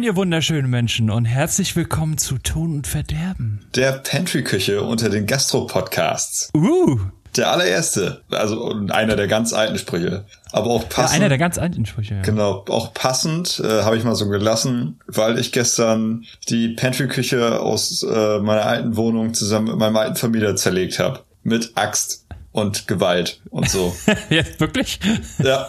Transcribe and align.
Moin, 0.00 0.06
ihr 0.06 0.16
wunderschönen 0.16 0.70
Menschen 0.70 1.10
und 1.10 1.26
herzlich 1.26 1.76
willkommen 1.76 2.16
zu 2.16 2.38
Ton 2.38 2.72
und 2.72 2.86
Verderben. 2.86 3.66
Der 3.74 3.92
Pantry-Küche 3.92 4.82
unter 4.82 5.10
den 5.10 5.26
Gastro-Podcasts. 5.26 6.48
Uh, 6.54 6.98
Der 7.36 7.50
allererste. 7.50 8.22
Also 8.30 8.74
einer 8.88 9.14
der 9.14 9.26
ganz 9.26 9.52
alten 9.52 9.76
Sprüche. 9.76 10.24
Aber 10.52 10.70
auch 10.70 10.84
ja, 10.84 10.88
passend. 10.88 11.16
einer 11.16 11.28
der 11.28 11.36
ganz 11.36 11.58
alten 11.58 11.84
Sprüche. 11.84 12.14
Ja. 12.14 12.22
Genau, 12.22 12.64
auch 12.70 12.94
passend 12.94 13.60
äh, 13.62 13.82
habe 13.82 13.98
ich 13.98 14.04
mal 14.04 14.14
so 14.14 14.26
gelassen, 14.30 14.98
weil 15.06 15.38
ich 15.38 15.52
gestern 15.52 16.24
die 16.48 16.68
Pantry-Küche 16.68 17.60
aus 17.60 18.02
äh, 18.02 18.38
meiner 18.38 18.64
alten 18.64 18.96
Wohnung 18.96 19.34
zusammen 19.34 19.66
mit 19.66 19.76
meinem 19.76 19.96
alten 19.96 20.16
Vermieter 20.16 20.56
zerlegt 20.56 20.98
habe. 20.98 21.20
Mit 21.42 21.72
Axt 21.74 22.24
und 22.52 22.88
Gewalt 22.88 23.42
und 23.50 23.68
so. 23.68 23.94
Jetzt 24.30 24.60
wirklich? 24.60 24.98
ja. 25.44 25.68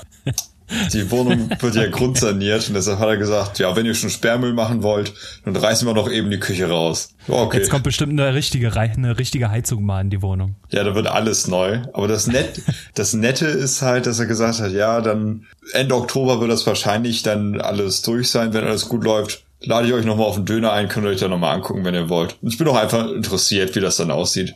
Die 0.94 1.12
Wohnung 1.12 1.50
wird 1.60 1.76
ja 1.76 1.88
grundsaniert 1.88 2.68
und 2.68 2.76
deshalb 2.76 3.00
hat 3.00 3.10
er 3.10 3.18
gesagt, 3.18 3.60
ja, 3.60 3.76
wenn 3.76 3.86
ihr 3.86 3.94
schon 3.94 4.10
Sperrmüll 4.10 4.54
machen 4.54 4.84
wollt, 4.84 5.14
dann 5.46 5.56
reißen 5.56 5.88
wir 5.88 5.94
doch 5.94 6.10
eben 6.10 6.32
die 6.32 6.40
Küche 6.40 6.70
raus. 6.70 7.14
Okay. 7.28 7.58
Jetzt 7.58 7.70
kommt 7.70 7.84
bestimmt 7.84 8.20
eine 8.20 8.34
richtige, 8.34 8.72
eine 8.76 9.18
richtige 9.18 9.50
Heizung 9.50 9.84
mal 9.84 10.02
in 10.02 10.10
die 10.10 10.22
Wohnung. 10.22 10.56
Ja, 10.72 10.84
da 10.84 10.96
wird 10.96 11.08
alles 11.08 11.48
neu. 11.48 11.80
Aber 11.94 12.08
das, 12.08 12.28
Net 12.28 12.62
das 12.96 13.14
Nette 13.14 13.46
ist 13.46 13.82
halt, 13.82 14.06
dass 14.06 14.20
er 14.20 14.26
gesagt 14.26 14.60
hat, 14.60 14.72
ja, 14.72 15.02
dann 15.02 15.46
Ende 15.74 15.96
Oktober 15.96 16.40
wird 16.40 16.52
das 16.52 16.66
wahrscheinlich 16.66 17.24
dann 17.24 17.60
alles 17.60 18.02
durch 18.02 18.30
sein, 18.30 18.54
wenn 18.54 18.66
alles 18.66 18.90
gut 18.90 19.04
läuft. 19.04 19.44
Lade 19.64 19.88
ich 19.88 19.94
euch 19.94 20.06
nochmal 20.06 20.26
auf 20.26 20.36
den 20.36 20.46
Döner 20.46 20.72
ein, 20.74 20.88
könnt 20.88 21.06
ihr 21.06 21.10
euch 21.10 21.20
da 21.20 21.28
nochmal 21.28 21.56
angucken, 21.56 21.86
wenn 21.86 21.94
ihr 21.94 22.10
wollt. 22.10 22.38
Und 22.42 22.50
ich 22.50 22.58
bin 22.58 22.68
auch 22.68 22.78
einfach 22.78 23.10
interessiert, 23.10 23.76
wie 23.76 23.80
das 23.80 23.98
dann 23.98 24.10
aussieht. 24.10 24.56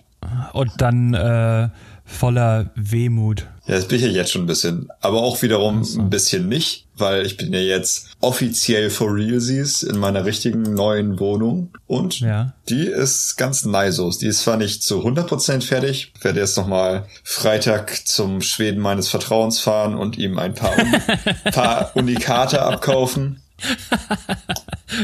Und 0.54 0.72
dann 0.80 1.14
äh, 1.14 1.70
voller 2.06 2.72
Wehmut. 2.76 3.46
Ja, 3.68 3.76
das 3.76 3.88
bin 3.88 3.98
ich 3.98 4.04
ja 4.04 4.10
jetzt 4.10 4.32
schon 4.32 4.44
ein 4.44 4.48
bisschen. 4.48 4.90
Aber 5.02 5.24
auch 5.24 5.42
wiederum 5.42 5.82
ein 5.98 6.10
bisschen 6.12 6.48
nicht, 6.48 6.86
weil 6.98 7.26
ich 7.26 7.36
bin 7.36 7.52
ja 7.52 7.60
jetzt 7.60 8.10
offiziell 8.22 8.92
for 8.92 9.14
realsies 9.14 9.82
in 9.82 9.98
meiner 9.98 10.24
richtigen 10.26 10.62
neuen 10.62 11.20
Wohnung. 11.20 11.72
Und 11.88 12.20
Ja. 12.20 12.54
die 12.70 12.86
ist 12.86 13.38
ganz 13.38 13.66
nice. 13.66 14.00
Die 14.20 14.28
ist 14.28 14.42
zwar 14.44 14.58
nicht 14.58 14.84
zu 14.84 15.04
100% 15.04 15.64
fertig. 15.64 16.12
Ich 16.16 16.24
werde 16.24 16.40
jetzt 16.42 16.58
nochmal 16.58 17.08
Freitag 17.24 18.08
zum 18.08 18.42
Schweden 18.42 18.80
meines 18.82 19.08
Vertrauens 19.10 19.60
fahren 19.60 19.96
und 19.96 20.18
ihm 20.18 20.38
ein 20.38 20.54
paar, 20.54 20.78
Un 20.78 20.92
paar 21.52 21.92
Unikate 21.96 22.62
abkaufen. 22.62 23.42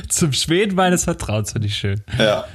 Zum 0.09 0.33
Schweden 0.33 0.75
meines 0.75 1.05
Vertrauens 1.05 1.53
finde 1.53 1.67
ich 1.67 1.75
schön. 1.77 2.03
Ja, 2.19 2.45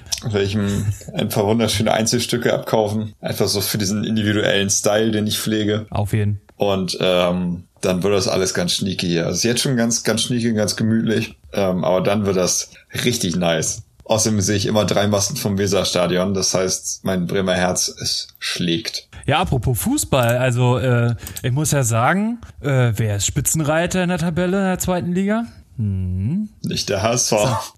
ich 0.43 0.55
ihm 0.55 0.87
ein 1.15 1.29
paar 1.29 1.47
wunderschöne 1.47 1.93
Einzelstücke 1.93 2.53
abkaufen. 2.53 3.15
Einfach 3.21 3.49
so 3.49 3.61
für 3.61 3.79
diesen 3.79 4.05
individuellen 4.05 4.71
Style, 4.71 5.11
den 5.11 5.27
ich 5.27 5.39
pflege. 5.39 5.87
Auf 5.91 6.13
jeden. 6.13 6.41
Und 6.57 6.97
ähm, 7.01 7.65
dann 7.81 8.03
wird 8.03 8.15
das 8.15 8.29
alles 8.29 8.55
ganz 8.55 8.73
schnieke 8.73 9.07
hier. 9.07 9.27
Also 9.27 9.37
ist 9.37 9.45
jetzt 9.45 9.63
schon 9.63 9.77
ganz, 9.77 10.03
ganz 10.03 10.23
schnieke, 10.23 10.55
ganz 10.55 10.77
gemütlich. 10.77 11.37
Ähm, 11.53 11.85
aber 11.85 12.01
dann 12.01 12.27
wird 12.27 12.37
das 12.37 12.71
richtig 13.05 13.37
nice. 13.37 13.83
Außerdem 14.05 14.41
sehe 14.41 14.57
ich 14.57 14.67
immer 14.67 14.85
drei 14.85 15.09
Masten 15.09 15.37
vom 15.37 15.59
Weserstadion. 15.59 16.33
Das 16.33 16.55
heißt, 16.55 17.05
mein 17.05 17.27
Bremer 17.27 17.55
Herz, 17.55 17.89
es 17.89 18.29
schlägt. 18.39 19.09
Ja, 19.27 19.41
apropos 19.41 19.81
Fußball, 19.81 20.39
also 20.39 20.79
äh, 20.79 21.17
ich 21.43 21.51
muss 21.51 21.73
ja 21.73 21.83
sagen, 21.83 22.39
äh, 22.61 22.93
wer 22.95 23.17
ist 23.17 23.27
Spitzenreiter 23.27 24.05
in 24.05 24.09
der 24.09 24.19
Tabelle 24.19 24.59
in 24.59 24.65
der 24.65 24.79
zweiten 24.79 25.13
Liga? 25.13 25.47
Nicht 25.79 26.89
der 26.89 27.03
HSV. 27.03 27.33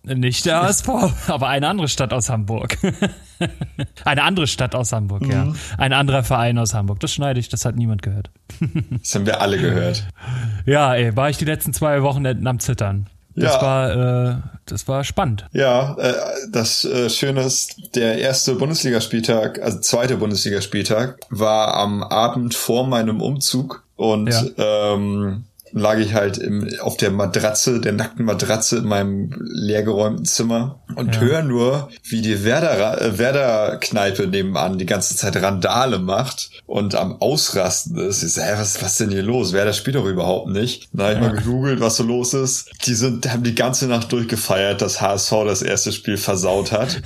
Nicht 0.04 0.47
der 0.47 0.62
HSV, 0.62 0.88
aber 1.28 1.48
eine 1.48 1.69
andere 1.69 1.88
Stadt 1.88 2.12
aus 2.12 2.31
Hamburg. 2.31 2.78
eine 4.04 4.22
andere 4.22 4.47
Stadt 4.47 4.75
aus 4.75 4.92
Hamburg, 4.92 5.22
Mhm. 5.22 5.31
ja. 5.31 5.53
Ein 5.78 5.92
anderer 5.92 6.22
Verein 6.22 6.59
aus 6.59 6.75
Hamburg. 6.75 7.00
Das 7.00 7.12
schneide 7.12 7.41
ich, 7.41 7.48
das 7.48 7.64
hat 7.64 7.76
niemand 7.76 8.03
gehört. 8.03 8.31
Das 9.03 9.14
haben 9.14 9.26
wir 9.26 9.41
alle 9.41 9.59
gehört. 9.59 10.06
Ja, 10.66 10.94
ey, 10.94 11.16
war 11.16 11.31
ich 11.31 11.38
die 11.38 11.44
letzten 11.44 11.72
zwei 11.72 12.03
Wochenenden 12.03 12.47
am 12.47 12.59
Zittern. 12.60 13.09
Das 13.34 13.54
Ja. 13.54 13.62
war, 13.62 13.91
äh, 14.30 14.36
das 14.66 14.88
war 14.88 15.04
spannend. 15.04 15.47
Ja, 15.53 15.94
äh, 15.98 16.12
das 16.50 16.84
äh, 16.84 17.09
Schöne 17.09 17.42
ist, 17.42 17.94
der 17.94 18.19
erste 18.19 18.54
Bundesligaspieltag, 18.56 19.60
also 19.62 19.78
zweite 19.80 20.16
Bundesligaspieltag, 20.16 21.20
war 21.30 21.75
am 21.75 22.03
Abend 22.03 22.54
vor 22.54 22.86
meinem 22.86 23.20
Umzug 23.20 23.84
und 23.97 24.28
Ja. 24.28 24.94
ähm, 24.94 25.44
lag 25.72 25.98
ich 25.98 26.14
halt 26.14 26.38
im, 26.38 26.68
auf 26.80 26.96
der 26.96 27.10
Matratze, 27.10 27.80
der 27.80 27.92
nackten 27.92 28.24
Matratze 28.24 28.78
in 28.78 28.84
meinem 28.84 29.30
leergeräumten 29.38 30.24
Zimmer 30.24 30.82
und 30.96 31.14
Ja. 31.16 31.20
höre 31.20 31.42
nur, 31.42 31.88
wie 32.04 32.22
die 32.22 32.44
Werder, 32.44 33.00
äh, 33.00 33.18
Werder-Kneipe 33.18 34.26
nebenan 34.26 34.78
die 34.78 34.86
ganze 34.86 35.16
Zeit 35.16 35.36
Randale 35.36 35.98
macht 35.98 36.50
und 36.66 36.94
am 36.94 37.20
Ausrasten 37.20 37.96
ist. 37.98 38.22
Ich 38.22 38.32
so, 38.34 38.42
hä, 38.42 38.52
was, 38.56 38.82
was 38.82 38.92
ist 38.92 39.00
denn 39.00 39.10
hier 39.10 39.22
los? 39.22 39.52
Werder 39.52 39.72
spielt 39.72 39.96
doch 39.96 40.04
überhaupt 40.06 40.48
nicht. 40.48 40.88
Dann 40.92 41.06
habe 41.06 41.14
ich 41.14 41.20
Ja. 41.22 41.28
mal 41.28 41.36
gegoogelt, 41.38 41.80
was 41.80 41.96
so 41.96 42.04
los 42.04 42.34
ist. 42.34 42.70
Die 42.86 42.94
sind, 42.94 43.30
haben 43.32 43.42
die 43.42 43.54
ganze 43.54 43.86
Nacht 43.86 44.10
durchgefeiert, 44.12 44.80
dass 44.82 45.00
HSV 45.00 45.30
das 45.46 45.62
erste 45.62 45.92
Spiel 45.92 46.16
versaut 46.16 46.72
hat. 46.72 47.00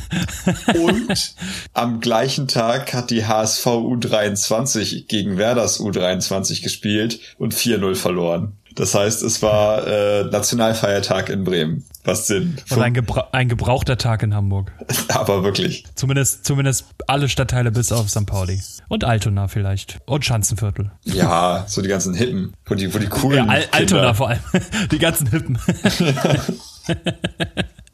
Und 0.75 1.35
am 1.73 2.01
gleichen 2.01 2.49
Tag 2.49 2.93
hat 2.95 3.11
die 3.11 3.25
HSV 3.27 3.67
U23 3.67 5.07
gegen 5.07 5.37
Werders 5.39 5.81
U23 5.81 6.63
gespielt 6.63 7.21
und 7.39 7.55
4-0 7.55 7.95
verloren. 7.95 8.52
Das 8.75 8.95
heißt, 8.95 9.23
es 9.23 9.43
war 9.43 9.87
äh, 9.87 10.25
Nationalfeiertag 10.25 11.29
in 11.29 11.45
Bremen. 11.45 11.85
Was 12.05 12.27
Sinn. 12.27 12.57
Und 12.71 12.83
ein, 12.83 12.95
gebra 12.95 13.29
ein 13.33 13.49
gebrauchter 13.49 13.97
Tag 13.97 14.23
in 14.25 14.35
Hamburg. 14.35 14.73
Aber 15.09 15.45
wirklich. 15.45 15.85
Zumindest, 15.95 16.45
zumindest 16.45 16.87
alle 17.07 17.29
Stadtteile 17.29 17.71
bis 17.71 17.93
auf 17.93 18.11
St. 18.11 18.27
Pauli. 18.27 18.61
Und 18.89 19.05
Altona 19.05 19.47
vielleicht. 19.47 19.99
Und 20.07 20.25
Schanzenviertel. 20.25 20.91
Ja, 21.05 21.65
so 21.69 21.81
die 21.81 21.89
ganzen 21.89 22.15
Hippen, 22.15 22.55
wo 22.67 22.75
die, 22.75 22.93
wo 22.93 22.99
die 22.99 23.07
coolen 23.07 23.47
Ja, 23.47 23.53
Al 23.53 23.65
Altona 23.71 24.15
vor 24.15 24.31
allem. 24.31 24.41
Die 24.91 24.99
ganzen 24.99 25.29
Hippen. 25.29 25.59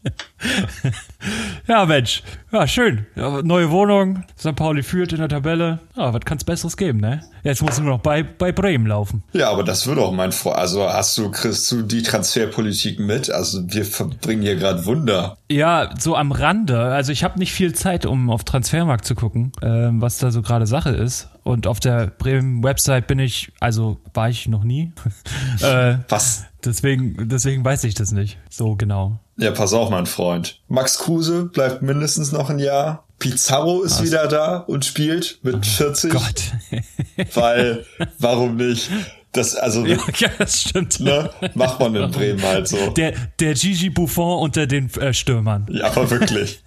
ja, 1.66 1.84
Mensch. 1.84 2.22
Ja, 2.52 2.66
schön. 2.66 3.06
Ja, 3.16 3.42
neue 3.42 3.70
Wohnung. 3.70 4.24
St. 4.38 4.54
Pauli 4.54 4.82
führt 4.82 5.12
in 5.12 5.18
der 5.18 5.28
Tabelle. 5.28 5.80
Ja, 5.96 6.14
was 6.14 6.20
kann's 6.24 6.44
Besseres 6.44 6.76
geben, 6.76 7.00
ne? 7.00 7.22
Jetzt 7.42 7.62
muss 7.62 7.78
nur 7.78 7.90
noch 7.90 8.00
bei, 8.00 8.22
bei 8.22 8.52
Bremen 8.52 8.86
laufen. 8.86 9.22
Ja, 9.32 9.50
aber 9.50 9.64
das 9.64 9.86
wird 9.86 9.98
auch 9.98 10.12
mein 10.12 10.32
Vor. 10.32 10.56
Also 10.56 10.88
hast 10.88 11.18
du, 11.18 11.30
kriegst 11.30 11.70
du 11.70 11.82
die 11.82 12.02
Transferpolitik 12.02 12.98
mit? 12.98 13.30
Also 13.30 13.62
wir 13.72 13.84
verbringen 13.84 14.42
hier 14.42 14.56
gerade 14.56 14.86
Wunder. 14.86 15.36
Ja, 15.50 15.90
so 15.98 16.16
am 16.16 16.32
Rande. 16.32 16.80
Also 16.80 17.12
ich 17.12 17.24
habe 17.24 17.38
nicht 17.38 17.52
viel 17.52 17.74
Zeit, 17.74 18.06
um 18.06 18.30
auf 18.30 18.44
Transfermarkt 18.44 19.04
zu 19.04 19.14
gucken, 19.14 19.52
ähm, 19.62 20.00
was 20.00 20.18
da 20.18 20.30
so 20.30 20.42
gerade 20.42 20.66
Sache 20.66 20.90
ist. 20.90 21.28
Und 21.42 21.66
auf 21.66 21.80
der 21.80 22.08
Bremen-Website 22.08 23.06
bin 23.06 23.18
ich, 23.18 23.52
also 23.60 23.98
war 24.14 24.28
ich 24.28 24.48
noch 24.48 24.64
nie. 24.64 24.92
äh, 25.60 25.96
Was? 26.08 26.44
deswegen, 26.64 27.28
deswegen 27.28 27.64
weiß 27.64 27.84
ich 27.84 27.94
das 27.94 28.12
nicht 28.12 28.38
so 28.48 28.76
genau. 28.76 29.20
Ja, 29.38 29.52
pass 29.52 29.72
auf, 29.72 29.88
mein 29.88 30.06
Freund. 30.06 30.60
Max 30.68 30.98
Kruse 30.98 31.44
bleibt 31.44 31.80
mindestens 31.80 32.32
noch 32.32 32.50
ein 32.50 32.58
Jahr. 32.58 33.04
Pizarro 33.20 33.82
ist 33.82 34.02
wieder 34.02 34.26
da 34.26 34.58
und 34.58 34.84
spielt 34.84 35.38
mit 35.42 35.64
40. 35.64 36.12
Gott. 36.12 36.42
Weil, 37.34 37.86
warum 38.18 38.56
nicht? 38.56 38.90
Das, 39.32 39.54
also, 39.54 39.86
ja, 39.86 39.98
ja, 40.16 40.28
das 40.38 40.62
stimmt. 40.62 41.00
ne, 41.00 41.30
macht 41.54 41.78
man 41.78 41.94
in 41.94 42.10
Bremen 42.10 42.42
halt 42.42 42.66
so. 42.66 42.90
Der, 42.90 43.12
der 43.38 43.54
Gigi 43.54 43.90
Buffon 43.90 44.42
unter 44.42 44.66
den 44.66 44.92
äh, 44.94 45.12
Stürmern. 45.12 45.66
Ja, 45.70 45.86
aber 45.86 46.10
wirklich. 46.10 46.62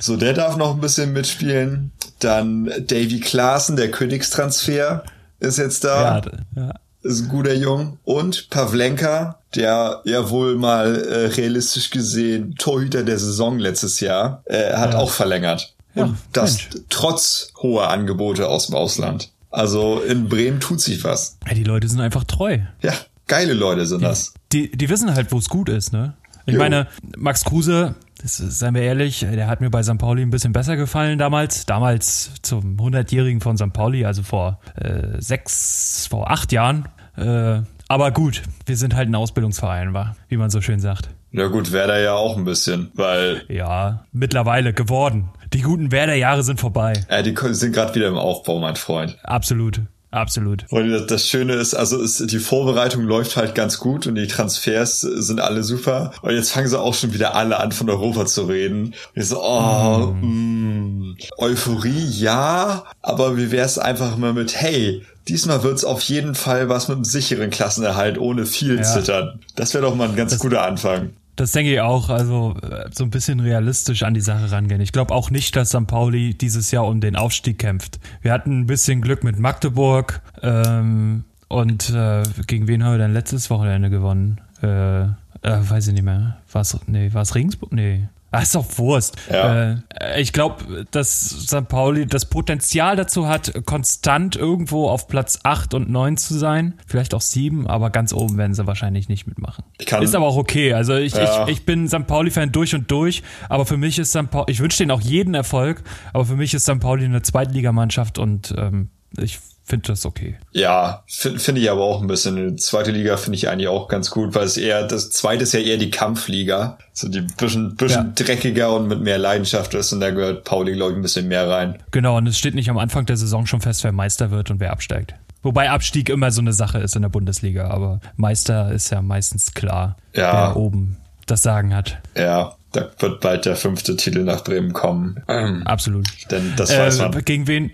So, 0.00 0.16
der 0.16 0.32
darf 0.32 0.56
noch 0.56 0.74
ein 0.74 0.80
bisschen 0.80 1.12
mitspielen. 1.12 1.92
Dann 2.20 2.66
Davy 2.66 3.20
Klaassen, 3.20 3.76
der 3.76 3.90
Königstransfer, 3.90 5.04
ist 5.40 5.58
jetzt 5.58 5.84
da. 5.84 6.22
Ja, 6.56 6.62
ja. 6.62 6.74
ist 7.02 7.22
ein 7.22 7.28
guter 7.28 7.54
Jung. 7.54 7.98
Und 8.04 8.48
Pavlenka, 8.50 9.37
der 9.54 10.02
ja 10.04 10.28
wohl 10.30 10.56
mal 10.56 10.96
äh, 10.96 11.26
realistisch 11.28 11.90
gesehen 11.90 12.54
Torhüter 12.56 13.02
der 13.02 13.18
Saison 13.18 13.58
letztes 13.58 14.00
Jahr, 14.00 14.42
äh, 14.46 14.74
hat 14.74 14.92
Ja. 14.92 14.98
auch 14.98 15.10
verlängert. 15.10 15.74
Ja, 15.94 16.04
Und 16.04 16.18
das 16.32 16.52
Mensch. 16.58 16.68
trotz 16.90 17.52
hoher 17.62 17.88
Angebote 17.90 18.48
aus 18.48 18.66
dem 18.66 18.74
Ausland. 18.76 19.30
Also 19.50 20.00
in 20.00 20.28
Bremen 20.28 20.60
tut 20.60 20.80
sich 20.80 21.02
was. 21.04 21.38
ja, 21.46 21.54
die 21.54 21.64
Leute 21.64 21.88
sind 21.88 22.00
einfach 22.00 22.24
treu. 22.24 22.58
Ja, 22.82 22.92
geile 23.26 23.54
Leute 23.54 23.86
sind 23.86 24.02
das. 24.02 24.34
Die, 24.52 24.70
die 24.70 24.88
wissen 24.90 25.14
halt, 25.14 25.32
wo 25.32 25.38
es 25.38 25.48
gut 25.48 25.68
ist, 25.70 25.92
ne? 25.92 26.14
Ich 26.46 26.54
Jo. 26.54 26.60
meine, 26.60 26.86
Max 27.16 27.44
Kruse, 27.44 27.94
das 28.22 28.36
seien 28.36 28.74
wir 28.74 28.82
ehrlich, 28.82 29.20
der 29.20 29.46
hat 29.48 29.60
mir 29.60 29.70
bei 29.70 29.82
St. 29.82 29.98
Pauli 29.98 30.22
ein 30.22 30.30
bisschen 30.30 30.52
besser 30.52 30.76
gefallen 30.76 31.18
damals. 31.18 31.66
Damals 31.66 32.30
zum 32.42 32.76
100-Jährigen 32.76 33.40
von 33.40 33.56
St. 33.56 33.72
Pauli, 33.72 34.04
also 34.04 34.22
vor 34.22 34.60
äh, 34.76 35.20
sechs, 35.20 36.06
vor 36.08 36.30
acht 36.30 36.52
Jahren. 36.52 36.88
Äh, 37.16 37.60
aber 37.88 38.10
gut, 38.12 38.42
wir 38.66 38.76
sind 38.76 38.94
halt 38.94 39.08
ein 39.08 39.14
Ausbildungsverein, 39.14 39.94
war, 39.94 40.16
wie 40.28 40.36
man 40.36 40.50
so 40.50 40.60
schön 40.60 40.80
sagt. 40.80 41.08
Ja 41.32 41.46
gut, 41.48 41.72
Werder 41.72 41.98
ja 41.98 42.14
auch 42.14 42.36
ein 42.36 42.44
bisschen, 42.44 42.90
weil 42.94 43.42
Ja, 43.48 44.04
mittlerweile 44.12 44.72
geworden. 44.72 45.28
Die 45.52 45.62
guten 45.62 45.90
Werder-Jahre 45.92 46.42
sind 46.42 46.60
vorbei. 46.60 47.04
äh, 47.08 47.22
die 47.22 47.34
sind 47.54 47.72
gerade 47.74 47.94
wieder 47.94 48.08
im 48.08 48.16
Aufbau, 48.16 48.58
mein 48.60 48.76
Freund. 48.76 49.18
Absolut. 49.22 49.80
Absolut. 50.10 50.64
Und 50.70 51.06
das, 51.10 51.28
Schöne 51.28 51.54
ist, 51.54 51.74
also 51.74 52.00
ist, 52.00 52.32
die 52.32 52.38
Vorbereitung 52.38 53.02
läuft 53.02 53.36
halt 53.36 53.54
ganz 53.54 53.78
gut 53.78 54.06
und 54.06 54.14
die 54.14 54.26
Transfers 54.26 55.00
sind 55.00 55.40
alle 55.40 55.62
super. 55.62 56.12
Und 56.22 56.34
jetzt 56.34 56.52
fangen 56.52 56.68
sie 56.68 56.80
auch 56.80 56.94
schon 56.94 57.12
wieder 57.12 57.34
alle 57.34 57.60
an, 57.60 57.72
von 57.72 57.90
Europa 57.90 58.24
zu 58.24 58.44
reden. 58.44 58.86
Und 58.86 58.94
ich 59.14 59.26
so, 59.26 59.42
oh, 59.42 60.14
mm. 60.20 60.88
Mm, 60.98 61.16
Euphorie, 61.38 62.06
ja, 62.06 62.84
aber 63.02 63.36
wie 63.36 63.50
wär's 63.50 63.78
einfach 63.78 64.16
mal 64.16 64.32
mit, 64.32 64.60
hey, 64.60 65.04
diesmal 65.28 65.62
wird's 65.62 65.84
auf 65.84 66.00
jeden 66.02 66.34
Fall 66.34 66.68
was 66.68 66.88
mit 66.88 66.96
einem 66.96 67.04
sicheren 67.04 67.50
Klassenerhalt, 67.50 68.18
ohne 68.18 68.46
viel 68.46 68.76
ja. 68.76 68.82
zittern. 68.82 69.40
Das 69.56 69.74
wäre 69.74 69.84
doch 69.84 69.94
mal 69.94 70.08
ein 70.08 70.16
ganz 70.16 70.32
das, 70.32 70.40
guter 70.40 70.62
Anfang. 70.62 71.10
Das 71.38 71.52
denke 71.52 71.72
ich 71.72 71.80
auch, 71.80 72.08
also 72.08 72.56
äh, 72.62 72.90
so 72.90 73.04
ein 73.04 73.10
bisschen 73.10 73.38
realistisch 73.38 74.02
an 74.02 74.12
die 74.12 74.20
Sache 74.20 74.50
rangehen. 74.50 74.80
Ich 74.80 74.90
glaube 74.90 75.14
auch 75.14 75.30
nicht, 75.30 75.54
dass 75.54 75.68
St. 75.68 75.86
Pauli 75.86 76.34
dieses 76.34 76.72
Jahr 76.72 76.84
um 76.84 77.00
den 77.00 77.14
Aufstieg 77.14 77.60
kämpft. 77.60 78.00
Wir 78.22 78.32
hatten 78.32 78.62
ein 78.62 78.66
bisschen 78.66 79.00
Glück 79.02 79.22
mit 79.22 79.38
Magdeburg 79.38 80.20
ähm, 80.42 81.22
und 81.46 81.90
äh, 81.90 82.24
gegen 82.48 82.66
wen 82.66 82.82
haben 82.82 82.94
wir 82.94 82.98
denn 82.98 83.12
letztes 83.12 83.50
Wochenende 83.50 83.88
gewonnen? 83.88 84.40
Äh, 84.62 85.02
äh, 85.02 85.06
weiß 85.42 85.86
ich 85.86 85.94
nicht 85.94 86.02
mehr. 86.02 86.38
War 86.50 86.62
es 86.62 86.76
nee, 86.88 87.08
Regensburg? 87.14 87.72
Nee. 87.72 88.08
Ach, 88.30 88.42
ist 88.42 88.54
doch 88.54 88.66
Wurst. 88.76 89.16
Ja. 89.30 89.72
Äh, 90.00 90.20
ich 90.20 90.32
glaube, 90.32 90.86
dass 90.90 91.30
St. 91.30 91.66
Pauli 91.68 92.06
das 92.06 92.26
Potenzial 92.26 92.94
dazu 92.94 93.26
hat, 93.26 93.64
konstant 93.64 94.36
irgendwo 94.36 94.88
auf 94.88 95.08
Platz 95.08 95.40
8 95.44 95.72
und 95.74 95.90
9 95.90 96.18
zu 96.18 96.34
sein. 96.34 96.74
Vielleicht 96.86 97.14
auch 97.14 97.22
7, 97.22 97.66
aber 97.66 97.90
ganz 97.90 98.12
oben 98.12 98.36
werden 98.36 98.54
sie 98.54 98.66
wahrscheinlich 98.66 99.08
nicht 99.08 99.26
mitmachen. 99.26 99.64
Ist 100.00 100.14
aber 100.14 100.26
auch 100.26 100.36
okay. 100.36 100.74
Also 100.74 100.94
ich, 100.96 101.14
ja. 101.14 101.44
ich, 101.44 101.52
ich 101.54 101.64
bin 101.64 101.88
St. 101.88 102.06
Pauli-Fan 102.06 102.52
durch 102.52 102.74
und 102.74 102.90
durch, 102.90 103.22
aber 103.48 103.64
für 103.64 103.78
mich 103.78 103.98
ist 103.98 104.10
St. 104.10 104.30
Pauli, 104.30 104.52
ich 104.52 104.60
wünsche 104.60 104.78
denen 104.78 104.90
auch 104.90 105.00
jeden 105.00 105.34
Erfolg, 105.34 105.82
aber 106.12 106.26
für 106.26 106.36
mich 106.36 106.52
ist 106.52 106.64
St. 106.64 106.80
Pauli 106.80 107.06
eine 107.06 107.22
Zweitligamannschaft 107.22 108.18
und 108.18 108.54
ähm, 108.58 108.90
ich 109.16 109.38
finde 109.68 109.88
das 109.88 110.06
okay. 110.06 110.36
Ja, 110.52 111.04
finde 111.06 111.38
find 111.38 111.58
ich 111.58 111.70
aber 111.70 111.82
auch 111.82 112.00
ein 112.00 112.06
bisschen. 112.06 112.56
Die 112.56 112.62
zweite 112.62 112.90
Liga 112.90 113.18
finde 113.18 113.36
ich 113.36 113.48
eigentlich 113.48 113.68
auch 113.68 113.88
ganz 113.88 114.10
gut, 114.10 114.34
weil 114.34 114.44
es 114.44 114.56
eher, 114.56 114.84
das 114.84 115.10
zweite 115.10 115.42
ist 115.42 115.52
ja 115.52 115.60
eher 115.60 115.76
die 115.76 115.90
Kampfliga. 115.90 116.78
So 116.94 117.08
die 117.08 117.20
bisschen, 117.20 117.76
bisschen 117.76 118.06
ja. 118.06 118.24
dreckiger 118.24 118.74
und 118.74 118.88
mit 118.88 119.02
mehr 119.02 119.18
Leidenschaft 119.18 119.74
ist 119.74 119.92
und 119.92 120.00
da 120.00 120.10
gehört 120.10 120.44
Pauli, 120.44 120.72
glaube 120.72 120.92
ich, 120.92 120.98
ein 120.98 121.02
bisschen 121.02 121.28
mehr 121.28 121.48
rein. 121.48 121.78
Genau, 121.90 122.16
und 122.16 122.26
es 122.26 122.38
steht 122.38 122.54
nicht 122.54 122.70
am 122.70 122.78
Anfang 122.78 123.04
der 123.04 123.18
Saison 123.18 123.46
schon 123.46 123.60
fest, 123.60 123.84
wer 123.84 123.92
Meister 123.92 124.30
wird 124.30 124.50
und 124.50 124.58
wer 124.58 124.72
absteigt. 124.72 125.14
Wobei 125.42 125.70
Abstieg 125.70 126.08
immer 126.08 126.30
so 126.30 126.40
eine 126.40 126.52
Sache 126.52 126.78
ist 126.78 126.96
in 126.96 127.02
der 127.02 127.10
Bundesliga, 127.10 127.68
aber 127.68 128.00
Meister 128.16 128.72
ist 128.72 128.90
ja 128.90 129.02
meistens 129.02 129.52
klar, 129.54 129.96
ja. 130.14 130.32
wer 130.32 130.56
oben 130.56 130.96
das 131.26 131.42
Sagen 131.42 131.74
hat. 131.74 131.98
Ja, 132.16 132.56
da 132.72 132.88
wird 132.98 133.20
bald 133.20 133.44
der 133.44 133.54
fünfte 133.54 133.96
Titel 133.96 134.24
nach 134.24 134.42
Bremen 134.42 134.72
kommen. 134.72 135.22
Absolut. 135.64 136.06
Denn 136.30 136.54
das 136.56 136.76
weiß 136.76 136.98
äh, 136.98 137.08
man. 137.08 137.24
Gegen 137.24 137.46
wen, 137.46 137.70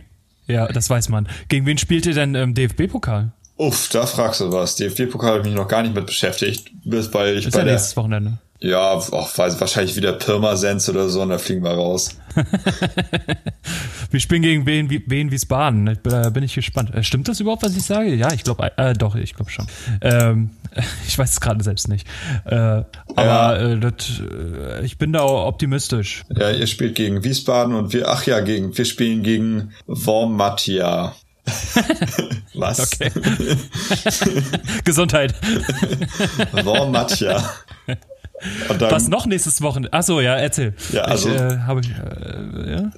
ja, 0.46 0.66
das 0.68 0.90
weiß 0.90 1.08
man. 1.08 1.28
Gegen 1.48 1.66
wen 1.66 1.78
spielt 1.78 2.06
ihr 2.06 2.14
denn 2.14 2.34
im 2.34 2.54
DFB-Pokal? 2.54 3.32
Uff, 3.56 3.88
da 3.90 4.04
fragst 4.06 4.40
du 4.40 4.52
was. 4.52 4.76
DFB-Pokal 4.76 5.30
habe 5.30 5.38
ich 5.40 5.46
mich 5.46 5.54
noch 5.54 5.68
gar 5.68 5.82
nicht 5.82 5.94
mit 5.94 6.06
beschäftigt. 6.06 6.70
Bis 6.84 7.12
weil 7.14 7.38
ich 7.38 7.46
ist 7.46 7.52
bei 7.52 7.60
ja 7.60 7.64
der, 7.64 7.74
nächstes 7.74 7.96
Wochenende. 7.96 8.38
Ja, 8.64 8.92
auch 8.92 9.36
wahrscheinlich 9.36 9.94
wieder 9.94 10.14
Pirmasens 10.14 10.88
oder 10.88 11.10
so 11.10 11.20
und 11.20 11.28
da 11.28 11.36
fliegen 11.36 11.62
wir 11.62 11.72
raus. 11.72 12.16
wir 14.10 14.20
spielen 14.20 14.40
gegen 14.40 14.64
Wien, 14.64 14.88
Wien 14.88 15.30
Wiesbaden. 15.30 15.98
Da 16.02 16.30
bin 16.30 16.42
ich 16.42 16.54
gespannt. 16.54 16.94
Äh, 16.94 17.02
stimmt 17.02 17.28
das 17.28 17.40
überhaupt, 17.40 17.62
was 17.62 17.76
ich 17.76 17.82
sage? 17.82 18.14
Ja, 18.14 18.32
ich 18.32 18.42
glaube, 18.42 18.72
äh, 18.78 18.94
doch, 18.94 19.16
ich 19.16 19.34
glaube 19.34 19.50
schon. 19.50 19.66
Ähm, 20.00 20.48
ich 21.06 21.18
weiß 21.18 21.32
es 21.32 21.40
gerade 21.42 21.62
selbst 21.62 21.88
nicht. 21.88 22.08
Äh, 22.46 22.54
aber 22.54 22.86
ja. 23.16 23.56
äh, 23.56 23.78
das, 23.78 24.22
äh, 24.32 24.82
ich 24.82 24.96
bin 24.96 25.12
da 25.12 25.24
optimistisch. 25.24 26.22
Ja, 26.34 26.50
ihr 26.50 26.66
spielt 26.66 26.94
gegen 26.94 27.22
Wiesbaden 27.22 27.74
und 27.74 27.92
wir, 27.92 28.08
ach 28.08 28.24
ja, 28.24 28.40
gegen, 28.40 28.78
wir 28.78 28.86
spielen 28.86 29.22
gegen 29.22 29.74
Wormatia. 29.86 31.14
Was? 32.54 32.94
Okay. 32.94 33.10
Gesundheit. 34.84 35.34
Wormatia. 36.52 37.44
Was 38.78 39.08
noch 39.08 39.26
nächstes 39.26 39.62
Wochenende? 39.62 39.92
Achso, 39.92 40.20
ja, 40.20 40.34
erzähl. 40.34 40.74
Ja, 40.92 41.02
also. 41.02 41.28
Ich, 41.28 41.34
äh, 41.34 41.58
hab 41.58 41.78
ich, 41.80 41.90
äh, 41.90 42.72
ja? 42.72 42.92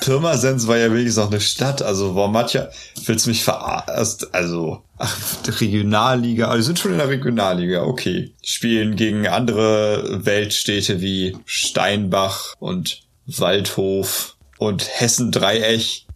Pirmasens 0.00 0.66
war 0.66 0.76
ja 0.76 0.90
wirklich 0.92 1.16
noch 1.16 1.30
eine 1.30 1.40
Stadt. 1.40 1.82
Also, 1.82 2.14
Wormatja, 2.14 2.68
willst 3.06 3.26
du 3.26 3.30
mich 3.30 3.42
verarschen? 3.42 4.28
Also, 4.32 4.82
ach, 4.98 5.16
Regionalliga. 5.60 6.48
Also, 6.48 6.66
sind 6.66 6.78
schon 6.78 6.92
in 6.92 6.98
der 6.98 7.08
Regionalliga. 7.08 7.82
Okay. 7.84 8.34
Spielen 8.44 8.96
gegen 8.96 9.26
andere 9.26 10.24
Weltstädte 10.24 11.00
wie 11.00 11.36
Steinbach 11.46 12.54
und 12.58 13.02
Waldhof 13.26 14.36
und 14.58 14.86
Hessen-Dreieck. 14.88 16.06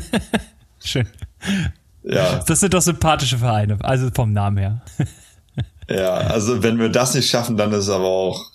Schön. 0.84 1.08
Ja. 2.02 2.42
Das 2.46 2.60
sind 2.60 2.74
doch 2.74 2.82
sympathische 2.82 3.38
Vereine, 3.38 3.78
also 3.82 4.10
vom 4.14 4.32
Namen 4.32 4.56
her. 4.56 4.82
Ja, 5.90 6.14
also 6.14 6.62
wenn 6.62 6.78
wir 6.78 6.90
das 6.90 7.14
nicht 7.14 7.30
schaffen, 7.30 7.56
dann 7.56 7.72
ist 7.72 7.88
aber 7.88 8.04
auch, 8.04 8.46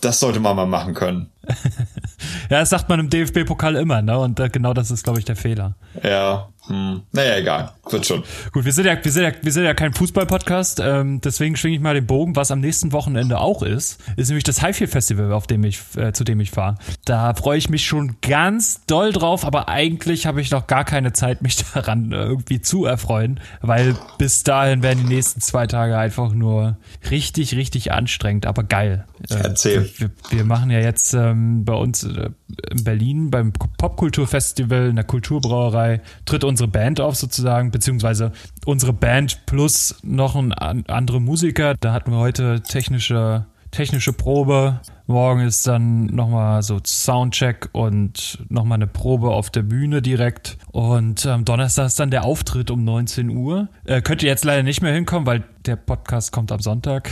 das 0.00 0.20
sollte 0.20 0.40
man 0.40 0.56
mal 0.56 0.66
machen 0.66 0.94
können. 0.94 1.30
ja, 2.50 2.60
das 2.60 2.70
sagt 2.70 2.88
man 2.88 3.00
im 3.00 3.10
DFB-Pokal 3.10 3.76
immer, 3.76 4.02
ne? 4.02 4.18
Und 4.18 4.40
äh, 4.40 4.48
genau 4.48 4.74
das 4.74 4.90
ist, 4.90 5.04
glaube 5.04 5.18
ich, 5.18 5.24
der 5.24 5.36
Fehler. 5.36 5.74
Ja, 6.02 6.48
hm. 6.68 7.02
Naja, 7.12 7.36
egal. 7.36 7.70
Wird 7.90 8.06
schon. 8.06 8.24
Gut, 8.52 8.64
wir 8.64 8.72
sind 8.72 8.86
ja, 8.86 8.96
wir 9.02 9.12
sind 9.12 9.22
ja, 9.22 9.32
wir 9.40 9.52
sind 9.52 9.64
ja 9.64 9.74
kein 9.74 9.92
Fußball-Podcast, 9.94 10.80
ähm, 10.80 11.20
deswegen 11.20 11.56
schwinge 11.56 11.76
ich 11.76 11.82
mal 11.82 11.94
den 11.94 12.06
Bogen. 12.06 12.34
Was 12.34 12.50
am 12.50 12.60
nächsten 12.60 12.92
Wochenende 12.92 13.38
auch 13.38 13.62
ist, 13.62 14.00
ist 14.16 14.28
nämlich 14.28 14.44
das 14.44 14.62
Highfield 14.62 14.90
Festival, 14.90 15.32
auf 15.32 15.46
dem 15.46 15.62
ich, 15.64 15.80
äh, 15.96 16.12
zu 16.12 16.24
dem 16.24 16.40
ich 16.40 16.50
fahre. 16.50 16.76
Da 17.04 17.34
freue 17.34 17.58
ich 17.58 17.68
mich 17.68 17.86
schon 17.86 18.16
ganz 18.20 18.84
doll 18.86 19.12
drauf, 19.12 19.44
aber 19.44 19.68
eigentlich 19.68 20.26
habe 20.26 20.40
ich 20.40 20.50
noch 20.50 20.66
gar 20.66 20.84
keine 20.84 21.12
Zeit, 21.12 21.42
mich 21.42 21.56
daran 21.74 22.10
äh, 22.12 22.16
irgendwie 22.16 22.60
zu 22.60 22.84
erfreuen, 22.84 23.38
weil 23.60 23.94
bis 24.18 24.42
dahin 24.42 24.82
werden 24.82 25.06
die 25.06 25.14
nächsten 25.14 25.40
zwei 25.40 25.68
Tage 25.68 25.96
einfach 25.96 26.32
nur 26.32 26.78
richtig, 27.10 27.54
richtig 27.54 27.92
anstrengend, 27.92 28.46
aber 28.46 28.64
geil. 28.64 29.04
Äh, 29.30 29.34
Erzähl. 29.34 29.88
Wir, 29.96 30.10
wir, 30.30 30.44
machen 30.44 30.70
ja 30.70 30.80
jetzt 30.80 31.14
ähm, 31.36 31.64
bei 31.64 31.74
uns 31.74 32.02
äh, 32.04 32.30
in 32.70 32.84
Berlin 32.84 33.30
beim 33.30 33.52
Popkulturfestival 33.52 34.88
in 34.88 34.96
der 34.96 35.04
Kulturbrauerei 35.04 36.00
tritt 36.24 36.42
uns 36.42 36.56
unsere 36.56 36.70
Band 36.70 37.02
auf 37.02 37.16
sozusagen, 37.16 37.70
beziehungsweise 37.70 38.32
unsere 38.64 38.94
Band 38.94 39.44
plus 39.44 39.96
noch 40.02 40.34
ein 40.34 40.54
andere 40.86 41.20
Musiker. 41.20 41.74
Da 41.78 41.92
hatten 41.92 42.12
wir 42.12 42.18
heute 42.18 42.62
technische, 42.62 43.44
technische 43.76 44.14
Probe. 44.14 44.80
Morgen 45.06 45.42
ist 45.42 45.66
dann 45.66 46.06
nochmal 46.06 46.62
so 46.62 46.80
Soundcheck 46.82 47.68
und 47.72 48.38
nochmal 48.48 48.76
eine 48.76 48.86
Probe 48.86 49.28
auf 49.28 49.50
der 49.50 49.62
Bühne 49.62 50.00
direkt. 50.00 50.56
Und 50.72 51.26
am 51.26 51.40
ähm, 51.40 51.44
Donnerstag 51.44 51.84
ist 51.88 52.00
dann 52.00 52.10
der 52.10 52.24
Auftritt 52.24 52.70
um 52.70 52.84
19 52.84 53.28
Uhr. 53.28 53.68
Äh, 53.84 54.00
könnt 54.00 54.22
ihr 54.22 54.30
jetzt 54.30 54.46
leider 54.46 54.62
nicht 54.62 54.80
mehr 54.80 54.94
hinkommen, 54.94 55.26
weil 55.26 55.44
der 55.66 55.76
Podcast 55.76 56.32
kommt 56.32 56.52
am 56.52 56.60
Sonntag. 56.60 57.10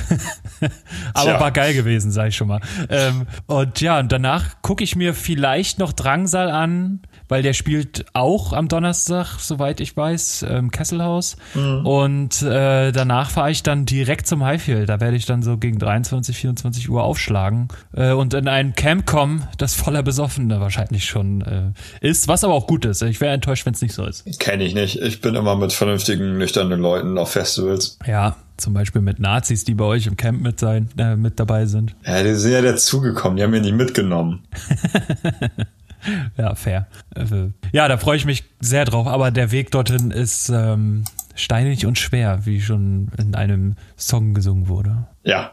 Aber 1.13 1.33
Tja. 1.33 1.41
war 1.41 1.53
geil 1.53 1.75
gewesen, 1.75 2.11
sag 2.11 2.29
ich 2.29 2.37
schon 2.37 2.49
mal. 2.49 2.63
Ähm, 2.89 3.27
und 3.47 3.83
ja, 3.83 3.99
und 3.99 4.11
danach 4.11 4.63
gucke 4.63 4.83
ich 4.83 4.97
mir 4.97 5.13
vielleicht 5.13 5.79
noch 5.79 5.93
Drangsal 5.93 6.51
an 6.51 7.01
weil 7.29 7.43
der 7.43 7.53
spielt 7.53 8.07
auch 8.13 8.53
am 8.53 8.69
Donnerstag, 8.69 9.39
soweit 9.39 9.81
ich 9.81 9.97
weiß, 9.97 10.43
im 10.43 10.71
Kesselhaus. 10.71 11.37
Mhm. 11.55 11.87
Und 11.87 12.43
äh, 12.43 12.93
danach 12.93 13.31
fahre 13.31 13.51
ich 13.51 13.63
dann 13.63 13.87
direkt 13.87 14.27
zum 14.27 14.45
Highfield. 14.45 14.89
Da 14.89 15.01
werde 15.01 15.17
ich 15.17 15.27
dann 15.27 15.43
so 15.43 15.57
gegen 15.57 15.79
23, 15.79 16.37
24 16.37 16.91
Uhr 16.91 17.03
aufschlagen 17.03 17.69
äh, 17.95 18.13
und 18.13 18.35
in 18.35 18.49
ein 18.49 18.75
Camp 18.75 19.07
kommen, 19.07 19.47
das 19.59 19.75
voller 19.75 20.03
Besoffene 20.03 20.61
wahrscheinlich 20.61 21.05
schon 21.05 21.41
äh, 21.43 22.07
ist, 22.07 22.29
was 22.29 22.45
aber 22.45 22.55
auch 22.55 22.67
gut 22.67 22.85
ist. 22.85 23.03
Ich 23.03 23.21
wäre 23.21 23.35
enttäuscht, 23.35 23.67
wenn 23.67 23.75
es 23.75 23.83
nicht 23.83 23.95
so 23.95 24.05
ist. 24.05 24.25
Kenne 24.39 24.65
ich 24.65 24.75
nicht. 24.75 25.01
Ich 25.01 25.21
bin 25.21 25.35
immer 25.35 25.57
mit 25.57 25.73
vernünftigen, 25.73 26.39
nüchternen 26.39 26.81
Leuten 26.81 27.19
auf 27.19 27.33
Festivals. 27.33 27.99
Ja, 28.07 28.37
zum 28.57 28.75
Beispiel 28.75 29.03
mit 29.03 29.19
Nazis, 29.19 29.65
die 29.65 29.75
bei 29.75 29.85
euch 29.85 30.07
im 30.07 30.17
Camp 30.17 30.41
mit 30.41 30.61
sein, 30.61 30.89
äh, 30.99 31.17
mit 31.17 31.41
dabei 31.41 31.67
sind. 31.67 31.97
Ja, 32.07 32.23
die 32.23 32.35
sind 32.35 32.53
ja 32.53 32.63
dazugekommen, 32.63 33.37
die 33.37 33.43
haben 33.43 33.51
mir 33.51 33.61
nicht 33.61 33.75
mitgenommen. 33.75 34.43
ja, 36.37 36.55
fair. 36.55 36.87
Also, 37.15 37.53
ja, 37.73 37.89
da 37.89 37.97
freue 37.97 38.17
ich 38.17 38.25
mich 38.25 38.45
sehr 38.61 38.85
drauf, 38.85 39.07
aber 39.07 39.31
der 39.31 39.51
Weg 39.51 39.71
dorthin 39.71 40.11
ist 40.11 40.49
ähm, 40.49 41.05
steinig 41.35 41.87
und 41.87 41.99
schwer, 41.99 42.47
wie 42.47 42.61
schon 42.61 43.11
in 43.19 43.35
einem 43.35 43.77
Song 43.97 44.35
gesungen 44.35 44.69
wurde. 44.69 45.07
Ja, 45.25 45.53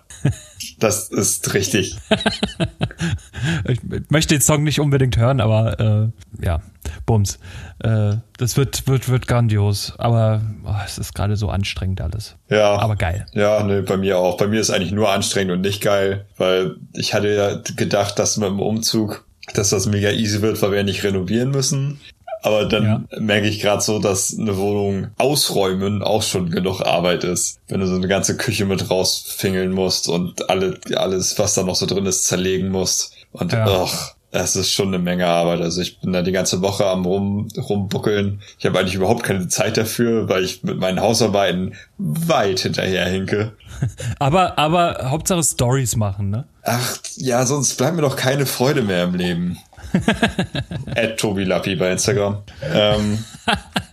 das 0.79 1.09
ist 1.09 1.53
richtig. 1.53 1.97
ich 3.67 3.79
möchte 4.09 4.35
den 4.35 4.41
Song 4.41 4.63
nicht 4.63 4.79
unbedingt 4.79 5.17
hören, 5.17 5.41
aber 5.41 5.79
äh, 5.79 6.45
ja, 6.45 6.61
Bums. 7.05 7.39
Äh, 7.79 8.15
das 8.37 8.57
wird, 8.57 8.87
wird, 8.87 9.09
wird 9.09 9.27
grandios, 9.27 9.93
aber 9.97 10.41
oh, 10.65 10.75
es 10.85 10.97
ist 10.97 11.15
gerade 11.15 11.35
so 11.35 11.49
anstrengend 11.49 12.01
alles. 12.01 12.35
Ja. 12.49 12.75
Aber 12.77 12.95
geil. 12.95 13.25
Ja, 13.33 13.63
ne, 13.63 13.81
bei 13.81 13.97
mir 13.97 14.17
auch. 14.17 14.37
Bei 14.37 14.47
mir 14.47 14.59
ist 14.59 14.69
eigentlich 14.69 14.91
nur 14.91 15.09
anstrengend 15.09 15.53
und 15.53 15.61
nicht 15.61 15.81
geil, 15.81 16.25
weil 16.37 16.75
ich 16.93 17.13
hatte 17.13 17.33
ja 17.33 17.61
gedacht, 17.75 18.19
dass 18.19 18.37
mit 18.37 18.49
dem 18.49 18.59
Umzug 18.59 19.25
dass 19.53 19.69
das 19.69 19.85
mega 19.85 20.11
easy 20.11 20.41
wird, 20.41 20.61
weil 20.61 20.71
wir 20.71 20.83
nicht 20.83 21.03
renovieren 21.03 21.51
müssen. 21.51 21.99
Aber 22.43 22.65
dann 22.65 22.83
ja. 22.83 23.19
merke 23.19 23.47
ich 23.47 23.59
gerade 23.59 23.83
so, 23.83 23.99
dass 23.99 24.35
eine 24.37 24.57
Wohnung 24.57 25.09
ausräumen 25.17 26.01
auch 26.01 26.23
schon 26.23 26.49
genug 26.49 26.81
Arbeit 26.81 27.23
ist. 27.23 27.59
Wenn 27.67 27.81
du 27.81 27.87
so 27.87 27.95
eine 27.95 28.07
ganze 28.07 28.35
Küche 28.35 28.65
mit 28.65 28.89
rausfingeln 28.89 29.71
musst 29.71 30.09
und 30.09 30.49
alle, 30.49 30.79
alles, 30.95 31.37
was 31.37 31.53
da 31.53 31.63
noch 31.63 31.75
so 31.75 31.85
drin 31.85 32.07
ist, 32.07 32.25
zerlegen 32.25 32.69
musst. 32.69 33.13
Und 33.31 33.53
ja. 33.53 33.87
Das 34.31 34.55
ist 34.55 34.71
schon 34.71 34.87
eine 34.87 34.99
Menge 34.99 35.27
Arbeit. 35.27 35.61
Also 35.61 35.81
ich 35.81 35.99
bin 35.99 36.13
da 36.13 36.21
die 36.21 36.31
ganze 36.31 36.61
Woche 36.61 36.85
am 36.85 37.05
rum, 37.05 37.49
rumbuckeln. 37.57 38.41
Ich 38.57 38.65
habe 38.65 38.79
eigentlich 38.79 38.95
überhaupt 38.95 39.23
keine 39.23 39.49
Zeit 39.49 39.75
dafür, 39.75 40.29
weil 40.29 40.45
ich 40.45 40.63
mit 40.63 40.79
meinen 40.79 41.01
Hausarbeiten 41.01 41.75
weit 41.97 42.61
hinterher 42.61 43.05
hinke. 43.05 43.53
Aber, 44.19 44.59
aber 44.59 45.09
Hauptsache 45.09 45.41
Stories 45.41 45.95
machen, 45.95 46.29
ne? 46.29 46.45
Ach, 46.63 46.97
ja, 47.15 47.45
sonst 47.47 47.75
bleibt 47.77 47.95
mir 47.95 48.03
doch 48.03 48.15
keine 48.15 48.45
Freude 48.45 48.83
mehr 48.83 49.05
im 49.05 49.15
Leben. 49.15 49.57
At 50.95 51.17
Tobi 51.17 51.45
Lappi 51.45 51.75
bei 51.75 51.91
Instagram. 51.91 52.43
Ähm, 52.71 53.23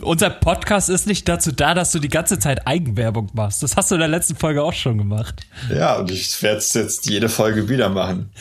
Unser 0.00 0.30
Podcast 0.30 0.88
ist 0.88 1.06
nicht 1.06 1.28
dazu 1.28 1.52
da, 1.52 1.74
dass 1.74 1.92
du 1.92 1.98
die 1.98 2.08
ganze 2.08 2.38
Zeit 2.38 2.66
Eigenwerbung 2.66 3.30
machst. 3.34 3.62
Das 3.62 3.76
hast 3.76 3.90
du 3.90 3.96
in 3.96 4.00
der 4.00 4.08
letzten 4.08 4.36
Folge 4.36 4.62
auch 4.62 4.72
schon 4.72 4.98
gemacht. 4.98 5.42
ja, 5.74 5.96
und 5.98 6.10
ich 6.10 6.40
werde 6.42 6.58
es 6.58 6.72
jetzt 6.74 7.08
jede 7.08 7.28
Folge 7.28 7.68
wieder 7.68 7.88
machen. 7.88 8.30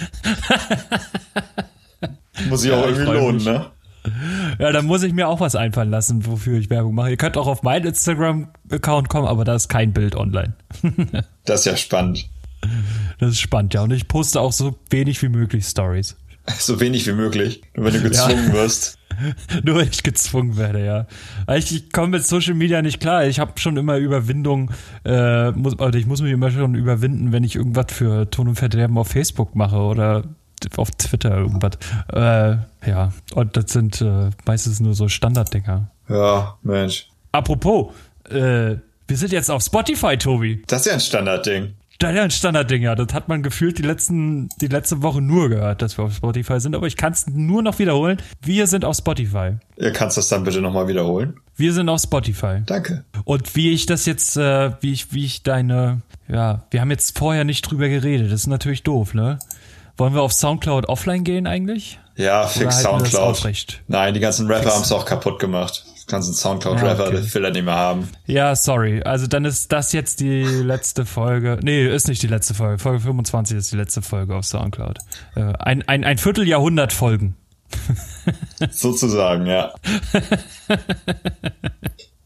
Muss 2.49 2.61
sich 2.61 2.71
Ja, 2.71 2.77
auch 2.77 2.83
ich 2.83 2.89
irgendwie 2.97 3.05
freu 3.05 3.17
lohnen, 3.19 3.35
mich. 3.37 3.45
ne? 3.45 3.65
Ja, 4.59 4.71
dann 4.71 4.85
muss 4.85 5.01
ich 5.01 5.13
mir 5.13 5.27
auch 5.27 5.39
was 5.39 5.55
einfallen 5.55 5.89
lassen, 5.89 6.27
wofür 6.27 6.59
ich 6.59 6.69
Werbung 6.69 6.93
mache. 6.93 7.09
Ihr 7.09 7.17
könnt 7.17 7.37
auch 7.37 7.47
auf 7.47 7.63
meinen 7.63 7.87
Instagram-Account 7.87 9.09
kommen, 9.09 9.27
aber 9.27 9.45
da 9.45 9.55
ist 9.55 9.67
kein 9.67 9.93
Bild 9.93 10.15
online. 10.15 10.53
Das 11.45 11.61
ist 11.61 11.65
ja 11.65 11.77
spannend. 11.77 12.27
Das 13.19 13.29
ist 13.31 13.39
spannend, 13.39 13.73
ja. 13.75 13.81
Und 13.81 13.91
ich 13.91 14.07
poste 14.07 14.41
auch 14.41 14.51
so 14.51 14.77
wenig 14.89 15.21
wie 15.23 15.29
möglich 15.29 15.65
Stories. 15.65 16.15
So 16.57 16.79
wenig 16.79 17.05
wie 17.07 17.13
möglich. 17.13 17.61
Wenn 17.75 17.93
du 17.93 18.01
gezwungen 18.01 18.51
wirst. 18.53 18.97
Nur 19.63 19.77
wenn 19.77 19.87
ich 19.87 20.03
gezwungen 20.03 20.57
werde, 20.57 20.85
ja. 20.85 21.07
Ich, 21.55 21.73
ich 21.75 21.91
komme 21.91 22.09
mit 22.09 22.25
Social 22.25 22.53
Media 22.53 22.81
nicht 22.81 22.99
klar. 22.99 23.25
Ich 23.25 23.39
habe 23.39 23.53
schon 23.59 23.77
immer 23.77 23.97
Überwindung, 23.97 24.71
äh, 25.03 25.51
muss, 25.51 25.79
also 25.79 25.97
ich 25.97 26.05
muss 26.05 26.21
mich 26.21 26.31
immer 26.31 26.51
schon 26.51 26.75
überwinden, 26.75 27.31
wenn 27.31 27.43
ich 27.43 27.55
irgendwas 27.55 27.87
für 27.89 28.29
Ton 28.29 28.47
und 28.49 28.55
Verderben 28.55 28.97
auf 28.97 29.07
Facebook 29.07 29.55
mache 29.55 29.77
oder 29.77 30.23
auf 30.77 30.91
Twitter 30.91 31.37
irgendwas. 31.37 31.77
Äh, 32.13 32.57
ja, 32.89 33.11
und 33.33 33.57
das 33.57 33.71
sind 33.71 34.01
äh, 34.01 34.29
meistens 34.45 34.79
nur 34.79 34.93
so 34.93 35.07
Standarddinger. 35.07 35.89
Ja, 36.09 36.57
Mensch. 36.61 37.07
Apropos, 37.31 37.93
äh, 38.29 38.77
wir 39.07 39.17
sind 39.17 39.31
jetzt 39.31 39.51
auf 39.51 39.61
Spotify, 39.61 40.17
Tobi. 40.17 40.63
Das 40.67 40.81
ist 40.81 40.87
ja 40.87 40.93
ein 40.93 40.99
Standardding. 40.99 41.73
Das 41.99 42.11
ist 42.11 42.17
ja 42.17 42.23
ein 42.23 42.31
Standardding, 42.31 42.81
ja. 42.81 42.95
Das 42.95 43.13
hat 43.13 43.29
man 43.29 43.41
gefühlt 43.41 43.77
die, 43.77 43.83
letzten, 43.83 44.49
die 44.59 44.67
letzte 44.67 45.01
Woche 45.01 45.21
nur 45.21 45.49
gehört, 45.49 45.81
dass 45.81 45.97
wir 45.97 46.05
auf 46.05 46.15
Spotify 46.15 46.59
sind. 46.59 46.75
Aber 46.75 46.87
ich 46.87 46.97
kann 46.97 47.13
es 47.13 47.27
nur 47.27 47.61
noch 47.61 47.79
wiederholen. 47.79 48.17
Wir 48.41 48.67
sind 48.67 48.83
auf 48.83 48.97
Spotify. 48.97 49.53
Ihr 49.77 49.93
kannst 49.93 50.17
das 50.17 50.27
dann 50.27 50.43
bitte 50.43 50.61
nochmal 50.61 50.87
wiederholen. 50.87 51.39
Wir 51.55 51.73
sind 51.73 51.87
auf 51.87 52.01
Spotify. 52.01 52.61
Danke. 52.65 53.05
Und 53.23 53.55
wie 53.55 53.71
ich 53.71 53.85
das 53.85 54.05
jetzt, 54.05 54.35
äh, 54.35 54.71
wie 54.81 54.91
ich, 54.91 55.13
wie 55.13 55.25
ich 55.25 55.43
deine, 55.43 56.01
ja, 56.27 56.63
wir 56.69 56.81
haben 56.81 56.91
jetzt 56.91 57.17
vorher 57.17 57.45
nicht 57.45 57.61
drüber 57.61 57.87
geredet. 57.87 58.31
Das 58.31 58.41
ist 58.41 58.47
natürlich 58.47 58.83
doof, 58.83 59.13
ne? 59.13 59.39
Wollen 59.97 60.13
wir 60.13 60.21
auf 60.21 60.33
Soundcloud 60.33 60.89
offline 60.89 61.23
gehen 61.23 61.47
eigentlich? 61.47 61.99
Ja, 62.17 62.47
fix 62.47 62.81
Soundcloud. 62.81 63.81
Nein, 63.87 64.13
die 64.13 64.19
ganzen 64.19 64.47
Rapper 64.47 64.73
haben 64.73 64.81
es 64.81 64.91
auch 64.91 65.05
kaputt 65.05 65.39
gemacht. 65.39 65.85
Die 66.07 66.11
ganzen 66.11 66.33
Soundcloud-Rapper, 66.35 67.03
Ja, 67.03 67.07
okay. 67.09 67.17
das 67.17 67.33
will 67.33 67.43
er 67.45 67.51
nicht 67.51 67.65
mehr 67.65 67.73
haben. 67.73 68.07
Ja, 68.27 68.55
sorry. 68.55 69.01
Also 69.03 69.25
dann 69.27 69.43
ist 69.45 69.71
das 69.71 69.91
jetzt 69.91 70.19
die 70.19 70.43
letzte 70.43 71.05
Folge. 71.05 71.57
Nee, 71.63 71.87
ist 71.87 72.07
nicht 72.07 72.21
die 72.21 72.27
letzte 72.27 72.53
Folge. 72.53 72.77
Folge 72.77 72.99
25 72.99 73.57
ist 73.57 73.71
die 73.71 73.77
letzte 73.77 74.01
Folge 74.03 74.35
auf 74.35 74.45
Soundcloud. 74.45 74.99
Äh, 75.35 75.53
ein, 75.59 75.87
ein, 75.87 76.03
ein 76.03 76.17
Vierteljahrhundert 76.19 76.93
Folgen. 76.93 77.35
Sozusagen, 78.71 79.47
ja. 79.47 79.73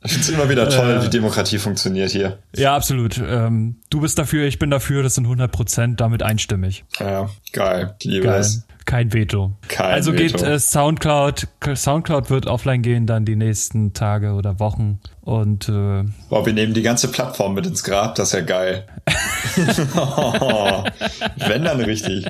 Ich 0.01 0.11
finde 0.13 0.21
es 0.23 0.29
immer 0.29 0.49
wieder 0.49 0.69
toll, 0.69 0.99
Äh. 1.01 1.05
wie 1.05 1.09
Demokratie 1.09 1.57
funktioniert 1.57 2.11
hier. 2.11 2.39
Ja, 2.55 2.75
absolut. 2.75 3.17
Ähm, 3.17 3.77
du 3.89 3.99
bist 4.01 4.17
dafür, 4.17 4.45
ich 4.47 4.57
bin 4.59 4.69
dafür, 4.69 5.03
das 5.03 5.15
sind 5.15 5.25
100 5.25 5.51
Prozent, 5.51 5.99
damit 5.99 6.23
einstimmig. 6.23 6.85
Ja, 6.99 7.29
geil. 7.51 7.95
Ich 7.99 8.05
liebe 8.05 8.25
Geil. 8.27 8.39
es. 8.39 8.63
Kein 8.89 9.13
Veto. 9.13 9.51
Kein 9.67 9.93
also 9.93 10.11
geht 10.11 10.33
Veto. 10.33 10.45
äh, 10.45 10.57
Soundcloud, 10.57 11.47
Soundcloud 11.75 12.31
wird 12.31 12.47
offline 12.47 12.81
gehen 12.81 13.05
dann 13.05 13.23
die 13.23 13.35
nächsten 13.35 13.93
Tage 13.93 14.31
oder 14.31 14.59
Wochen 14.59 14.99
und 15.21 15.69
äh, 15.69 16.05
Boah, 16.27 16.43
wir 16.43 16.53
nehmen 16.53 16.73
die 16.73 16.81
ganze 16.81 17.07
Plattform 17.07 17.53
mit 17.53 17.67
ins 17.67 17.83
Grab, 17.83 18.15
das 18.15 18.29
ist 18.29 18.33
ja 18.33 18.41
geil. 18.41 18.87
Wenn 21.47 21.65
dann 21.65 21.81
richtig. 21.81 22.25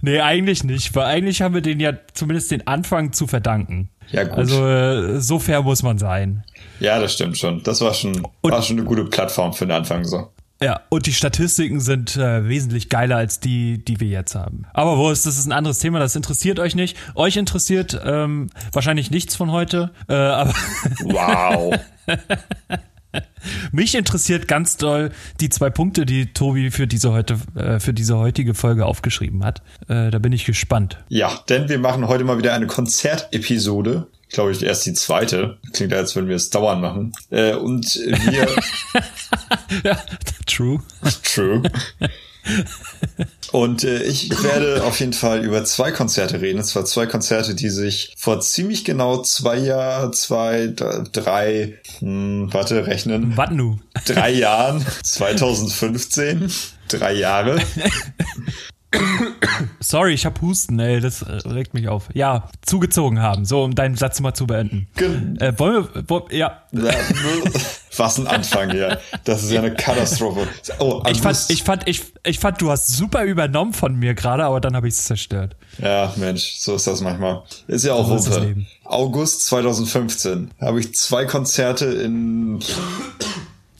nee, 0.00 0.18
eigentlich 0.18 0.64
nicht, 0.64 0.92
weil 0.96 1.04
eigentlich 1.04 1.40
haben 1.40 1.54
wir 1.54 1.62
den 1.62 1.78
ja 1.78 1.92
zumindest 2.14 2.50
den 2.50 2.66
Anfang 2.66 3.12
zu 3.12 3.28
verdanken. 3.28 3.88
Ja, 4.10 4.24
gut. 4.24 4.38
Also 4.38 4.66
äh, 4.66 5.20
so 5.20 5.38
fair 5.38 5.62
muss 5.62 5.84
man 5.84 5.98
sein. 5.98 6.42
Ja, 6.80 6.98
das 6.98 7.14
stimmt 7.14 7.38
schon. 7.38 7.62
Das 7.62 7.80
war 7.80 7.94
schon, 7.94 8.26
war 8.42 8.62
schon 8.62 8.78
eine 8.78 8.86
gute 8.86 9.04
Plattform 9.04 9.52
für 9.52 9.66
den 9.66 9.76
Anfang 9.76 10.04
so. 10.04 10.32
Ja, 10.62 10.80
und 10.88 11.06
die 11.06 11.12
Statistiken 11.12 11.80
sind 11.80 12.16
äh, 12.16 12.48
wesentlich 12.48 12.88
geiler 12.88 13.16
als 13.16 13.40
die, 13.40 13.84
die 13.84 14.00
wir 14.00 14.08
jetzt 14.08 14.34
haben. 14.34 14.64
Aber 14.72 14.96
wo 14.98 15.10
ist, 15.10 15.26
das 15.26 15.38
ist 15.38 15.46
ein 15.46 15.52
anderes 15.52 15.78
Thema, 15.78 15.98
das 15.98 16.16
interessiert 16.16 16.58
euch 16.58 16.74
nicht. 16.74 16.96
Euch 17.14 17.36
interessiert 17.36 18.00
ähm, 18.04 18.50
wahrscheinlich 18.72 19.10
nichts 19.10 19.36
von 19.36 19.50
heute, 19.50 19.90
äh, 20.08 20.14
aber 20.14 20.54
Wow. 21.04 21.74
mich 23.72 23.94
interessiert 23.94 24.48
ganz 24.48 24.76
doll 24.76 25.10
die 25.40 25.48
zwei 25.48 25.70
Punkte, 25.70 26.06
die 26.06 26.32
Tobi 26.32 26.70
für 26.70 26.86
diese 26.86 27.12
heute, 27.12 27.38
äh, 27.54 27.80
für 27.80 27.92
diese 27.92 28.16
heutige 28.16 28.54
Folge 28.54 28.86
aufgeschrieben 28.86 29.44
hat. 29.44 29.62
Äh, 29.88 30.10
da 30.10 30.18
bin 30.18 30.32
ich 30.32 30.44
gespannt. 30.44 30.98
Ja, 31.08 31.40
denn 31.48 31.68
wir 31.68 31.78
machen 31.78 32.08
heute 32.08 32.24
mal 32.24 32.38
wieder 32.38 32.54
eine 32.54 32.66
Konzertepisode. 32.66 34.06
Glaube 34.32 34.52
ich, 34.52 34.62
erst 34.62 34.86
die 34.86 34.94
zweite. 34.94 35.58
Klingt, 35.72 35.92
als 35.92 36.14
würden 36.14 36.28
wir 36.28 36.36
es 36.36 36.50
dauernd 36.50 36.80
machen. 36.80 37.12
Äh, 37.30 37.54
und 37.54 37.94
wir, 37.96 38.48
Ja, 39.84 39.98
true. 40.46 40.80
true. 41.22 41.62
Und 43.52 43.84
äh, 43.84 44.02
ich 44.02 44.30
werde 44.42 44.82
auf 44.84 44.98
jeden 45.00 45.12
Fall 45.12 45.44
über 45.44 45.64
zwei 45.64 45.92
Konzerte 45.92 46.40
reden. 46.40 46.58
Und 46.58 46.64
zwar 46.64 46.84
zwei 46.84 47.06
Konzerte, 47.06 47.54
die 47.54 47.68
sich 47.68 48.14
vor 48.18 48.40
ziemlich 48.40 48.84
genau 48.84 49.22
zwei 49.22 49.58
Jahr, 49.58 50.10
zwei, 50.12 50.72
drei, 51.12 51.78
hm, 51.98 52.48
warte, 52.52 52.86
rechnen. 52.86 53.36
Was 53.36 53.50
nu? 53.50 53.78
Drei 54.06 54.30
Jahren, 54.30 54.84
2015. 55.04 56.50
Drei 56.88 57.12
Jahre. 57.12 57.60
Sorry, 59.82 60.12
ich 60.14 60.24
hab 60.26 60.40
Husten, 60.40 60.78
ey, 60.78 61.00
das 61.00 61.22
äh, 61.22 61.32
regt 61.48 61.74
mich 61.74 61.88
auf. 61.88 62.08
Ja, 62.14 62.48
zugezogen 62.62 63.20
haben, 63.20 63.44
so 63.44 63.62
um 63.64 63.74
deinen 63.74 63.96
Satz 63.96 64.20
mal 64.20 64.32
zu 64.34 64.46
beenden. 64.46 64.88
Gen- 64.96 65.36
Äh, 65.40 65.58
wollen 65.58 65.88
wir, 65.94 66.04
wo, 66.08 66.26
ja, 66.30 66.62
Was 67.96 68.18
ein 68.18 68.26
Anfang 68.26 68.70
hier. 68.70 69.00
Das 69.24 69.42
ist 69.42 69.50
ja 69.50 69.60
eine 69.60 69.74
Katastrophe. 69.74 70.46
Oh, 70.78 71.02
ich 71.10 71.20
fand, 71.20 71.38
ich 71.48 71.62
fand, 71.62 71.88
ich, 71.88 72.02
ich 72.24 72.38
fand, 72.38 72.60
du 72.62 72.70
hast 72.70 72.88
super 72.88 73.24
übernommen 73.24 73.72
von 73.74 73.94
mir 73.96 74.14
gerade, 74.14 74.44
aber 74.44 74.60
dann 74.60 74.74
habe 74.76 74.88
ich 74.88 74.94
es 74.94 75.04
zerstört. 75.04 75.56
Ja, 75.78 76.12
Mensch, 76.16 76.54
so 76.58 76.76
ist 76.76 76.86
das 76.86 77.00
manchmal. 77.02 77.42
Ist 77.66 77.84
ja 77.84 77.92
auch 77.94 78.18
So. 78.18 78.38
Leben. 78.40 78.66
August 78.84 79.46
2015 79.46 80.50
habe 80.60 80.80
ich 80.80 80.94
zwei 80.94 81.24
Konzerte 81.26 81.86
in 81.86 82.60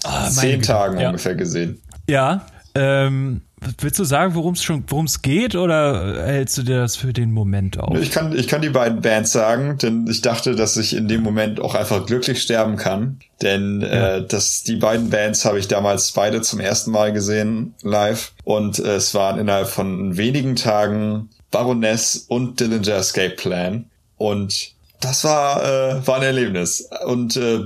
Ah, 0.04 0.28
zehn. 0.28 0.60
Tagen 0.62 0.98
ja. 1.00 1.08
ungefähr 1.08 1.34
gesehen. 1.36 1.80
Ja, 2.08 2.44
ähm, 2.74 3.42
willst 3.78 3.98
du 3.98 4.04
sagen, 4.04 4.34
worum 4.34 4.54
es 4.54 4.62
schon, 4.62 4.84
worum 4.88 5.06
es 5.06 5.22
geht, 5.22 5.54
oder 5.54 6.24
hältst 6.26 6.58
du 6.58 6.62
dir 6.62 6.78
das 6.80 6.96
für 6.96 7.12
den 7.12 7.32
Moment 7.32 7.78
auf? 7.78 7.98
Ich 8.00 8.10
kann, 8.10 8.36
ich 8.36 8.48
kann 8.48 8.62
die 8.62 8.70
beiden 8.70 9.00
Bands 9.00 9.32
sagen, 9.32 9.78
denn 9.78 10.06
ich 10.08 10.20
dachte, 10.20 10.54
dass 10.54 10.76
ich 10.76 10.94
in 10.94 11.08
dem 11.08 11.22
Moment 11.22 11.60
auch 11.60 11.74
einfach 11.74 12.06
glücklich 12.06 12.42
sterben 12.42 12.76
kann. 12.76 13.20
Denn 13.40 13.82
äh, 13.82 14.24
das, 14.26 14.62
die 14.62 14.76
beiden 14.76 15.10
Bands 15.10 15.44
habe 15.44 15.58
ich 15.58 15.68
damals 15.68 16.12
beide 16.12 16.40
zum 16.42 16.60
ersten 16.60 16.90
Mal 16.90 17.12
gesehen 17.12 17.74
live. 17.82 18.32
Und 18.44 18.78
äh, 18.78 18.96
es 18.96 19.14
waren 19.14 19.38
innerhalb 19.38 19.68
von 19.68 20.16
wenigen 20.16 20.56
Tagen 20.56 21.30
Baroness 21.50 22.24
und 22.28 22.60
Dillinger 22.60 22.96
Escape 22.96 23.36
Plan. 23.36 23.86
Und 24.16 24.74
das 25.02 25.24
war, 25.24 25.62
äh, 25.62 26.06
war 26.06 26.16
ein 26.16 26.22
Erlebnis. 26.22 26.88
Und 27.06 27.36
äh, 27.36 27.60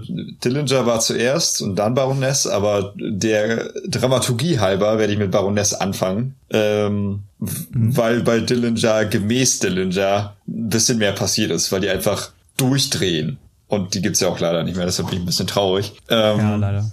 Dillinger 0.44 0.86
war 0.86 1.00
zuerst 1.00 1.62
und 1.62 1.76
dann 1.76 1.94
Baroness, 1.94 2.46
aber 2.46 2.92
der 2.96 3.70
Dramaturgie 3.88 4.58
halber 4.58 4.98
werde 4.98 5.12
ich 5.12 5.18
mit 5.18 5.30
Baroness 5.30 5.74
anfangen. 5.74 6.34
Ähm, 6.50 7.22
w- 7.38 7.66
Weil 7.72 8.20
bei 8.22 8.40
Dillinger, 8.40 9.04
gemäß 9.04 9.58
Dillinger, 9.60 10.34
ein 10.48 10.68
bisschen 10.68 10.98
mehr 10.98 11.12
passiert 11.12 11.50
ist, 11.50 11.70
weil 11.72 11.80
die 11.80 11.90
einfach 11.90 12.30
durchdrehen. 12.56 13.38
Und 13.68 13.94
die 13.94 14.02
gibt's 14.02 14.20
ja 14.20 14.28
auch 14.28 14.38
leider 14.38 14.62
nicht 14.62 14.76
mehr, 14.76 14.86
deshalb 14.86 15.08
bin 15.08 15.18
ich 15.18 15.22
ein 15.24 15.26
bisschen 15.26 15.46
traurig. 15.46 15.92
Ähm, 16.08 16.38
ja, 16.38 16.50
ja, 16.50 16.56
leider. 16.56 16.92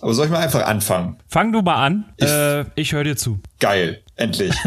aber 0.00 0.14
soll 0.14 0.26
ich 0.26 0.32
mal 0.32 0.38
einfach 0.40 0.64
anfangen? 0.66 1.16
Fang 1.28 1.52
du 1.52 1.60
mal 1.62 1.76
an, 1.84 2.04
ich, 2.16 2.26
äh, 2.28 2.64
ich 2.74 2.92
höre 2.92 3.04
dir 3.04 3.16
zu. 3.16 3.38
Geil, 3.60 4.00
endlich. 4.18 4.54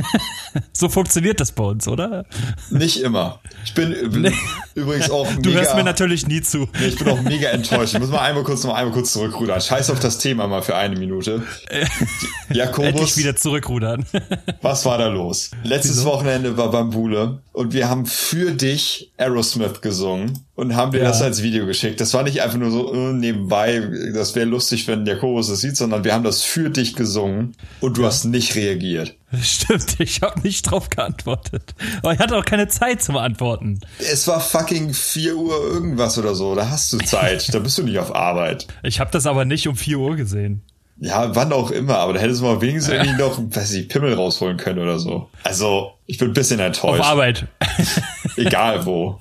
So 0.73 0.89
funktioniert 0.89 1.39
das 1.39 1.53
bei 1.53 1.63
uns, 1.63 1.87
oder? 1.87 2.25
Nicht 2.71 3.01
immer. 3.01 3.39
Ich 3.63 3.73
bin 3.73 4.33
übrigens 4.75 5.09
auch 5.09 5.29
mega... 5.29 5.41
Du 5.41 5.51
hörst 5.53 5.75
mir 5.75 5.83
natürlich 5.83 6.27
nie 6.27 6.41
zu. 6.41 6.67
Nee, 6.79 6.87
ich 6.87 6.97
bin 6.97 7.09
auch 7.09 7.21
mega 7.21 7.49
enttäuscht. 7.49 7.93
Ich 7.93 7.99
muss 7.99 8.09
mal 8.09 8.19
einmal 8.21 8.43
kurz 8.43 8.63
noch 8.63 8.73
einmal 8.73 8.93
kurz 8.93 9.13
zurückrudern. 9.13 9.59
Scheiß 9.61 9.89
auf 9.89 9.99
das 9.99 10.17
Thema 10.17 10.47
mal 10.47 10.61
für 10.61 10.75
eine 10.75 10.97
Minute. 10.97 11.43
Jakobus, 12.49 12.87
Endlich 12.89 13.17
wieder 13.17 13.35
zurückrudern. 13.35 14.05
was 14.61 14.85
war 14.85 14.97
da 14.97 15.07
los? 15.07 15.51
Letztes 15.63 16.03
Wochenende 16.05 16.57
war 16.57 16.71
Bambule 16.71 17.39
und 17.53 17.73
wir 17.73 17.89
haben 17.89 18.05
für 18.05 18.51
dich 18.51 19.11
Aerosmith 19.17 19.81
gesungen. 19.81 20.39
und 20.55 20.75
haben 20.75 20.91
dir 20.91 20.99
Ja. 20.99 21.05
das 21.05 21.21
als 21.21 21.41
Video 21.41 21.65
geschickt. 21.65 21.99
Das 22.01 22.13
war 22.13 22.23
nicht 22.23 22.41
einfach 22.41 22.57
nur 22.57 22.69
so 22.71 22.93
äh, 22.93 23.13
nebenbei, 23.13 23.81
das 24.13 24.35
wäre 24.35 24.45
lustig, 24.45 24.87
wenn 24.87 25.05
Chorus 25.19 25.47
das 25.47 25.59
sieht, 25.61 25.75
sondern 25.75 26.03
wir 26.03 26.13
haben 26.13 26.23
das 26.23 26.43
für 26.43 26.69
dich 26.69 26.95
gesungen 26.95 27.55
und 27.79 27.97
du 27.97 28.05
hast 28.05 28.25
nicht 28.25 28.55
reagiert. 28.55 29.15
Stimmt, 29.41 29.95
ich 29.99 30.21
habe 30.21 30.41
nicht 30.41 30.63
drauf 30.69 30.89
geantwortet. 30.89 31.73
Aber 32.03 32.13
ich 32.13 32.19
hatte 32.19 32.35
auch 32.37 32.43
keine 32.45 32.67
Zeit 32.67 33.01
zum 33.01 33.15
Antworten. 33.17 33.79
Es 33.99 34.27
war 34.27 34.39
fucking 34.41 34.60
4 34.67 35.35
Uhr 35.35 35.63
irgendwas 35.63 36.17
oder 36.17 36.35
so, 36.35 36.55
da 36.55 36.69
hast 36.69 36.91
du 36.93 36.97
Zeit, 36.99 37.53
da 37.53 37.59
bist 37.59 37.77
du 37.77 37.83
nicht 37.83 37.99
auf 37.99 38.15
Arbeit. 38.15 38.67
Ich 38.83 38.99
habe 38.99 39.11
das 39.11 39.25
aber 39.25 39.45
nicht 39.45 39.67
um 39.67 39.75
4 39.75 39.99
Uhr 39.99 40.15
gesehen. 40.15 40.61
Ja, 40.99 41.35
wann 41.35 41.51
auch 41.51 41.71
immer, 41.71 41.97
aber 41.97 42.13
da 42.13 42.19
hättest 42.19 42.41
du 42.41 42.45
mal 42.45 42.61
wenigstens 42.61 42.93
irgendwie 42.93 43.17
noch, 43.17 43.39
weiß 43.39 43.73
ich, 43.73 43.89
Pimmel 43.89 44.13
rausholen 44.13 44.57
können 44.57 44.79
oder 44.79 44.99
so. 44.99 45.29
Also, 45.43 45.93
ich 46.05 46.17
bin 46.19 46.29
ein 46.29 46.33
bisschen 46.33 46.59
Auf 46.59 46.67
enttäuscht. 46.67 47.03
Arbeit. 47.03 47.47
Egal 48.35 48.85
wo. 48.85 49.19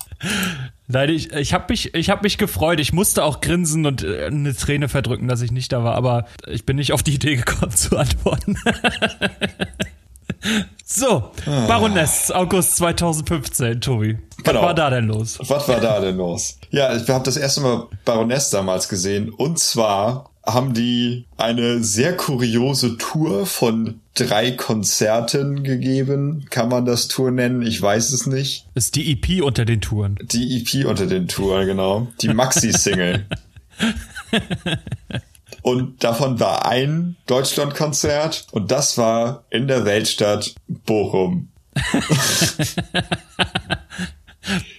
Nein, 0.89 1.09
ich, 1.09 1.33
ich 1.33 1.55
habe 1.55 1.67
mich, 1.71 1.95
ich 1.95 2.11
hab 2.11 2.23
mich 2.23 2.37
gefreut. 2.37 2.81
Ich 2.81 2.93
musste 2.93 3.25
auch 3.25 3.41
grinsen 3.41 3.87
und 3.87 4.03
äh, 4.03 4.27
eine 4.27 4.55
Träne 4.55 4.89
verdrücken, 4.89 5.29
dass 5.29 5.41
ich 5.41 5.53
nicht 5.53 5.73
da 5.73 5.85
war, 5.85 5.95
aber 5.95 6.27
ich 6.47 6.67
bin 6.67 6.77
nicht 6.77 6.93
auf 6.93 7.03
die 7.03 7.15
Idee 7.15 7.37
gekommen 7.37 7.71
zu 7.75 7.97
antworten. 7.97 8.57
so, 10.85 11.31
Baroness, 11.45 12.31
August 12.31 12.77
2015, 12.77 13.81
Tobi. 13.81 14.19
Was 14.39 14.45
Genau. 14.45 14.63
war 14.63 14.75
da 14.75 14.91
denn 14.91 15.07
los? 15.07 15.39
Was 15.49 15.69
war 15.69 15.81
da 15.81 16.01
denn 16.01 16.17
los? 16.17 16.59
Ja, 16.71 16.95
ich 16.97 17.09
habe 17.09 17.25
das 17.25 17.37
erste 17.37 17.61
Mal 17.61 17.89
Baroness 18.05 18.51
damals 18.51 18.89
gesehen. 18.89 19.29
Und 19.31 19.59
zwar 19.59 20.31
haben 20.47 20.73
die 20.73 21.27
eine 21.37 21.85
sehr 21.85 22.17
kuriose 22.17 22.97
Tour 22.97 23.45
von 23.45 24.01
drei 24.15 24.53
Konzerten 24.53 25.63
gegeben. 25.63 26.47
Kann 26.49 26.71
man 26.71 26.87
das 26.87 27.09
Tour 27.09 27.31
nennen? 27.31 27.61
Ich 27.63 27.81
weiß 27.81 28.13
es 28.13 28.27
nicht. 28.27 28.67
Ist 28.75 28.97
die 28.97 29.13
EP 29.13 29.43
unter 29.45 29.67
den 29.67 29.83
Touren. 29.83 30.19
Die 30.23 30.57
EP 30.59 30.87
unter 30.87 31.07
den 31.07 31.29
Touren, 31.29 31.67
genau. 31.67 32.09
Die 32.23 32.29
Maxi-Single. 32.29 33.27
Und 35.63 36.03
davon 36.05 36.41
war 36.41 36.67
ein 36.67 37.17
Deutschlandkonzert 37.27 38.47
und 38.53 38.71
das 38.71 38.97
war 38.99 39.45
in 39.51 39.69
der 39.69 39.85
Weltstadt 39.85 40.55
Bochum. 40.69 41.49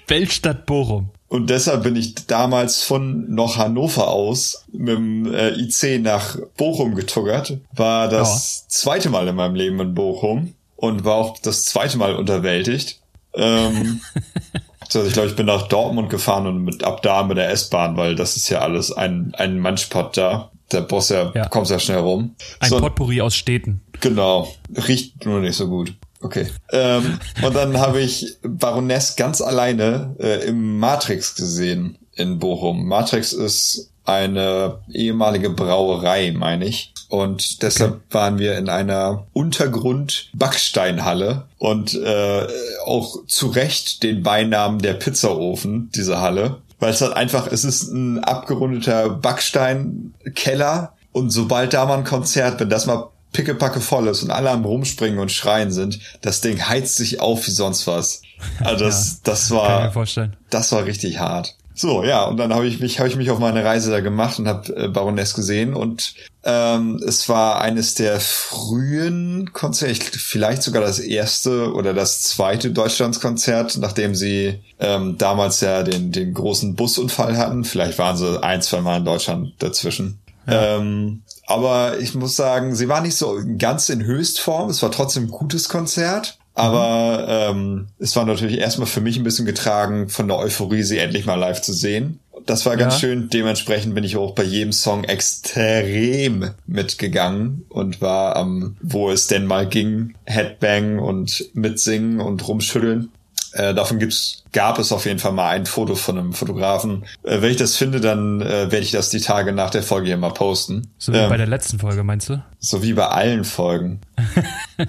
Weltstadt 0.08 0.66
Bochum. 0.66 1.12
Und 1.32 1.50
deshalb 1.50 1.84
bin 1.84 1.96
ich 1.96 2.16
damals 2.28 2.84
von 2.84 3.34
noch 3.34 3.56
Hannover 3.56 4.10
aus 4.10 4.66
mit 4.74 4.90
dem 4.90 5.34
äh, 5.34 5.52
IC 5.52 6.02
nach 6.02 6.38
Bochum 6.58 6.94
getuckert. 6.94 7.58
War 7.74 8.10
das 8.10 8.68
zweite 8.68 9.10
Mal 9.10 9.30
in 9.30 9.36
meinem 9.36 9.56
Leben 9.56 9.80
in 9.80 9.94
Bochum 9.94 10.56
und 10.76 11.06
war 11.06 11.16
auch 11.16 11.38
das 11.38 11.64
zweite 11.64 11.98
Mal 11.98 12.16
unterwältigt. 12.16 13.00
Ähm, 13.34 14.02
also 14.82 15.06
ich 15.06 15.14
glaube, 15.14 15.30
ich 15.30 15.38
bin 15.38 15.46
nach 15.46 15.70
Dortmund 15.70 16.10
gefahren 16.10 16.48
und 16.48 16.66
mit, 16.66 16.84
ab 16.84 17.02
da 17.02 17.24
mit 17.24 17.38
der 17.38 17.50
S-Bahn, 17.50 17.96
weil 17.96 18.16
das 18.16 18.36
ist 18.36 18.50
ja 18.50 18.60
alles 18.60 18.92
ein, 18.92 19.34
ein 19.38 19.58
Manchpot 19.58 20.18
da. 20.18 20.52
Der 20.72 20.82
Boss 20.82 21.10
ja, 21.10 21.32
Ja. 21.36 21.48
kommt 21.48 21.68
sehr 21.68 21.80
schnell 21.80 22.00
rum. 22.00 22.36
Ein 22.60 22.70
So- 22.70 22.80
Potpourri 22.80 23.22
aus 23.22 23.36
Städten. 23.36 23.82
Genau. 24.00 24.48
Riecht 24.88 25.26
nur 25.26 25.40
nicht 25.42 25.56
so 25.56 25.68
gut. 25.68 25.94
Okay. 26.22 26.48
Ähm, 26.72 27.20
und 27.44 27.56
dann 27.56 27.78
habe 27.80 28.00
ich 28.02 28.38
Baroness 28.44 29.16
ganz 29.16 29.42
alleine 29.42 30.16
äh, 30.20 30.46
im 30.48 30.78
Matrix 30.80 31.36
gesehen 31.36 31.98
in 32.16 32.38
Bochum. 32.40 32.86
Matrix 32.88 33.34
ist 33.34 33.90
eine 34.06 34.80
ehemalige 34.94 35.50
Brauerei, 35.50 36.32
meine 36.36 36.66
ich. 36.66 36.94
Und 37.10 37.62
deshalb 37.62 38.02
waren 38.12 38.40
wir 38.40 38.58
in 38.58 38.70
einer 38.70 39.26
Untergrund-Backsteinhalle 39.34 41.46
und 41.58 41.94
äh, 41.96 42.48
auch 42.86 43.26
zu 43.28 43.48
Recht 43.48 44.04
den 44.04 44.24
Beinamen 44.24 44.80
der 44.80 44.94
Pizzaofen, 44.94 45.90
diese 45.96 46.22
Halle. 46.22 46.58
Weil 46.82 46.90
es 46.90 47.02
halt 47.02 47.14
einfach, 47.14 47.48
es 47.48 47.64
ist 47.64 47.92
ein 47.92 48.24
abgerundeter 48.24 49.08
Backsteinkeller 49.10 50.94
und 51.12 51.30
sobald 51.30 51.74
da 51.74 51.86
mal 51.86 52.00
ein 52.00 52.04
Konzert, 52.04 52.60
wenn 52.60 52.70
das 52.70 52.88
mal 52.88 53.10
pickepacke 53.34 53.80
voll 53.80 54.08
ist 54.08 54.24
und 54.24 54.32
alle 54.32 54.50
am 54.50 54.66
rumspringen 54.66 55.20
und 55.20 55.32
schreien 55.32 55.72
sind, 55.72 56.00
das 56.22 56.42
Ding 56.42 56.68
heizt 56.68 56.98
sich 56.98 57.20
auf 57.20 57.46
wie 57.46 57.52
sonst 57.52 57.86
was. 57.86 58.24
Also 58.62 58.86
das, 58.86 59.22
das 59.22 59.46
ich 59.46 59.52
mir 59.52 59.58
war, 59.58 59.92
vorstellen. 59.92 60.36
das 60.50 60.72
war 60.72 60.86
richtig 60.86 61.20
hart. 61.20 61.56
So, 61.74 62.04
ja, 62.04 62.26
und 62.26 62.38
dann 62.38 62.54
habe 62.54 62.68
ich 62.68 62.80
mich, 62.82 63.00
habe 63.00 63.08
ich 63.08 63.16
mich 63.16 63.30
auf 63.32 63.40
meine 63.40 63.64
Reise 63.64 63.92
da 63.92 64.02
gemacht 64.02 64.38
und 64.40 64.48
habe 64.48 64.76
äh, 64.76 64.88
Baroness 64.90 65.34
gesehen 65.34 65.74
und 65.74 66.14
ähm, 66.44 67.02
es 67.08 67.30
war 67.30 67.62
eines 67.62 67.96
der 67.96 68.20
frühen 68.20 69.54
Konzerte, 69.54 69.92
ich- 69.94 70.04
vielleicht 70.04 70.64
sogar 70.64 70.82
das 70.82 71.00
erste 71.00 71.74
oder 71.74 71.94
das 71.94 72.22
zweite 72.24 72.72
Deutschlandskonzert, 72.72 73.78
nachdem 73.78 74.16
sie 74.16 74.60
ähm, 74.80 75.18
damals 75.18 75.62
ja 75.62 75.84
den, 75.84 76.12
den 76.12 76.34
großen 76.34 76.76
Busunfall 76.76 77.38
hatten. 77.38 77.64
Vielleicht 77.64 77.98
waren 78.00 78.18
sie 78.18 78.44
ein, 78.44 78.62
zwei 78.62 78.82
Mal 78.82 78.98
in 78.98 79.06
Deutschland 79.06 79.54
dazwischen. 79.60 80.20
Ähm, 80.48 81.22
aber 81.48 82.00
ich 82.00 82.16
muss 82.16 82.36
sagen, 82.36 82.76
sie 82.76 82.90
war 82.90 83.02
nicht 83.02 83.16
so 83.16 83.40
ganz 83.58 83.90
in 83.90 84.04
Höchstform. 84.04 84.70
Es 84.70 84.82
war 84.82 84.92
trotzdem 84.92 85.26
ein 85.26 85.30
gutes 85.32 85.70
Konzert. 85.70 86.38
Aber 86.62 87.26
ähm, 87.28 87.88
es 88.00 88.16
war 88.16 88.26
natürlich 88.26 88.60
erstmal 88.60 88.88
für 88.88 89.02
mich 89.02 89.18
ein 89.18 89.24
bisschen 89.24 89.46
getragen 89.46 90.10
von 90.10 90.28
der 90.28 90.38
Euphorie, 90.38 90.84
sie 90.84 90.98
endlich 91.00 91.26
mal 91.26 91.36
live 91.36 91.62
zu 91.62 91.74
sehen. 91.74 92.20
Das 92.46 92.66
war 92.66 92.76
ganz 92.78 92.96
Ja. 92.96 93.00
schön. 93.02 93.30
Dementsprechend 93.30 93.94
bin 93.96 94.04
ich 94.04 94.18
auch 94.18 94.34
bei 94.34 94.44
jedem 94.44 94.72
Song 94.72 95.04
extrem 95.04 96.52
mitgegangen 96.66 97.66
und 97.70 98.02
war 98.02 98.36
am, 98.36 98.78
wo 98.82 99.12
es 99.12 99.28
denn 99.28 99.46
mal 99.46 99.68
ging, 99.68 100.16
Headbang 100.26 101.00
und 101.00 101.46
mitsingen 101.54 102.20
und 102.20 102.48
rumschütteln. 102.48 103.10
Äh, 103.54 103.74
davon 103.74 104.00
gibt's, 104.00 104.44
gab 104.54 104.80
es 104.80 104.92
auf 104.94 105.06
jeden 105.06 105.20
Fall 105.20 105.34
mal 105.34 105.50
ein 105.50 105.66
Foto 105.66 105.96
von 105.96 106.18
einem 106.18 106.34
Fotografen. 106.34 107.04
Äh, 107.24 107.42
wenn 107.42 107.52
ich 107.52 107.58
das 107.58 107.76
finde, 107.76 108.00
dann 108.00 108.40
äh, 108.42 108.72
werde 108.72 108.80
ich 108.80 108.92
das 108.92 109.10
die 109.10 109.20
Tage 109.20 109.52
nach 109.52 109.70
der 109.72 109.84
Folge 109.84 110.08
hier 110.08 110.18
mal 110.18 110.30
posten. 110.34 110.88
So 110.98 111.12
wie 111.12 111.18
Ähm, 111.18 111.30
bei 111.30 111.38
der 111.38 111.48
letzten 111.48 111.78
Folge, 111.78 112.04
meinst 112.04 112.30
du? 112.30 112.42
so 112.60 112.82
wie 112.82 112.94
bei 112.94 113.08
allen 113.10 113.44
Folgen. 113.44 114.00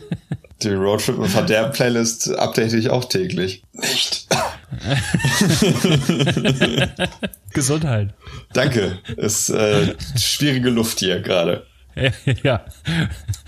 Die 0.64 0.74
Roadtrip 0.74 1.18
und 1.18 1.28
Verderben 1.28 1.72
Playlist 1.76 2.30
update 2.36 2.72
ich 2.74 2.90
auch 2.90 3.04
täglich. 3.04 3.62
Nicht. 3.72 4.26
Gesundheit. 7.52 8.14
Danke. 8.52 8.98
Ist 9.16 9.50
äh, 9.50 9.94
schwierige 10.18 10.70
Luft 10.70 11.00
hier 11.00 11.20
gerade. 11.20 11.66
ja. 12.42 12.64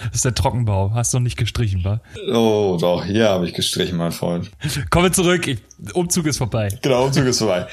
Das 0.05 0.17
ist 0.17 0.25
der 0.27 0.35
Trockenbau. 0.35 0.91
Hast 0.93 1.15
du 1.15 1.19
noch 1.19 1.23
nicht 1.25 1.39
gestrichen, 1.39 1.83
wa? 1.83 2.03
Oh, 2.31 2.77
doch, 2.79 3.03
hier 3.05 3.31
habe 3.31 3.47
ich 3.49 3.55
gestrichen, 3.55 3.97
mein 3.97 4.13
Freund. 4.13 4.51
Kommen 4.91 5.07
wir 5.07 5.13
zurück. 5.13 5.47
Ich- 5.47 5.63
Umzug 5.95 6.27
ist 6.27 6.37
vorbei. 6.39 6.69
Genau, 6.83 7.07
Umzug 7.07 7.25
ist 7.25 7.39
vorbei. 7.39 7.67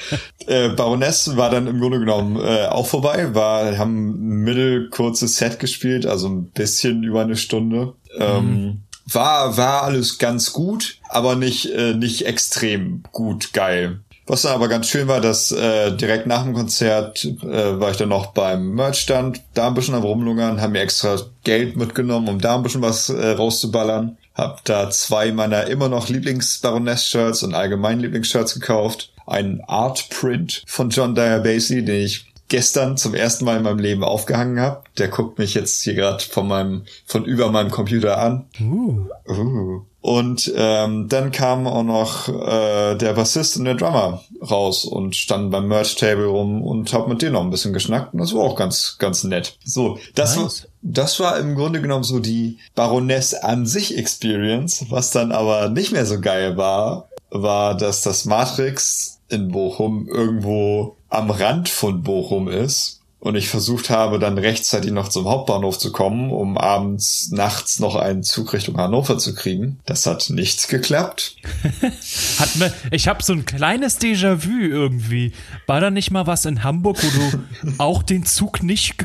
äh, 0.47 0.69
Baroness 0.69 1.35
war 1.35 1.49
dann 1.49 1.67
im 1.67 1.79
Grunde 1.81 1.99
genommen 1.99 2.37
äh, 2.37 2.67
auch 2.67 2.87
vorbei, 2.87 3.35
war, 3.35 3.77
haben 3.77 4.11
ein 4.11 4.43
mittelkurzes 4.43 5.35
Set 5.35 5.59
gespielt, 5.59 6.05
also 6.05 6.29
ein 6.29 6.45
bisschen 6.51 7.03
über 7.03 7.21
eine 7.21 7.35
Stunde. 7.35 7.93
Ähm, 8.17 8.83
war, 9.05 9.57
war 9.57 9.83
alles 9.83 10.17
ganz 10.17 10.53
gut, 10.53 10.97
aber 11.09 11.35
nicht, 11.35 11.69
äh, 11.71 11.93
nicht 11.93 12.25
extrem 12.25 13.03
gut 13.11 13.53
geil. 13.53 13.99
Was 14.27 14.43
dann 14.43 14.53
aber 14.53 14.67
ganz 14.67 14.87
schön 14.87 15.07
war, 15.07 15.19
dass 15.19 15.51
äh, 15.51 15.91
direkt 15.91 16.27
nach 16.27 16.43
dem 16.43 16.53
Konzert 16.53 17.25
äh, 17.25 17.79
war 17.79 17.91
ich 17.91 17.97
dann 17.97 18.09
noch 18.09 18.27
beim 18.27 18.75
Merchstand, 18.75 19.41
da 19.55 19.67
ein 19.67 19.73
bisschen 19.73 19.95
am 19.95 20.03
Rumlungern, 20.03 20.61
haben 20.61 20.71
mir 20.71 20.81
extra 20.81 21.17
Geld 21.43 21.75
mitgenommen, 21.75 22.29
um 22.29 22.39
da 22.39 22.55
ein 22.55 22.63
bisschen 22.63 22.81
was 22.81 23.09
äh, 23.09 23.31
rauszuballern. 23.31 24.17
Hab 24.33 24.63
da 24.63 24.89
zwei 24.89 25.33
meiner 25.33 25.67
immer 25.67 25.89
noch 25.89 26.07
Lieblings-Baroness-Shirts 26.07 27.43
und 27.43 27.53
allgemein 27.53 27.99
Lieblings-Shirts 27.99 28.53
gekauft. 28.53 29.11
Ein 29.27 29.61
Art-Print 29.67 30.63
von 30.65 30.89
John 30.89 31.13
Dyer 31.13 31.39
Basie, 31.39 31.83
den 31.83 32.05
ich 32.05 32.30
gestern 32.51 32.97
zum 32.97 33.15
ersten 33.15 33.45
Mal 33.45 33.57
in 33.57 33.63
meinem 33.63 33.79
Leben 33.79 34.03
aufgehangen 34.03 34.59
habe. 34.59 34.83
Der 34.97 35.07
guckt 35.07 35.39
mich 35.39 35.53
jetzt 35.53 35.81
hier 35.81 35.95
gerade 35.95 36.21
von 36.21 36.47
meinem, 36.47 36.83
von 37.05 37.23
über 37.23 37.49
meinem 37.49 37.71
Computer 37.71 38.19
an. 38.19 38.45
Uh. 38.59 39.05
Uh. 39.27 39.81
Und 40.01 40.51
ähm, 40.55 41.07
dann 41.07 41.31
kam 41.31 41.65
auch 41.65 41.83
noch 41.83 42.27
äh, 42.27 42.95
der 42.95 43.13
Bassist 43.13 43.55
und 43.57 43.65
der 43.65 43.75
Drummer 43.75 44.21
raus 44.41 44.83
und 44.83 45.15
standen 45.15 45.51
beim 45.51 45.67
Merch-Table 45.67 46.25
rum 46.25 46.61
und 46.61 46.91
hab 46.91 47.07
mit 47.07 47.21
denen 47.21 47.33
noch 47.33 47.43
ein 47.43 47.51
bisschen 47.51 47.71
geschnackt. 47.71 48.13
Und 48.13 48.19
das 48.19 48.33
war 48.33 48.41
auch 48.41 48.57
ganz, 48.57 48.97
ganz 48.99 49.23
nett. 49.23 49.57
So, 49.63 49.97
das, 50.15 50.35
Nice. 50.35 50.63
war, 50.63 50.69
das 50.81 51.19
war 51.19 51.39
im 51.39 51.55
Grunde 51.55 51.81
genommen 51.81 52.03
so 52.03 52.19
die 52.19 52.57
Baroness 52.75 53.33
an 53.33 53.65
sich 53.65 53.97
Experience. 53.97 54.87
Was 54.89 55.11
dann 55.11 55.31
aber 55.31 55.69
nicht 55.69 55.93
mehr 55.93 56.05
so 56.05 56.19
geil 56.19 56.57
war, 56.57 57.07
war, 57.29 57.77
dass 57.77 58.01
das 58.01 58.25
Matrix 58.25 59.19
in 59.29 59.47
Bochum 59.49 60.09
irgendwo 60.09 60.97
am 61.11 61.29
Rand 61.29 61.69
von 61.69 62.01
Bochum 62.01 62.47
ist 62.47 63.01
und 63.19 63.35
ich 63.35 63.49
versucht 63.49 63.91
habe, 63.91 64.17
dann 64.17 64.39
rechtzeitig 64.39 64.91
noch 64.91 65.09
zum 65.09 65.25
Hauptbahnhof 65.25 65.77
zu 65.77 65.91
kommen, 65.91 66.31
um 66.31 66.57
abends, 66.57 67.29
nachts 67.31 67.79
noch 67.79 67.95
einen 67.95 68.23
Zug 68.23 68.51
Richtung 68.53 68.77
Hannover 68.77 69.19
zu 69.19 69.35
kriegen. 69.35 69.79
Das 69.85 70.07
hat 70.07 70.31
nichts 70.31 70.67
geklappt. 70.67 71.35
Hat 72.39 72.55
mir, 72.55 72.73
ich 72.89 73.07
habe 73.07 73.21
so 73.21 73.33
ein 73.33 73.45
kleines 73.45 73.99
Déjà-vu 73.99 74.61
irgendwie. 74.61 75.33
War 75.67 75.81
da 75.81 75.91
nicht 75.91 76.09
mal 76.09 76.25
was 76.25 76.45
in 76.45 76.63
Hamburg, 76.63 76.97
wo 77.03 77.19
du 77.61 77.73
auch 77.77 78.01
den 78.01 78.25
Zug 78.25 78.63
nicht 78.63 78.95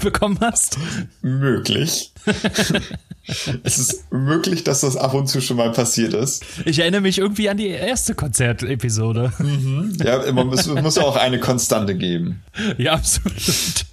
bekommen 0.00 0.38
hast? 0.40 0.78
Möglich. 1.20 2.12
es 3.62 3.78
ist 3.78 4.12
möglich, 4.12 4.64
dass 4.64 4.80
das 4.80 4.96
ab 4.96 5.14
und 5.14 5.28
zu 5.28 5.40
schon 5.40 5.56
mal 5.56 5.72
passiert 5.72 6.14
ist. 6.14 6.44
Ich 6.64 6.78
erinnere 6.78 7.00
mich 7.00 7.18
irgendwie 7.18 7.48
an 7.48 7.56
die 7.56 7.68
erste 7.68 8.14
Konzertepisode. 8.14 9.32
Mhm. 9.38 9.96
Ja, 10.04 10.30
man 10.32 10.48
muss, 10.48 10.66
muss 10.66 10.98
auch 10.98 11.16
eine 11.16 11.38
Konstante 11.40 11.94
geben. 11.94 12.42
Ja, 12.78 12.94
absolut. 12.94 13.86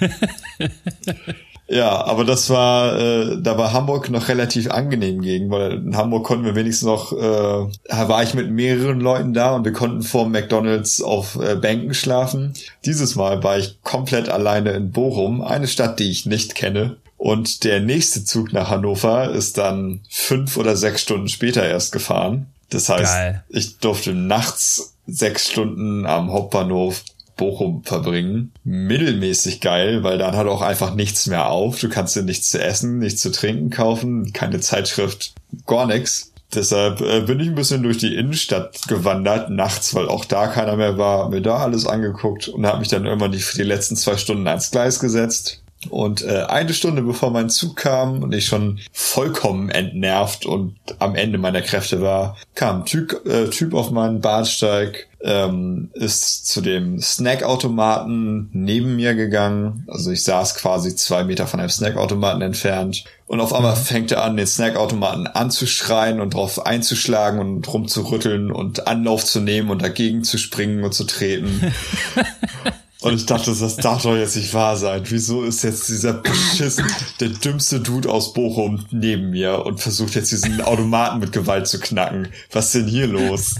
Ja, 1.66 2.04
aber 2.04 2.24
das 2.24 2.50
war, 2.50 2.98
äh, 2.98 3.38
da 3.40 3.56
war 3.56 3.72
Hamburg 3.72 4.10
noch 4.10 4.28
relativ 4.28 4.70
angenehm 4.70 5.22
gegen, 5.22 5.50
weil 5.50 5.72
in 5.72 5.96
Hamburg 5.96 6.24
konnten 6.24 6.44
wir 6.44 6.54
wenigstens 6.54 6.86
noch, 6.86 7.12
äh, 7.12 7.16
war 7.16 8.22
ich 8.22 8.34
mit 8.34 8.50
mehreren 8.50 9.00
Leuten 9.00 9.32
da 9.32 9.54
und 9.54 9.64
wir 9.64 9.72
konnten 9.72 10.02
vor 10.02 10.28
McDonalds 10.28 11.00
auf 11.00 11.36
äh, 11.36 11.56
Bänken 11.56 11.94
schlafen. 11.94 12.52
Dieses 12.84 13.16
Mal 13.16 13.42
war 13.42 13.56
ich 13.56 13.78
komplett 13.82 14.28
alleine 14.28 14.72
in 14.72 14.90
Bochum, 14.90 15.40
eine 15.40 15.66
Stadt, 15.66 15.98
die 16.00 16.10
ich 16.10 16.26
nicht 16.26 16.54
kenne. 16.54 16.96
Und 17.24 17.64
der 17.64 17.80
nächste 17.80 18.22
Zug 18.22 18.52
nach 18.52 18.68
Hannover 18.68 19.30
ist 19.30 19.56
dann 19.56 20.00
fünf 20.10 20.58
oder 20.58 20.76
sechs 20.76 21.00
Stunden 21.00 21.28
später 21.28 21.66
erst 21.66 21.90
gefahren. 21.90 22.48
Das 22.68 22.90
heißt, 22.90 23.14
Geil. 23.14 23.44
ich 23.48 23.78
durfte 23.78 24.12
nachts 24.12 24.94
sechs 25.06 25.50
Stunden 25.50 26.04
am 26.04 26.30
Hauptbahnhof 26.30 27.02
Bochum 27.38 27.82
verbringen. 27.82 28.52
Mittelmäßig 28.64 29.62
geil, 29.62 30.02
weil 30.02 30.18
dann 30.18 30.36
hat 30.36 30.46
auch 30.46 30.60
einfach 30.60 30.94
nichts 30.94 31.26
mehr 31.26 31.48
auf. 31.48 31.80
Du 31.80 31.88
kannst 31.88 32.14
dir 32.14 32.24
nichts 32.24 32.50
zu 32.50 32.62
essen, 32.62 32.98
nichts 32.98 33.22
zu 33.22 33.32
trinken 33.32 33.70
kaufen, 33.70 34.34
keine 34.34 34.60
Zeitschrift, 34.60 35.32
gar 35.66 35.86
nichts. 35.86 36.30
Deshalb 36.54 37.00
äh, 37.00 37.22
bin 37.22 37.40
ich 37.40 37.48
ein 37.48 37.54
bisschen 37.54 37.82
durch 37.82 37.96
die 37.96 38.14
Innenstadt 38.14 38.86
gewandert, 38.86 39.48
nachts, 39.48 39.94
weil 39.94 40.08
auch 40.08 40.26
da 40.26 40.48
keiner 40.48 40.76
mehr 40.76 40.98
war, 40.98 41.30
mir 41.30 41.40
da 41.40 41.56
alles 41.56 41.86
angeguckt 41.86 42.48
und 42.48 42.66
habe 42.66 42.80
mich 42.80 42.88
dann 42.88 43.06
irgendwann 43.06 43.32
die, 43.32 43.38
für 43.38 43.56
die 43.56 43.62
letzten 43.62 43.96
zwei 43.96 44.18
Stunden 44.18 44.46
ans 44.46 44.70
Gleis 44.70 45.00
gesetzt. 45.00 45.63
Und 45.90 46.22
äh, 46.22 46.44
eine 46.48 46.74
Stunde 46.74 47.02
bevor 47.02 47.30
mein 47.30 47.50
Zug 47.50 47.76
kam 47.76 48.22
und 48.22 48.34
ich 48.34 48.46
schon 48.46 48.80
vollkommen 48.92 49.70
entnervt 49.70 50.46
und 50.46 50.76
am 50.98 51.14
Ende 51.14 51.38
meiner 51.38 51.62
Kräfte 51.62 52.00
war, 52.00 52.36
kam 52.54 52.80
ein 52.80 52.84
Typ, 52.84 53.26
äh, 53.26 53.48
typ 53.50 53.74
auf 53.74 53.90
meinen 53.90 54.20
Bahnsteig, 54.20 55.08
ähm, 55.24 55.90
ist 55.94 56.46
zu 56.46 56.60
dem 56.60 57.00
Snackautomaten 57.00 58.50
neben 58.52 58.96
mir 58.96 59.14
gegangen. 59.14 59.86
Also 59.88 60.10
ich 60.10 60.22
saß 60.22 60.54
quasi 60.54 60.94
zwei 60.96 61.24
Meter 61.24 61.46
von 61.46 61.60
einem 61.60 61.70
Snackautomaten 61.70 62.42
entfernt. 62.42 63.04
Und 63.26 63.40
auf 63.40 63.54
einmal 63.54 63.74
mhm. 63.74 63.80
fängt 63.80 64.12
er 64.12 64.22
an, 64.22 64.36
den 64.36 64.46
Snackautomaten 64.46 65.26
anzuschreien 65.26 66.20
und 66.20 66.34
drauf 66.34 66.66
einzuschlagen 66.66 67.40
und 67.40 67.72
rumzurütteln 67.72 68.52
und 68.52 68.86
Anlauf 68.86 69.24
zu 69.24 69.40
nehmen 69.40 69.70
und 69.70 69.80
dagegen 69.80 70.24
zu 70.24 70.36
springen 70.36 70.84
und 70.84 70.92
zu 70.92 71.04
treten. 71.04 71.72
Und 73.04 73.16
ich 73.16 73.26
dachte, 73.26 73.54
das 73.54 73.76
darf 73.76 74.04
doch 74.04 74.16
jetzt 74.16 74.34
nicht 74.34 74.54
wahr 74.54 74.78
sein. 74.78 75.02
Wieso 75.04 75.42
ist 75.42 75.62
jetzt 75.62 75.90
dieser 75.90 76.14
beschissen, 76.14 76.86
der 77.20 77.28
dümmste 77.28 77.80
Dude 77.80 78.10
aus 78.10 78.32
Bochum 78.32 78.86
neben 78.90 79.28
mir 79.28 79.66
und 79.66 79.78
versucht 79.78 80.14
jetzt 80.14 80.32
diesen 80.32 80.62
Automaten 80.62 81.20
mit 81.20 81.30
Gewalt 81.30 81.66
zu 81.66 81.78
knacken? 81.78 82.28
Was 82.50 82.66
ist 82.66 82.76
denn 82.76 82.86
hier 82.86 83.06
los? 83.06 83.56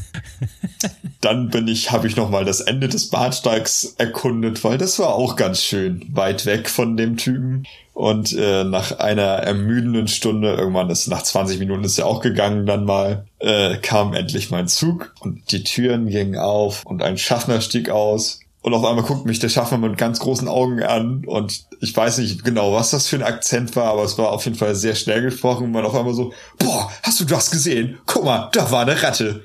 Dann 1.21 1.51
bin 1.51 1.69
ich, 1.69 1.93
habe 1.93 2.07
ich 2.07 2.17
noch 2.17 2.31
mal 2.31 2.47
das 2.47 2.63
Ende 2.63 2.89
des 2.89 3.11
Bahnsteigs 3.11 3.95
erkundet, 3.99 4.65
weil 4.65 4.79
das 4.79 4.99
war 4.99 5.15
auch 5.15 5.37
ganz 5.37 5.63
schön 5.63 6.07
weit 6.13 6.47
weg 6.47 6.71
von 6.71 6.97
dem 6.97 7.19
Typen. 7.19 7.67
Und 7.93 8.33
äh, 8.33 8.65
nach 8.65 8.99
einer 8.99 9.23
ermüdenden 9.23 10.09
Stunde, 10.09 10.55
irgendwann 10.55 10.89
ist 10.89 11.07
nach 11.09 11.23
20 11.23 11.59
Minuten 11.59 11.85
ist 11.85 11.99
er 11.99 12.07
auch 12.07 12.23
gegangen, 12.23 12.65
dann 12.65 12.87
mal 12.87 13.27
äh, 13.41 13.77
kam 13.77 14.15
endlich 14.15 14.51
mein 14.51 14.69
Zug 14.69 15.15
und 15.21 15.53
die 15.53 15.65
Türen 15.65 16.09
gingen 16.09 16.37
auf 16.37 16.83
und 16.87 17.03
ein 17.03 17.19
Schaffner 17.19 17.61
stieg 17.61 17.91
aus 17.91 18.41
und 18.65 18.73
auf 18.73 18.83
einmal 18.87 19.05
guckt 19.05 19.27
mich 19.27 19.41
der 19.41 19.51
Schaffner 19.51 19.77
mit 19.77 19.99
ganz 19.99 20.21
großen 20.21 20.49
Augen 20.49 20.83
an 20.83 21.27
und 21.27 21.67
ich 21.83 21.95
weiß 21.95 22.17
nicht 22.17 22.45
genau, 22.45 22.73
was 22.73 22.93
das 22.93 23.07
für 23.07 23.17
ein 23.17 23.23
Akzent 23.23 23.77
war, 23.77 23.93
aber 23.93 24.05
es 24.05 24.17
war 24.17 24.33
auf 24.33 24.47
jeden 24.47 24.57
Fall 24.57 24.75
sehr 24.75 24.95
schnell 24.95 25.21
gesprochen 25.21 25.65
und 25.65 25.73
man 25.73 25.85
auf 25.85 25.95
einmal 25.95 26.15
so, 26.15 26.33
boah, 26.59 26.91
hast 27.03 27.21
du 27.21 27.27
das 27.27 27.51
gesehen? 27.51 27.99
Guck 28.07 28.25
mal, 28.25 28.49
da 28.53 28.71
war 28.71 28.81
eine 28.81 29.03
Ratte. 29.03 29.45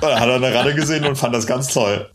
dann 0.00 0.18
hat 0.18 0.28
er 0.28 0.34
eine 0.34 0.52
Ratte 0.52 0.74
gesehen 0.74 1.06
und 1.06 1.14
fand 1.14 1.32
das 1.32 1.46
ganz 1.46 1.72
toll. 1.72 2.10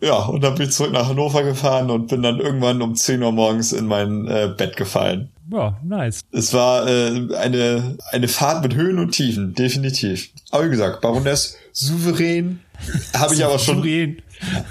Ja, 0.00 0.14
und 0.24 0.42
dann 0.42 0.54
bin 0.54 0.68
ich 0.68 0.74
zurück 0.74 0.92
nach 0.92 1.08
Hannover 1.08 1.42
gefahren 1.42 1.90
und 1.90 2.06
bin 2.06 2.22
dann 2.22 2.40
irgendwann 2.40 2.80
um 2.80 2.94
10 2.94 3.22
Uhr 3.22 3.32
morgens 3.32 3.72
in 3.72 3.84
mein 3.84 4.26
äh, 4.26 4.54
Bett 4.56 4.76
gefallen. 4.78 5.28
Ja, 5.50 5.78
nice. 5.82 6.20
Es 6.32 6.52
war 6.52 6.86
äh, 6.86 7.34
eine, 7.36 7.96
eine 8.10 8.28
Fahrt 8.28 8.62
mit 8.62 8.74
Höhen 8.74 8.98
und 8.98 9.12
Tiefen, 9.12 9.54
definitiv. 9.54 10.30
Aber 10.50 10.66
wie 10.66 10.70
gesagt, 10.70 11.00
Baroness 11.00 11.56
souverän. 11.72 12.60
Habe 13.14 13.34
ich 13.34 13.44
aber 13.44 13.58
schon. 13.58 13.82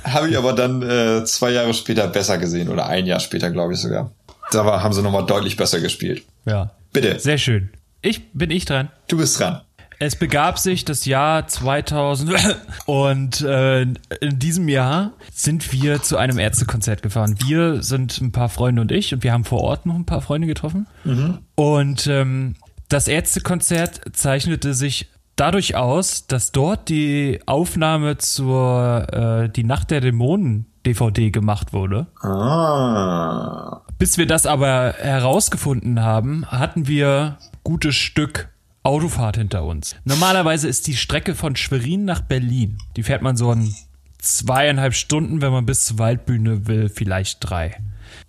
Habe 0.04 0.30
ich 0.30 0.38
aber 0.38 0.54
dann 0.54 0.82
äh, 0.82 1.26
zwei 1.26 1.52
Jahre 1.52 1.74
später 1.74 2.08
besser 2.08 2.38
gesehen 2.38 2.70
oder 2.70 2.88
ein 2.88 3.06
Jahr 3.06 3.20
später, 3.20 3.52
glaube 3.52 3.74
ich 3.74 3.80
sogar. 3.80 4.12
Da 4.52 4.66
war, 4.66 4.82
haben 4.82 4.94
sie 4.94 5.02
nochmal 5.02 5.26
deutlich 5.26 5.58
besser 5.58 5.82
gespielt. 5.82 6.24
Ja. 6.46 6.72
Bitte. 6.94 7.20
Sehr 7.20 7.38
schön. 7.38 7.70
Ich 8.02 8.32
bin 8.32 8.50
ich 8.52 8.66
dran. 8.66 8.90
Du 9.08 9.18
bist 9.18 9.40
dran. 9.40 9.62
Es 10.00 10.16
begab 10.16 10.60
sich 10.60 10.86
das 10.86 11.06
Jahr 11.06 11.48
2000 11.48 12.36
und 12.86 13.42
äh, 13.42 13.82
in 13.82 14.40
diesem 14.40 14.68
Jahr 14.68 15.14
sind 15.34 15.72
wir 15.72 16.04
zu 16.04 16.18
einem 16.18 16.38
Ärztekonzert 16.38 17.02
gefahren. 17.02 17.36
Wir 17.46 17.82
sind 17.82 18.22
ein 18.22 18.32
paar 18.32 18.50
Freunde 18.50 18.82
und 18.82 18.92
ich 18.92 19.14
und 19.14 19.24
wir 19.24 19.34
haben 19.34 19.44
vor 19.44 19.62
Ort 19.62 19.86
noch 19.86 19.96
ein 19.96 20.06
paar 20.06 20.22
Freunde 20.22 20.48
getroffen. 20.48 20.86
Mhm. 21.04 21.40
Und 21.56 22.06
ähm, 22.08 22.56
das 22.90 23.08
Ärztekonzert 23.08 24.02
zeichnete 24.14 24.76
sich 24.76 25.10
dadurch 25.36 25.76
aus, 25.76 26.28
dass 26.28 26.52
dort 26.52 26.90
die 26.90 27.40
Aufnahme 27.48 28.18
zur 28.18 29.08
äh, 29.12 29.50
Die 29.50 29.64
Nacht 29.64 29.90
der 29.90 30.02
Dämonen 30.02 30.68
DVD 30.86 31.32
gemacht 31.32 31.74
wurde. 31.74 32.08
Ah. 32.22 33.82
Bis 33.98 34.18
wir 34.18 34.28
das 34.28 34.46
aber 34.46 34.94
herausgefunden 35.00 36.02
haben, 36.02 36.46
hatten 36.46 36.88
wir 36.88 37.40
gutes 37.64 37.96
Stück 37.96 38.50
Autofahrt 38.88 39.36
hinter 39.36 39.66
uns. 39.66 39.98
Normalerweise 40.06 40.68
ist 40.70 40.88
die 40.88 40.96
Strecke 40.96 41.36
von 41.36 41.58
Schwerin 41.58 42.06
nach 42.06 42.22
Berlin, 42.22 42.78
die 42.96 43.04
fährt 43.04 43.22
man 43.22 43.36
so 43.36 43.52
in 43.52 43.76
zweieinhalb 44.18 44.94
Stunden, 44.94 45.42
wenn 45.42 45.52
man 45.52 45.66
bis 45.66 45.86
zur 45.86 46.00
Waldbühne 46.00 46.68
will, 46.68 46.88
vielleicht 46.88 47.38
drei. 47.42 47.82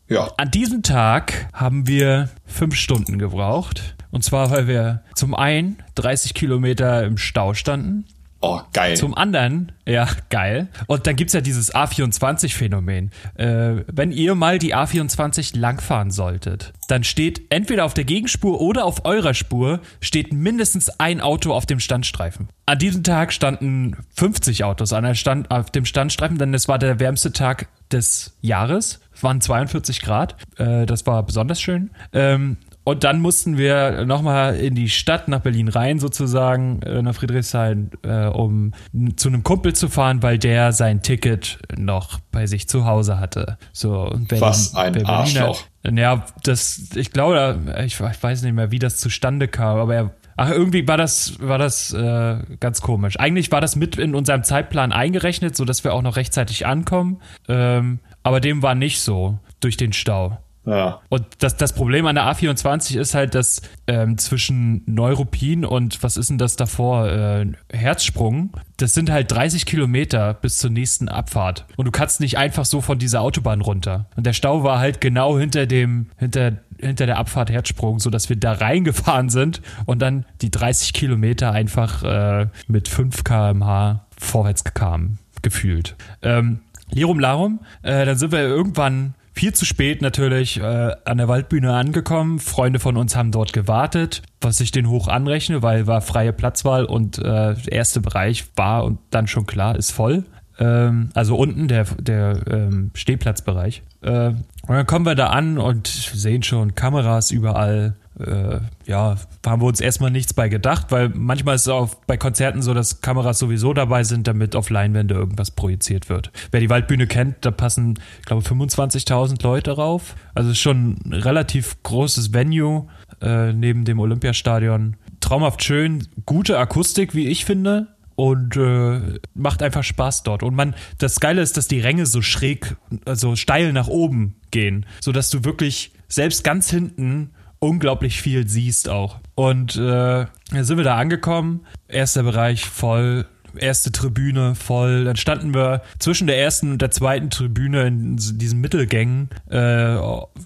Ja. 0.09 0.33
An 0.37 0.51
diesem 0.51 0.83
Tag 0.83 1.49
haben 1.53 1.87
wir 1.87 2.29
fünf 2.45 2.75
Stunden 2.75 3.19
gebraucht. 3.19 3.95
Und 4.11 4.25
zwar, 4.25 4.51
weil 4.51 4.67
wir 4.67 5.03
zum 5.15 5.35
einen 5.35 5.77
30 5.95 6.35
Kilometer 6.35 7.05
im 7.05 7.19
Stau 7.19 7.55
standen 7.55 8.05
Oh, 8.41 8.61
geil. 8.73 8.97
Zum 8.97 9.17
anderen, 9.17 9.73
ja, 9.85 10.07
geil. 10.31 10.69
Und 10.87 11.09
dann 11.09 11.17
gibt's 11.17 11.33
ja 11.33 11.41
dieses 11.41 11.75
A24-Phänomen. 11.75 13.11
Äh, 13.35 13.83
wenn 13.89 14.13
ihr 14.13 14.37
mal 14.37 14.61
die 14.61 14.77
A24 14.77 15.59
langfahren 15.59 16.13
solltet, 16.13 16.73
dann 16.87 17.03
steht 17.03 17.43
entweder 17.51 17.85
auf 17.85 17.95
der 17.95 18.05
Gegenspur 18.05 18.61
oder 18.61 18.85
auf 18.85 19.05
eurer 19.05 19.35
Spur 19.35 19.81
steht 20.01 20.33
mindestens 20.33 20.89
ein 21.01 21.21
Auto 21.21 21.53
auf 21.53 21.67
dem 21.67 21.81
Standstreifen. 21.81 22.49
An 22.67 22.79
diesem 22.79 23.03
Tag 23.03 23.33
standen 23.33 23.97
50 24.15 24.63
Autos 24.63 24.93
an 24.93 25.03
der 25.03 25.15
Stand, 25.15 25.51
auf 25.51 25.71
dem 25.71 25.85
Standstreifen, 25.85 26.39
denn 26.39 26.55
es 26.55 26.69
war 26.69 26.79
der 26.79 27.01
wärmste 27.01 27.33
Tag 27.33 27.69
des 27.91 28.37
Jahres. 28.41 29.01
Es 29.15 29.25
waren 29.25 29.41
42 29.41 30.01
Grad. 30.01 30.37
Äh, 30.59 30.87
das 30.87 31.07
war 31.07 31.25
besonders 31.25 31.61
schön. 31.61 31.91
Ähm, 32.13 32.57
und 32.89 33.05
dann 33.05 33.21
mussten 33.21 33.59
wir 33.59 34.07
nochmal 34.07 34.57
in 34.57 34.75
die 34.75 34.89
Stadt 34.89 35.29
nach 35.29 35.41
Berlin 35.41 35.69
rein, 35.69 35.99
sozusagen, 35.99 36.81
äh, 36.81 37.03
nach 37.03 37.15
Friedrichshain, 37.15 37.91
äh, 38.03 38.29
um 38.29 38.73
zu 39.17 39.29
einem 39.29 39.43
Kumpel 39.43 39.75
zu 39.75 39.89
fahren, 39.89 40.23
weil 40.23 40.39
der 40.39 40.73
sein 40.73 41.03
Ticket 41.03 41.59
noch 41.77 42.19
bei 42.33 42.47
sich 42.47 42.67
zu 42.67 42.87
Hause 42.87 43.21
hatte. 43.21 43.59
So, 43.75 44.05
Berlin, 44.27 44.41
Was 44.41 44.75
ein 44.75 44.95
Berliner, 44.95 45.13
Arschloch. 45.13 45.65
Ja, 45.85 46.25
das, 46.45 46.89
ich 46.95 47.13
glaube, 47.13 47.61
ich, 47.85 48.01
ich 48.01 48.23
weiß 48.23 48.41
nicht 48.41 48.55
mehr, 48.55 48.71
wie 48.71 48.79
das 48.79 48.97
zustande 48.97 49.49
kam, 49.49 49.79
aber 49.79 49.95
er 49.95 50.11
Ach, 50.41 50.51
irgendwie 50.51 50.87
war 50.87 50.97
das, 50.97 51.35
war 51.41 51.59
das 51.59 51.93
äh, 51.93 52.39
ganz 52.61 52.81
komisch. 52.81 53.19
Eigentlich 53.19 53.51
war 53.51 53.61
das 53.61 53.75
mit 53.75 53.99
in 53.99 54.15
unserem 54.15 54.45
Zeitplan 54.45 54.93
eingerechnet, 54.93 55.57
sodass 55.57 55.83
wir 55.83 55.93
auch 55.93 56.03
noch 56.03 56.15
rechtzeitig 56.15 56.65
ankommen. 56.65 57.21
Ähm, 57.49 57.99
aber 58.23 58.41
dem 58.41 58.63
war 58.63 58.77
nicht 58.77 59.01
so 59.01 59.41
durch 59.59 59.77
den 59.77 59.93
Stau. 59.93 60.39
Ja. 60.69 61.01
Und 61.09 61.25
das, 61.39 61.57
das 61.57 61.73
Problem 61.73 62.07
an 62.07 62.15
der 62.15 62.25
A24 62.25 62.99
ist 62.99 63.15
halt, 63.15 63.35
dass 63.35 63.63
ähm, 63.87 64.19
zwischen 64.19 64.83
Neuruppin 64.85 65.65
und 65.65 66.03
was 66.03 66.19
ist 66.19 66.29
denn 66.29 66.37
das 66.37 66.57
davor? 66.57 67.09
Äh, 67.09 67.53
Herzsprung, 67.73 68.51
das 68.77 68.93
sind 68.93 69.11
halt 69.11 69.33
30 69.33 69.65
Kilometer 69.65 70.35
bis 70.35 70.59
zur 70.59 70.71
nächsten 70.71 71.09
Abfahrt. 71.09 71.65
Und 71.77 71.87
du 71.87 71.91
kannst 71.91 72.21
nicht 72.21 72.37
einfach 72.37 72.67
so 72.67 72.83
von 72.83 72.99
dieser 72.99 73.23
Autobahn 73.23 73.63
runter. 73.63 74.07
Und 74.17 74.27
der 74.27 74.35
Stau 74.35 74.63
war 74.63 74.79
halt 74.79 75.01
genau 75.01 75.39
hinter 75.39 75.65
dem, 75.65 76.11
hinter, 76.19 76.59
hinter 76.79 77.07
der 77.07 77.17
Abfahrt 77.17 77.51
Herzsprung, 77.51 77.99
sodass 77.99 78.29
wir 78.29 78.37
da 78.37 78.53
reingefahren 78.53 79.31
sind 79.31 79.63
und 79.87 80.01
dann 80.03 80.27
die 80.43 80.51
30 80.51 80.93
Kilometer 80.93 81.53
einfach 81.53 82.03
äh, 82.05 82.49
mit 82.67 82.89
5 82.89 83.25
kmh 83.25 84.05
vorwärts 84.19 84.65
kamen, 84.65 85.19
gefühlt. 85.41 85.97
Ähm, 86.21 86.61
Lirum 86.91 87.21
Larum, 87.21 87.61
äh, 87.83 88.05
dann 88.05 88.17
sind 88.17 88.33
wir 88.33 88.41
irgendwann 88.41 89.15
viel 89.39 89.53
zu 89.53 89.65
spät 89.65 90.03
natürlich 90.03 90.59
äh, 90.59 90.97
an 91.05 91.19
der 91.19 91.29
Waldbühne 91.29 91.73
angekommen. 91.73 92.41
Freunde 92.41 92.81
von 92.81 92.97
uns 92.97 93.15
haben 93.15 93.31
dort 93.31 93.53
gewartet, 93.53 94.23
was 94.41 94.59
ich 94.59 94.73
den 94.73 94.89
hoch 94.89 95.07
anrechne, 95.07 95.63
weil 95.63 95.87
war 95.87 96.01
freie 96.01 96.33
Platzwahl 96.33 96.85
und 96.85 97.19
äh, 97.19 97.55
der 97.55 97.73
erste 97.73 98.01
Bereich 98.01 98.47
war 98.57 98.83
und 98.83 98.99
dann 99.11 99.29
schon 99.29 99.47
klar, 99.47 99.77
ist 99.77 99.93
voll. 99.93 100.25
Ähm, 100.59 101.11
also 101.15 101.37
unten 101.37 101.69
der, 101.69 101.85
der 101.85 102.41
ähm, 102.51 102.91
Stehplatzbereich. 102.95 103.85
Äh, 104.03 104.31
und 104.31 104.41
dann 104.67 104.87
kommen 104.87 105.07
wir 105.07 105.15
da 105.15 105.29
an 105.29 105.59
und 105.59 105.87
sehen 105.87 106.43
schon 106.43 106.75
Kameras 106.75 107.31
überall. 107.31 107.95
Äh, 108.19 108.61
ja, 108.87 109.17
haben 109.47 109.63
wir 109.63 109.67
uns 109.67 109.81
erstmal 109.81 110.11
nichts 110.11 110.35
bei 110.35 110.49
gedacht, 110.49 110.87
weil 110.91 111.11
manchmal 111.11 111.55
ist 111.55 111.63
es 111.63 111.69
auch 111.69 111.95
bei 112.07 112.17
Konzerten 112.17 112.63
so, 112.63 112.75
dass 112.75 113.01
Kameras 113.01 113.39
sowieso 113.39 113.73
dabei 113.75 114.05
sind, 114.05 114.27
damit 114.27 114.57
auf 114.57 114.71
Leinwände 114.71 115.15
irgendwas 115.15 115.51
projiziert 115.51 116.09
wird. 116.09 116.33
Wer 116.51 116.61
die 116.61 116.71
Waldbühne 116.71 117.07
kennt, 117.07 117.37
da 117.43 117.51
passen, 117.51 117.99
ich 118.21 118.27
glaube, 118.27 118.43
25.000 118.43 119.43
Leute 119.43 119.73
rauf. 119.73 120.17
Also 120.35 120.55
schon 120.55 120.99
ein 121.05 121.13
relativ 121.13 121.83
großes 121.83 122.33
Venue 122.33 122.89
äh, 123.21 123.53
neben 123.53 123.85
dem 123.85 124.01
Olympiastadion. 124.01 124.97
Traumhaft 125.21 125.63
schön, 125.63 126.07
gute 126.27 126.59
Akustik, 126.59 127.15
wie 127.15 127.29
ich 127.29 127.45
finde 127.45 127.89
und 128.19 128.57
äh, 128.57 129.21
macht 129.35 129.63
einfach 129.63 129.85
Spaß 129.85 130.25
dort. 130.25 130.43
Und 130.43 130.57
man, 130.57 130.75
das 130.99 131.21
Geile 131.21 131.41
ist, 131.41 131.57
dass 131.57 131.69
die 131.69 131.79
Ränge 131.79 132.05
so 132.05 132.21
schräg, 132.21 132.75
also 133.05 133.37
steil 133.37 133.73
nach 133.73 133.87
oben 133.87 134.35
gehen, 134.51 134.87
so 135.01 135.13
dass 135.13 135.31
du 135.31 135.45
wirklich 135.45 135.93
selbst 136.09 136.43
ganz 136.43 136.69
hinten 136.69 137.31
unglaublich 137.59 138.21
viel 138.21 138.49
siehst 138.49 138.89
auch. 138.89 139.19
Und 139.35 139.77
äh, 139.77 140.27
sind 140.51 140.77
wir 140.77 140.85
da 140.85 140.97
angekommen, 140.97 141.67
erster 141.89 142.23
Bereich 142.23 142.65
voll, 142.65 143.27
erste 143.57 143.93
Tribüne 143.93 144.55
voll. 144.55 145.05
Dann 145.05 145.17
standen 145.17 145.55
wir 145.55 145.83
zwischen 145.99 146.27
der 146.27 146.39
ersten 146.41 146.73
und 146.73 146.83
der 146.83 146.91
zweiten 146.91 147.31
Tribüne 147.31 147.87
in 147.87 148.17
diesen 148.17 148.61
Mittelgängen 148.61 149.31
äh, 149.51 149.97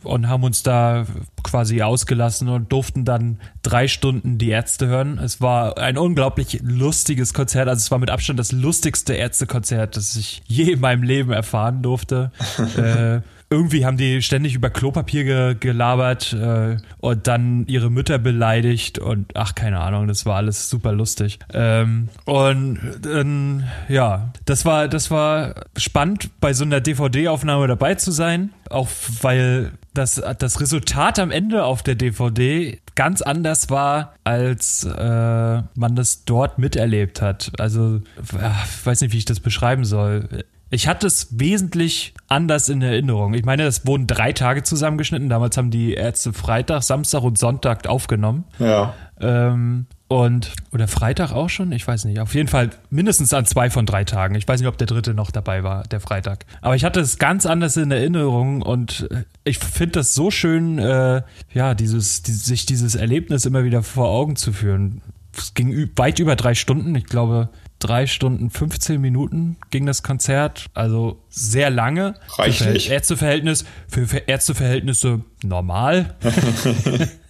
und 0.02 0.28
haben 0.28 0.44
uns 0.44 0.62
da 0.62 1.06
quasi 1.42 1.82
ausgelassen 1.82 2.48
und 2.48 2.72
durften 2.72 3.04
dann 3.04 3.38
drei 3.62 3.88
Stunden 3.88 4.38
die 4.38 4.50
Ärzte 4.50 4.86
hören. 4.86 5.18
Es 5.18 5.40
war 5.40 5.78
ein 5.78 5.98
unglaublich 5.98 6.60
lustiges 6.62 7.34
Konzert. 7.34 7.68
Also 7.68 7.80
es 7.80 7.90
war 7.90 7.98
mit 7.98 8.10
Abstand 8.10 8.38
das 8.38 8.52
lustigste 8.52 9.14
Ärztekonzert, 9.14 9.96
das 9.96 10.16
ich 10.16 10.42
je 10.46 10.72
in 10.72 10.80
meinem 10.80 11.02
Leben 11.02 11.32
erfahren 11.32 11.82
durfte. 11.82 12.32
äh, 12.76 13.20
irgendwie 13.52 13.84
haben 13.84 13.98
die 13.98 14.22
ständig 14.22 14.54
über 14.54 14.70
Klopapier 14.70 15.24
ge 15.24 15.54
gelabert 15.60 16.32
äh, 16.32 16.78
und 16.98 17.26
dann 17.26 17.66
ihre 17.66 17.90
Mütter 17.90 18.18
beleidigt 18.18 18.98
und 18.98 19.26
ach, 19.34 19.54
keine 19.54 19.80
Ahnung, 19.80 20.08
das 20.08 20.24
war 20.24 20.36
alles 20.36 20.70
super 20.70 20.92
lustig. 20.92 21.38
Ähm, 21.52 22.08
und 22.24 22.80
ähm, 23.06 23.64
ja, 23.88 24.32
das 24.46 24.64
war, 24.64 24.88
das 24.88 25.10
war 25.10 25.66
spannend, 25.76 26.30
bei 26.40 26.54
so 26.54 26.64
einer 26.64 26.80
DVD-Aufnahme 26.80 27.66
dabei 27.66 27.94
zu 27.94 28.10
sein, 28.10 28.54
auch 28.70 28.88
weil 29.20 29.72
das, 29.92 30.22
das 30.38 30.60
Resultat 30.62 31.18
am 31.18 31.30
Ende 31.30 31.64
auf 31.64 31.82
der 31.82 31.94
DVD 31.94 32.80
ganz 32.94 33.20
anders 33.20 33.68
war, 33.68 34.14
als 34.24 34.84
äh, 34.84 35.62
man 35.74 35.94
das 35.94 36.24
dort 36.24 36.58
miterlebt 36.58 37.20
hat. 37.20 37.52
Also, 37.58 38.00
ich 38.22 38.86
weiß 38.86 39.02
nicht, 39.02 39.12
wie 39.12 39.18
ich 39.18 39.26
das 39.26 39.40
beschreiben 39.40 39.84
soll. 39.84 40.44
Ich 40.74 40.88
hatte 40.88 41.06
es 41.06 41.38
wesentlich 41.38 42.14
anders 42.28 42.70
in 42.70 42.80
Erinnerung. 42.80 43.34
Ich 43.34 43.44
meine, 43.44 43.64
es 43.64 43.86
wurden 43.86 44.06
drei 44.06 44.32
Tage 44.32 44.62
zusammengeschnitten. 44.62 45.28
Damals 45.28 45.58
haben 45.58 45.70
die 45.70 45.92
Ärzte 45.92 46.32
Freitag, 46.32 46.82
Samstag 46.82 47.22
und 47.22 47.36
Sonntag 47.36 47.86
aufgenommen. 47.86 48.44
Ja. 48.58 48.94
Ähm, 49.20 49.84
und, 50.08 50.52
oder 50.72 50.88
Freitag 50.88 51.32
auch 51.32 51.50
schon? 51.50 51.72
Ich 51.72 51.86
weiß 51.86 52.06
nicht. 52.06 52.20
Auf 52.20 52.34
jeden 52.34 52.48
Fall 52.48 52.70
mindestens 52.88 53.34
an 53.34 53.44
zwei 53.44 53.68
von 53.68 53.84
drei 53.84 54.04
Tagen. 54.04 54.34
Ich 54.34 54.48
weiß 54.48 54.60
nicht, 54.60 54.68
ob 54.68 54.78
der 54.78 54.86
dritte 54.86 55.12
noch 55.12 55.30
dabei 55.30 55.62
war, 55.62 55.82
der 55.82 56.00
Freitag. 56.00 56.46
Aber 56.62 56.74
ich 56.74 56.84
hatte 56.84 57.00
es 57.00 57.18
ganz 57.18 57.44
anders 57.44 57.76
in 57.76 57.90
Erinnerung 57.90 58.62
und 58.62 59.06
ich 59.44 59.58
finde 59.58 59.92
das 59.92 60.14
so 60.14 60.30
schön, 60.30 60.78
äh, 60.78 61.20
ja, 61.52 61.74
dieses, 61.74 62.22
die, 62.22 62.32
sich 62.32 62.64
dieses 62.64 62.94
Erlebnis 62.94 63.44
immer 63.44 63.64
wieder 63.64 63.82
vor 63.82 64.08
Augen 64.08 64.36
zu 64.36 64.54
führen. 64.54 65.02
Es 65.36 65.52
ging 65.52 65.90
weit 65.96 66.18
über 66.18 66.34
drei 66.34 66.54
Stunden. 66.54 66.94
Ich 66.94 67.04
glaube, 67.04 67.50
drei 67.82 68.06
Stunden 68.06 68.50
15 68.50 69.00
Minuten 69.00 69.56
ging 69.70 69.86
das 69.86 70.02
Konzert, 70.02 70.66
also 70.74 71.22
sehr 71.28 71.70
lange. 71.70 72.14
Reichlich. 72.38 72.86
Für 72.86 72.94
Ärzteverhältnis, 72.94 73.64
für 73.88 74.16
Ärzteverhältnisse 74.26 75.20
normal. 75.42 76.14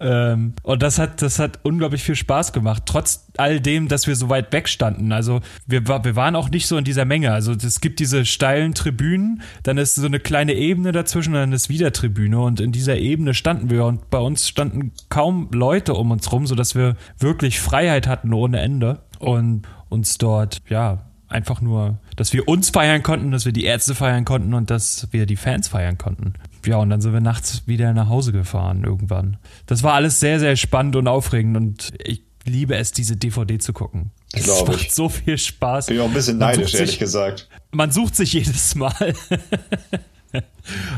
ähm, 0.00 0.54
und 0.62 0.82
das 0.82 0.98
hat, 0.98 1.22
das 1.22 1.38
hat 1.38 1.60
unglaublich 1.62 2.02
viel 2.02 2.16
Spaß 2.16 2.52
gemacht, 2.52 2.84
trotz 2.86 3.28
all 3.36 3.60
dem, 3.60 3.88
dass 3.88 4.06
wir 4.06 4.16
so 4.16 4.28
weit 4.28 4.52
weg 4.52 4.68
standen. 4.68 5.12
Also 5.12 5.40
wir, 5.66 5.86
wir 5.86 6.16
waren 6.16 6.36
auch 6.36 6.50
nicht 6.50 6.66
so 6.66 6.76
in 6.76 6.84
dieser 6.84 7.04
Menge. 7.04 7.32
Also 7.32 7.52
es 7.52 7.80
gibt 7.80 8.00
diese 8.00 8.24
steilen 8.24 8.74
Tribünen, 8.74 9.42
dann 9.62 9.78
ist 9.78 9.94
so 9.94 10.06
eine 10.06 10.20
kleine 10.20 10.54
Ebene 10.54 10.92
dazwischen, 10.92 11.34
dann 11.34 11.52
ist 11.52 11.68
wieder 11.68 11.92
Tribüne 11.92 12.40
und 12.40 12.60
in 12.60 12.72
dieser 12.72 12.96
Ebene 12.96 13.34
standen 13.34 13.70
wir 13.70 13.84
und 13.84 14.10
bei 14.10 14.18
uns 14.18 14.48
standen 14.48 14.92
kaum 15.08 15.50
Leute 15.52 15.94
um 15.94 16.10
uns 16.10 16.30
rum, 16.32 16.46
sodass 16.46 16.74
wir 16.74 16.96
wirklich 17.18 17.60
Freiheit 17.60 18.06
hatten 18.06 18.32
ohne 18.32 18.60
Ende 18.60 19.00
und 19.18 19.62
uns 19.88 20.18
dort, 20.18 20.62
ja, 20.68 21.06
einfach 21.28 21.60
nur, 21.60 21.98
dass 22.16 22.32
wir 22.32 22.48
uns 22.48 22.70
feiern 22.70 23.02
konnten, 23.02 23.30
dass 23.30 23.44
wir 23.44 23.52
die 23.52 23.64
Ärzte 23.64 23.94
feiern 23.94 24.24
konnten 24.24 24.54
und 24.54 24.70
dass 24.70 25.08
wir 25.12 25.26
die 25.26 25.36
Fans 25.36 25.68
feiern 25.68 25.98
konnten. 25.98 26.34
Ja, 26.66 26.76
und 26.78 26.90
dann 26.90 27.00
sind 27.00 27.12
wir 27.12 27.20
nachts 27.20 27.62
wieder 27.66 27.92
nach 27.92 28.08
Hause 28.08 28.32
gefahren 28.32 28.84
irgendwann. 28.84 29.36
Das 29.66 29.82
war 29.82 29.94
alles 29.94 30.20
sehr, 30.20 30.40
sehr 30.40 30.56
spannend 30.56 30.96
und 30.96 31.06
aufregend 31.08 31.56
und 31.56 31.92
ich 32.04 32.22
liebe 32.44 32.76
es, 32.76 32.92
diese 32.92 33.16
DVD 33.16 33.58
zu 33.58 33.72
gucken. 33.72 34.10
Es 34.32 34.44
Glaube 34.44 34.72
macht 34.72 34.82
ich. 34.82 34.92
so 34.94 35.08
viel 35.08 35.38
Spaß. 35.38 35.86
Bin 35.86 36.00
auch 36.00 36.06
ein 36.06 36.12
bisschen 36.14 36.38
Man 36.38 36.50
neidisch, 36.56 36.74
ehrlich 36.74 36.90
sich- 36.90 36.98
gesagt. 36.98 37.48
Man 37.72 37.90
sucht 37.90 38.14
sich 38.16 38.32
jedes 38.32 38.74
Mal. 38.74 38.92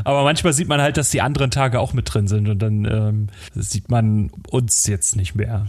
Aber 0.03 0.23
manchmal 0.23 0.53
sieht 0.53 0.67
man 0.67 0.81
halt, 0.81 0.97
dass 0.97 1.11
die 1.11 1.21
anderen 1.21 1.51
Tage 1.51 1.79
auch 1.79 1.93
mit 1.93 2.13
drin 2.13 2.27
sind 2.27 2.49
und 2.49 2.59
dann 2.59 2.85
ähm, 2.85 3.27
sieht 3.53 3.89
man 3.89 4.31
uns 4.49 4.87
jetzt 4.87 5.15
nicht 5.15 5.35
mehr. 5.35 5.67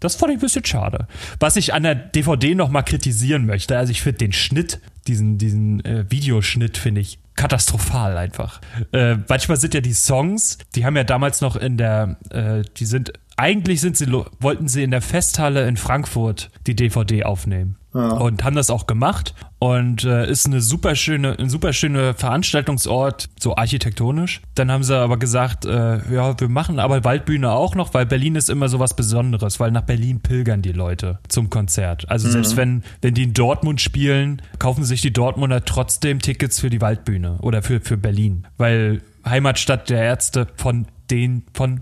Das 0.00 0.16
fand 0.16 0.32
ich 0.32 0.38
ein 0.38 0.40
bisschen 0.42 0.64
schade. 0.64 1.06
Was 1.40 1.56
ich 1.56 1.72
an 1.72 1.84
der 1.84 1.94
DVD 1.94 2.54
nochmal 2.54 2.82
kritisieren 2.84 3.46
möchte, 3.46 3.78
also 3.78 3.90
ich 3.92 4.02
finde 4.02 4.18
den 4.18 4.32
Schnitt, 4.32 4.80
diesen, 5.06 5.38
diesen 5.38 5.82
äh, 5.84 6.04
Videoschnitt 6.10 6.76
finde 6.76 7.00
ich 7.00 7.18
katastrophal 7.36 8.16
einfach. 8.16 8.60
Äh, 8.92 9.16
manchmal 9.28 9.58
sind 9.58 9.74
ja 9.74 9.80
die 9.80 9.92
Songs, 9.92 10.58
die 10.74 10.84
haben 10.84 10.96
ja 10.96 11.04
damals 11.04 11.40
noch 11.40 11.56
in 11.56 11.76
der, 11.76 12.16
äh, 12.30 12.62
die 12.76 12.86
sind, 12.86 13.12
eigentlich 13.36 13.80
sind 13.80 13.96
sie, 13.96 14.10
wollten 14.40 14.68
sie 14.68 14.82
in 14.82 14.90
der 14.90 15.02
Festhalle 15.02 15.68
in 15.68 15.76
Frankfurt 15.76 16.50
die 16.66 16.74
DVD 16.74 17.24
aufnehmen. 17.24 17.76
Und 17.96 18.44
haben 18.44 18.56
das 18.56 18.68
auch 18.68 18.86
gemacht 18.86 19.34
und 19.58 20.04
äh, 20.04 20.30
ist 20.30 20.44
eine 20.44 20.60
super 20.60 20.94
schöne, 20.96 21.38
ein 21.38 21.48
super 21.48 21.72
schöner 21.72 22.12
Veranstaltungsort, 22.12 23.30
so 23.40 23.56
architektonisch. 23.56 24.42
Dann 24.54 24.70
haben 24.70 24.82
sie 24.82 24.94
aber 24.94 25.16
gesagt, 25.16 25.64
äh, 25.64 26.14
ja, 26.14 26.38
wir 26.38 26.48
machen 26.48 26.78
aber 26.78 27.04
Waldbühne 27.04 27.50
auch 27.50 27.74
noch, 27.74 27.94
weil 27.94 28.04
Berlin 28.04 28.34
ist 28.36 28.50
immer 28.50 28.68
so 28.68 28.78
was 28.80 28.94
Besonderes, 28.94 29.60
weil 29.60 29.70
nach 29.70 29.80
Berlin 29.80 30.20
pilgern 30.20 30.60
die 30.60 30.72
Leute 30.72 31.20
zum 31.28 31.48
Konzert. 31.48 32.10
Also 32.10 32.28
selbst 32.28 32.58
wenn, 32.58 32.84
wenn 33.00 33.14
die 33.14 33.22
in 33.22 33.32
Dortmund 33.32 33.80
spielen, 33.80 34.42
kaufen 34.58 34.84
sich 34.84 35.00
die 35.00 35.12
Dortmunder 35.12 35.64
trotzdem 35.64 36.20
Tickets 36.20 36.60
für 36.60 36.68
die 36.68 36.82
Waldbühne 36.82 37.38
oder 37.40 37.62
für, 37.62 37.80
für 37.80 37.96
Berlin, 37.96 38.46
weil 38.58 39.00
Heimatstadt 39.24 39.88
der 39.88 40.02
Ärzte 40.02 40.48
von 40.56 40.86
den, 41.10 41.44
von 41.54 41.80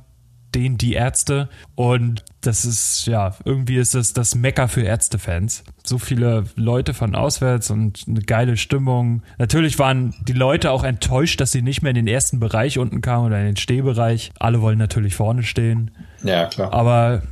den 0.54 0.78
die 0.78 0.94
Ärzte 0.94 1.48
und 1.74 2.24
das 2.40 2.64
ist 2.64 3.06
ja 3.06 3.34
irgendwie 3.44 3.76
ist 3.76 3.94
es 3.94 4.12
das 4.12 4.34
Mecker 4.34 4.68
für 4.68 4.82
Ärztefans. 4.82 5.64
So 5.82 5.98
viele 5.98 6.44
Leute 6.56 6.94
von 6.94 7.14
auswärts 7.14 7.70
und 7.70 8.04
eine 8.06 8.20
geile 8.20 8.56
Stimmung. 8.56 9.22
Natürlich 9.38 9.78
waren 9.78 10.14
die 10.28 10.32
Leute 10.34 10.70
auch 10.70 10.84
enttäuscht, 10.84 11.40
dass 11.40 11.52
sie 11.52 11.62
nicht 11.62 11.82
mehr 11.82 11.90
in 11.90 11.96
den 11.96 12.06
ersten 12.06 12.40
Bereich 12.40 12.78
unten 12.78 13.00
kamen 13.00 13.26
oder 13.26 13.38
in 13.40 13.46
den 13.46 13.56
Stehbereich. 13.56 14.30
Alle 14.38 14.60
wollen 14.60 14.78
natürlich 14.78 15.14
vorne 15.14 15.42
stehen, 15.42 15.90
Ja, 16.22 16.46
klar. 16.46 16.72
aber 16.72 17.22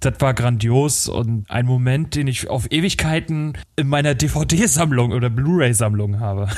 das 0.00 0.14
war 0.18 0.34
grandios 0.34 1.08
und 1.08 1.44
ein 1.48 1.66
Moment, 1.66 2.14
den 2.14 2.26
ich 2.26 2.48
auf 2.48 2.70
Ewigkeiten 2.70 3.56
in 3.76 3.88
meiner 3.88 4.14
DVD-Sammlung 4.14 5.12
oder 5.12 5.28
Blu-ray-Sammlung 5.30 6.20
habe. 6.20 6.48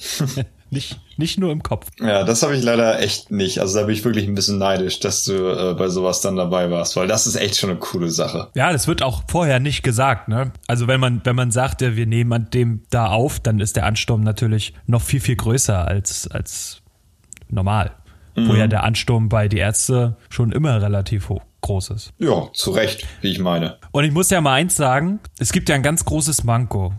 nicht, 0.70 1.00
nicht 1.16 1.38
nur 1.38 1.52
im 1.52 1.62
Kopf. 1.62 1.88
Ja, 2.00 2.24
das 2.24 2.42
habe 2.42 2.56
ich 2.56 2.62
leider 2.64 3.00
echt 3.00 3.30
nicht. 3.30 3.60
Also 3.60 3.78
da 3.78 3.86
bin 3.86 3.94
ich 3.94 4.04
wirklich 4.04 4.26
ein 4.26 4.34
bisschen 4.34 4.58
neidisch, 4.58 4.98
dass 5.00 5.24
du 5.24 5.32
äh, 5.32 5.74
bei 5.74 5.88
sowas 5.88 6.20
dann 6.22 6.36
dabei 6.36 6.70
warst, 6.70 6.96
weil 6.96 7.06
das 7.06 7.26
ist 7.26 7.36
echt 7.36 7.56
schon 7.56 7.70
eine 7.70 7.78
coole 7.78 8.10
Sache. 8.10 8.48
Ja, 8.54 8.72
das 8.72 8.88
wird 8.88 9.02
auch 9.02 9.22
vorher 9.28 9.60
nicht 9.60 9.82
gesagt, 9.82 10.28
ne? 10.28 10.52
Also 10.66 10.88
wenn 10.88 10.98
man, 10.98 11.20
wenn 11.24 11.36
man 11.36 11.50
sagt, 11.52 11.82
ja, 11.82 11.94
wir 11.94 12.06
nehmen 12.06 12.32
an 12.32 12.48
dem 12.52 12.82
da 12.90 13.06
auf, 13.06 13.38
dann 13.38 13.60
ist 13.60 13.76
der 13.76 13.86
Ansturm 13.86 14.22
natürlich 14.22 14.74
noch 14.86 15.02
viel, 15.02 15.20
viel 15.20 15.36
größer 15.36 15.86
als, 15.86 16.28
als 16.28 16.82
normal. 17.48 17.92
Wo 18.34 18.54
ja 18.54 18.66
der 18.66 18.82
Ansturm 18.82 19.28
bei 19.28 19.46
die 19.46 19.58
Ärzte 19.58 20.16
schon 20.30 20.52
immer 20.52 20.80
relativ 20.80 21.28
hoch, 21.28 21.42
groß 21.62 21.90
ist. 21.90 22.12
Ja, 22.18 22.48
zu 22.52 22.70
Recht, 22.72 23.06
wie 23.22 23.30
ich 23.30 23.38
meine. 23.38 23.78
Und 23.90 24.04
ich 24.04 24.12
muss 24.12 24.30
ja 24.30 24.40
mal 24.40 24.54
eins 24.54 24.76
sagen, 24.76 25.20
es 25.38 25.52
gibt 25.52 25.68
ja 25.68 25.74
ein 25.74 25.82
ganz 25.82 26.04
großes 26.04 26.44
Manko. 26.44 26.92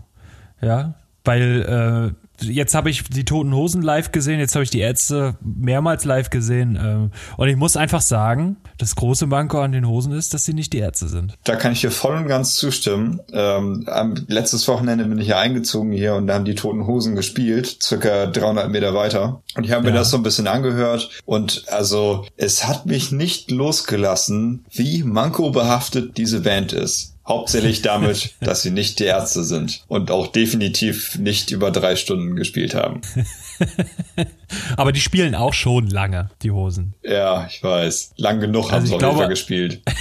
Ja, 0.60 0.94
weil 1.24 2.14
äh, 2.16 2.23
jetzt 2.40 2.74
habe 2.74 2.90
ich 2.90 3.04
die 3.04 3.24
Toten 3.24 3.54
Hosen 3.54 3.82
live 3.82 4.12
gesehen, 4.12 4.40
jetzt 4.40 4.54
habe 4.54 4.64
ich 4.64 4.70
die 4.70 4.80
Ärzte 4.80 5.36
mehrmals 5.40 6.04
live 6.04 6.30
gesehen. 6.30 6.76
Äh, 6.76 7.40
und 7.40 7.48
ich 7.48 7.56
muss 7.56 7.76
einfach 7.76 8.00
sagen, 8.00 8.56
das 8.78 8.96
große 8.96 9.26
Manko 9.26 9.60
an 9.60 9.72
den 9.72 9.86
Hosen 9.86 10.12
ist, 10.12 10.34
dass 10.34 10.44
sie 10.44 10.52
nicht 10.54 10.72
die 10.72 10.78
Ärzte 10.78 11.08
sind. 11.08 11.34
Da 11.44 11.56
kann 11.56 11.72
ich 11.72 11.80
dir 11.80 11.90
voll 11.90 12.16
und 12.16 12.26
ganz 12.26 12.54
zustimmen. 12.54 13.20
Ähm, 13.32 13.86
letztes 14.28 14.66
Wochenende 14.68 15.04
bin 15.04 15.18
ich 15.18 15.28
ja 15.28 15.38
eingezogen 15.38 15.92
hier 15.92 16.14
und 16.14 16.26
da 16.26 16.34
haben 16.34 16.44
die 16.44 16.54
Toten 16.54 16.86
Hosen 16.86 17.14
gespielt, 17.14 17.78
circa 17.82 18.26
300 18.26 18.70
Meter 18.70 18.94
weiter. 18.94 19.42
Und 19.56 19.64
ich 19.64 19.70
habe 19.72 19.82
mir 19.84 19.90
Ja. 19.90 19.96
das 19.96 20.10
so 20.10 20.16
ein 20.16 20.22
bisschen 20.22 20.46
angehört 20.48 21.10
und 21.24 21.64
also 21.68 22.26
es 22.36 22.66
hat 22.66 22.86
mich 22.86 23.12
nicht 23.12 23.50
losgelassen, 23.50 24.64
wie 24.72 25.02
mankobehaftet 25.02 26.16
diese 26.16 26.40
Band 26.40 26.72
ist. 26.72 27.13
Hauptsächlich 27.26 27.82
damit, 27.82 28.34
dass 28.40 28.62
sie 28.62 28.70
nicht 28.70 28.98
die 28.98 29.04
Ärzte 29.04 29.44
sind 29.44 29.82
und 29.88 30.10
auch 30.10 30.26
definitiv 30.26 31.18
nicht 31.18 31.50
über 31.50 31.70
drei 31.70 31.96
Stunden 31.96 32.36
gespielt 32.36 32.74
haben. 32.74 33.00
Aber 34.76 34.92
die 34.92 35.00
spielen 35.00 35.34
auch 35.34 35.52
schon 35.52 35.88
lange, 35.88 36.30
die 36.42 36.50
Hosen. 36.50 36.94
Ja, 37.02 37.46
ich 37.48 37.62
weiß. 37.62 38.12
Lang 38.16 38.40
genug 38.40 38.70
haben 38.70 38.74
Also 38.74 38.86
sie 38.86 38.94
ich 38.96 38.96
auf 38.96 39.02
jeden 39.02 39.18
Fall 39.18 39.28
gespielt. 39.28 39.82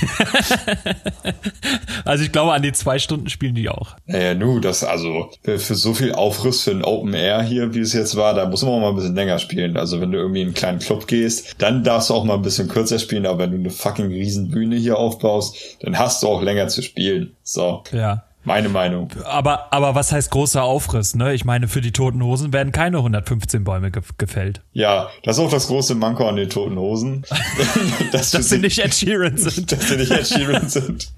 Also 2.05 2.23
ich 2.23 2.31
glaube, 2.31 2.53
an 2.53 2.61
die 2.61 2.73
zwei 2.73 2.99
Stunden 2.99 3.29
spielen 3.29 3.55
die 3.55 3.69
auch. 3.69 3.95
Naja, 4.05 4.33
nu, 4.33 4.59
das, 4.59 4.83
also, 4.83 5.29
für 5.41 5.57
für 5.57 5.75
so 5.75 5.93
viel 5.93 6.11
Aufriss 6.11 6.61
für 6.61 6.71
ein 6.71 6.83
Open 6.83 7.13
Air 7.13 7.41
hier, 7.41 7.73
wie 7.73 7.79
es 7.79 7.93
jetzt 7.93 8.15
war, 8.15 8.33
da 8.33 8.45
muss 8.47 8.61
man 8.61 8.73
auch 8.73 8.79
mal 8.81 8.89
ein 8.89 8.95
bisschen 8.95 9.15
länger 9.15 9.39
spielen. 9.39 9.77
Also, 9.77 10.01
wenn 10.01 10.11
du 10.11 10.17
irgendwie 10.17 10.41
in 10.41 10.47
einen 10.47 10.53
kleinen 10.53 10.79
Club 10.79 11.07
gehst, 11.07 11.55
dann 11.59 11.83
darfst 11.83 12.09
du 12.09 12.13
auch 12.13 12.23
mal 12.25 12.35
ein 12.35 12.41
bisschen 12.41 12.67
kürzer 12.67 12.99
spielen, 12.99 13.25
aber 13.25 13.39
wenn 13.39 13.51
du 13.51 13.57
eine 13.57 13.69
fucking 13.69 14.07
riesen 14.07 14.49
Bühne 14.49 14.75
hier 14.75 14.97
aufbaust, 14.97 15.55
dann 15.81 15.97
hast 15.97 16.21
du 16.23 16.27
auch 16.27 16.41
länger 16.41 16.67
zu 16.67 16.81
spielen. 16.81 17.35
So, 17.43 17.83
Ja. 17.91 18.23
Meine 18.45 18.69
Meinung. 18.69 19.09
Aber, 19.25 19.71
aber 19.71 19.95
was 19.95 20.11
heißt 20.11 20.31
großer 20.31 20.63
Aufriss, 20.63 21.15
ne? 21.15 21.33
Ich 21.33 21.45
meine, 21.45 21.67
für 21.67 21.81
die 21.81 21.91
toten 21.91 22.23
Hosen 22.23 22.53
werden 22.53 22.71
keine 22.71 22.97
115 22.97 23.63
Bäume 23.63 23.91
ge 23.91 24.01
gefällt. 24.17 24.61
Ja, 24.73 25.09
das 25.23 25.37
ist 25.37 25.43
auch 25.43 25.51
das 25.51 25.67
große 25.67 25.95
Manko 25.95 26.27
an 26.27 26.35
den 26.35 26.49
Toten 26.49 26.77
Hosen. 26.77 27.25
dass, 28.11 28.31
Dass 28.31 28.49
sie 28.49 28.59
nicht 28.59 28.79
Ed 28.79 28.93
Sheeran 28.93 29.37
sind. 29.37 29.71
dass 29.71 29.87
sie 29.87 29.97
nicht 29.97 30.11
Ed 30.11 30.27
Sheeran 30.27 30.69
sind. 30.69 31.11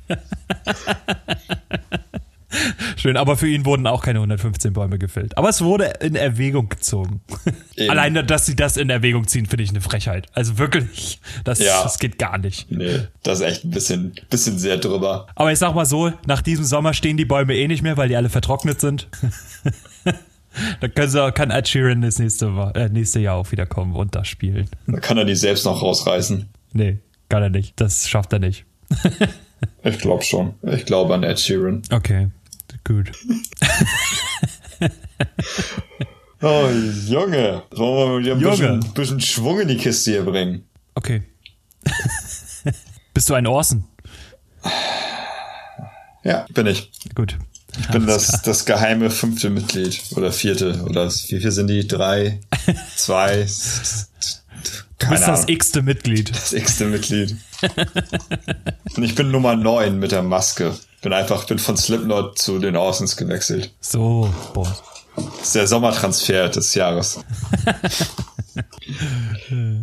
Schön, 2.98 3.18
aber 3.18 3.38
für 3.38 3.48
ihn 3.48 3.66
wurden 3.66 3.88
auch 3.88 4.04
keine 4.04 4.20
115 4.20 4.74
Bäume 4.74 4.98
gefällt. 4.98 5.38
Aber 5.38 5.50
es 5.50 5.62
wurde 5.62 5.86
in 6.02 6.16
Erwägung 6.16 6.70
gezogen. 6.70 7.22
Eben. 7.76 7.90
Alleine, 7.90 8.24
dass 8.24 8.46
sie 8.46 8.56
das 8.56 8.78
in 8.78 8.90
Erwägung 8.90 9.28
ziehen, 9.28 9.46
finde 9.46 9.64
ich 9.64 9.70
eine 9.70 9.82
Frechheit. 9.82 10.28
Also 10.34 10.58
wirklich, 10.58 11.20
das, 11.44 11.60
Ja. 11.60 11.84
das 11.84 12.00
geht 12.00 12.18
gar 12.20 12.38
nicht. 12.38 12.72
Nee, 12.72 13.02
das 13.24 13.40
ist 13.40 13.46
echt 13.46 13.64
ein 13.66 13.72
bisschen, 13.72 14.14
bisschen 14.30 14.58
sehr 14.60 14.78
drüber. 14.78 15.28
Aber 15.36 15.52
ich 15.52 15.60
sag 15.60 15.74
mal 15.76 15.86
so, 15.86 16.12
nach 16.26 16.42
diesem 16.42 16.66
Sommer 16.66 16.94
stehen 16.94 17.18
die 17.18 17.26
Bäume 17.26 17.56
eh 17.56 17.68
nicht 17.68 17.82
mehr, 17.84 17.98
weil 17.98 18.10
die 18.10 18.16
alle 18.16 18.30
vertrocknet 18.30 18.80
sind. 18.82 19.08
Dann 20.80 20.94
können 20.94 21.10
sie, 21.10 21.32
kann 21.34 21.52
Ed 21.52 21.68
Sheeran 21.68 22.02
das 22.02 22.18
nächste, 22.18 22.46
äh, 22.76 22.88
nächste 22.88 23.20
Jahr 23.20 23.36
auch 23.36 23.52
wieder 23.52 23.66
kommen 23.66 23.94
und 23.94 24.16
das 24.16 24.28
spielen. 24.30 24.70
Da 24.88 25.00
kann 25.02 25.18
er 25.18 25.26
die 25.26 25.36
selbst 25.36 25.66
noch 25.66 25.82
rausreißen. 25.82 26.48
Nee, 26.72 27.00
kann 27.28 27.44
er 27.44 27.50
nicht. 27.50 27.74
Das 27.80 28.08
schafft 28.08 28.32
er 28.34 28.40
nicht. 28.40 28.66
Ich 29.84 30.00
glaube 30.00 30.22
schon. 30.24 30.54
Ich 30.64 30.86
glaube 30.86 31.14
an 31.14 31.24
Ed 31.24 31.40
Sheeran. 31.40 31.82
Okay, 31.90 32.28
gut. 32.86 33.12
Oh, 36.42 36.70
Junge. 37.08 37.64
Wollen 37.72 37.98
wir 37.98 38.06
mal 38.08 38.20
wieder 38.20 38.34
ein 38.34 38.40
bisschen, 38.40 38.94
bisschen 38.94 39.22
Schwung 39.22 39.62
in 39.62 39.68
die 39.68 39.78
Kiste 39.78 40.12
hier 40.12 40.24
bringen? 40.24 40.64
Okay. 40.94 41.24
Bist 43.14 43.30
du 43.30 43.34
ein 43.34 43.48
Orson? 43.48 43.86
Ja, 46.24 46.46
bin 46.54 46.68
ich. 46.68 46.92
Gut. 47.16 47.38
Ich 47.80 47.88
bin 47.88 48.06
das, 48.06 48.42
das 48.44 48.66
geheime 48.66 49.10
fünfte 49.10 49.50
Mitglied. 49.50 50.00
Oder 50.16 50.32
vierte. 50.32 50.84
Oder 50.84 51.10
wie 51.10 51.40
viel 51.40 51.52
sind 51.52 51.68
die? 51.68 51.88
Drei? 51.88 52.42
Zwei? 52.96 53.48
Du 54.98 55.10
bist 55.10 55.28
das 55.28 55.48
x-te 55.50 55.82
Mitglied. 55.82 56.30
Das 56.34 56.54
x-te 56.54 56.86
Mitglied. 56.86 57.36
Und 58.96 59.04
ich 59.04 59.14
bin 59.14 59.30
Nummer 59.30 59.56
neun 59.56 60.00
mit 60.00 60.14
der 60.14 60.24
Maske. 60.24 60.74
Bin 61.06 61.14
einfach, 61.14 61.46
bin 61.46 61.60
von 61.60 61.78
Slipknot 61.78 62.40
zu 62.40 62.58
den 62.58 62.76
Orsons 62.76 63.16
gewechselt. 63.16 63.72
So, 63.80 64.28
boah. 64.56 64.76
Das 65.16 65.42
ist 65.44 65.54
der 65.56 65.68
Sommertransfer 65.68 66.50
des 66.50 66.74
Jahres. 66.74 67.20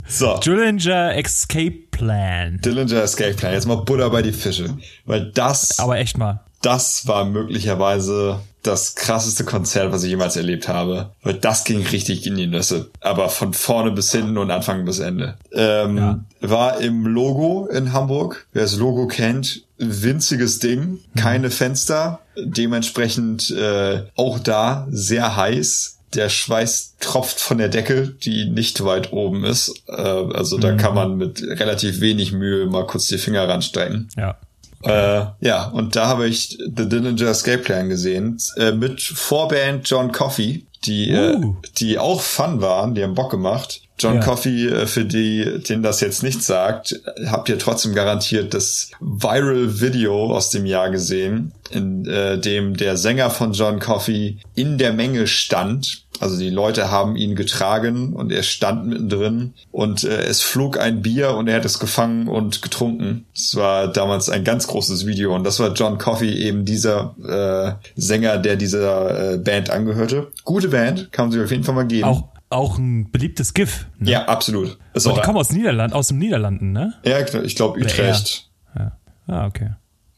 so. 0.08 0.36
Dillinger 0.38 1.16
Escape 1.16 1.78
Plan. 1.92 2.58
Dillinger 2.64 3.04
Escape 3.04 3.34
Plan. 3.34 3.52
Jetzt 3.52 3.68
mal 3.68 3.76
Butter 3.76 4.10
bei 4.10 4.22
die 4.22 4.32
Fische. 4.32 4.76
Weil 5.04 5.30
das, 5.30 5.78
Aber 5.78 5.96
echt 5.96 6.18
mal. 6.18 6.40
das 6.60 7.06
war 7.06 7.24
möglicherweise 7.24 8.40
das 8.64 8.94
krasseste 8.94 9.44
Konzert, 9.44 9.92
was 9.92 10.04
ich 10.04 10.10
jemals 10.10 10.36
erlebt 10.36 10.68
habe. 10.68 11.10
Weil 11.22 11.34
das 11.34 11.64
ging 11.64 11.82
richtig 11.86 12.26
in 12.26 12.36
die 12.36 12.46
Nüsse. 12.46 12.90
Aber 13.00 13.28
von 13.28 13.54
vorne 13.54 13.90
bis 13.92 14.10
hinten 14.12 14.38
und 14.38 14.50
Anfang 14.50 14.84
bis 14.84 14.98
Ende. 14.98 15.36
Ähm, 15.52 15.96
Ja. 15.98 16.20
War 16.40 16.80
im 16.80 17.06
Logo 17.06 17.66
in 17.66 17.92
Hamburg. 17.92 18.46
Wer 18.52 18.62
das 18.62 18.76
Logo 18.76 19.06
kennt, 19.06 19.62
winziges 19.82 20.58
Ding, 20.58 21.00
keine 21.16 21.50
Fenster. 21.50 22.20
Dementsprechend 22.36 23.50
äh, 23.50 24.04
auch 24.16 24.38
da 24.38 24.86
sehr 24.90 25.36
heiß. 25.36 25.98
Der 26.14 26.28
Schweiß 26.28 26.96
tropft 27.00 27.40
von 27.40 27.58
der 27.58 27.68
Decke, 27.68 28.08
die 28.08 28.50
nicht 28.50 28.84
weit 28.84 29.12
oben 29.12 29.44
ist. 29.44 29.74
Äh, 29.88 29.94
also 29.94 30.58
da 30.58 30.74
kann 30.76 30.94
man 30.94 31.16
mit 31.16 31.42
relativ 31.42 32.00
wenig 32.00 32.32
Mühe 32.32 32.66
mal 32.66 32.86
kurz 32.86 33.06
die 33.06 33.18
Finger 33.18 33.48
ranstrecken. 33.48 34.08
Ja. 34.16 34.36
Äh, 34.82 35.26
ja, 35.40 35.68
und 35.68 35.94
da 35.96 36.08
habe 36.08 36.26
ich 36.26 36.58
The 36.58 36.88
Dillinger 36.88 37.28
Escape 37.28 37.58
Plan 37.62 37.88
gesehen, 37.88 38.38
äh, 38.56 38.72
mit 38.72 39.00
Vorband 39.00 39.88
John 39.88 40.10
Coffey, 40.10 40.66
die, 40.84 41.12
Uh. 41.12 41.14
äh, 41.14 41.68
die 41.78 41.98
auch 41.98 42.20
fun 42.20 42.60
waren, 42.60 42.94
die 42.94 43.02
haben 43.02 43.14
Bock 43.14 43.30
gemacht. 43.30 43.82
John 44.02 44.16
Ja. 44.16 44.20
Coffey, 44.20 44.68
äh, 44.68 44.86
für 44.86 45.04
die, 45.04 45.62
denen 45.68 45.82
das 45.82 46.00
jetzt 46.00 46.22
nicht 46.22 46.42
sagt, 46.42 47.00
habt 47.26 47.48
ihr 47.48 47.58
trotzdem 47.58 47.94
garantiert 47.94 48.52
das 48.54 48.90
Viral 49.00 49.80
Video 49.80 50.34
aus 50.34 50.50
dem 50.50 50.66
Jahr 50.66 50.90
gesehen, 50.90 51.52
in 51.70 52.06
äh, 52.06 52.38
dem 52.38 52.76
der 52.76 52.96
Sänger 52.96 53.30
von 53.30 53.52
John 53.52 53.78
Coffey 53.78 54.38
in 54.54 54.78
der 54.78 54.92
Menge 54.92 55.26
stand. 55.26 56.02
Also 56.20 56.38
die 56.38 56.50
Leute 56.50 56.90
haben 56.90 57.16
ihn 57.16 57.34
getragen 57.34 58.12
und 58.12 58.30
er 58.30 58.42
stand 58.44 58.86
mittendrin 58.86 59.54
und 59.72 60.04
äh, 60.04 60.22
es 60.24 60.40
flog 60.40 60.78
ein 60.78 61.02
Bier 61.02 61.34
und 61.34 61.48
er 61.48 61.56
hat 61.56 61.64
es 61.64 61.78
gefangen 61.80 62.28
und 62.28 62.62
getrunken. 62.62 63.24
Das 63.34 63.56
war 63.56 63.88
damals 63.88 64.28
ein 64.28 64.44
ganz 64.44 64.68
großes 64.68 65.06
Video 65.06 65.34
und 65.34 65.42
das 65.44 65.58
war 65.58 65.72
John 65.72 65.98
Coffey, 65.98 66.30
eben 66.30 66.64
dieser 66.64 67.14
äh, 67.26 67.90
Sänger, 68.00 68.38
der 68.38 68.56
dieser 68.56 69.32
äh, 69.34 69.38
Band 69.38 69.70
angehörte. 69.70 70.28
Gute 70.44 70.68
Band, 70.68 71.10
kann 71.12 71.26
man 71.26 71.32
sich 71.32 71.42
auf 71.42 71.50
jeden 71.50 71.64
Fall 71.64 71.74
mal 71.74 71.86
geben. 71.86 72.04
Auch, 72.04 72.24
auch 72.52 72.78
ein 72.78 73.10
beliebtes 73.10 73.54
GIF. 73.54 73.86
Ne? 73.98 74.10
Ja, 74.10 74.24
absolut. 74.26 74.78
Ist 74.94 75.06
Und 75.06 75.12
auch, 75.12 75.18
die 75.18 75.24
kommen 75.24 75.38
aus 75.38 75.50
Niederland, 75.50 75.94
aus 75.94 76.08
dem 76.08 76.18
Niederlanden, 76.18 76.72
ne? 76.72 76.94
ja, 77.04 77.18
ich 77.20 77.56
glaube 77.56 77.80
Utrecht. 77.80 78.50
Ja. 78.76 78.92
Ah, 79.26 79.46
okay. 79.46 79.70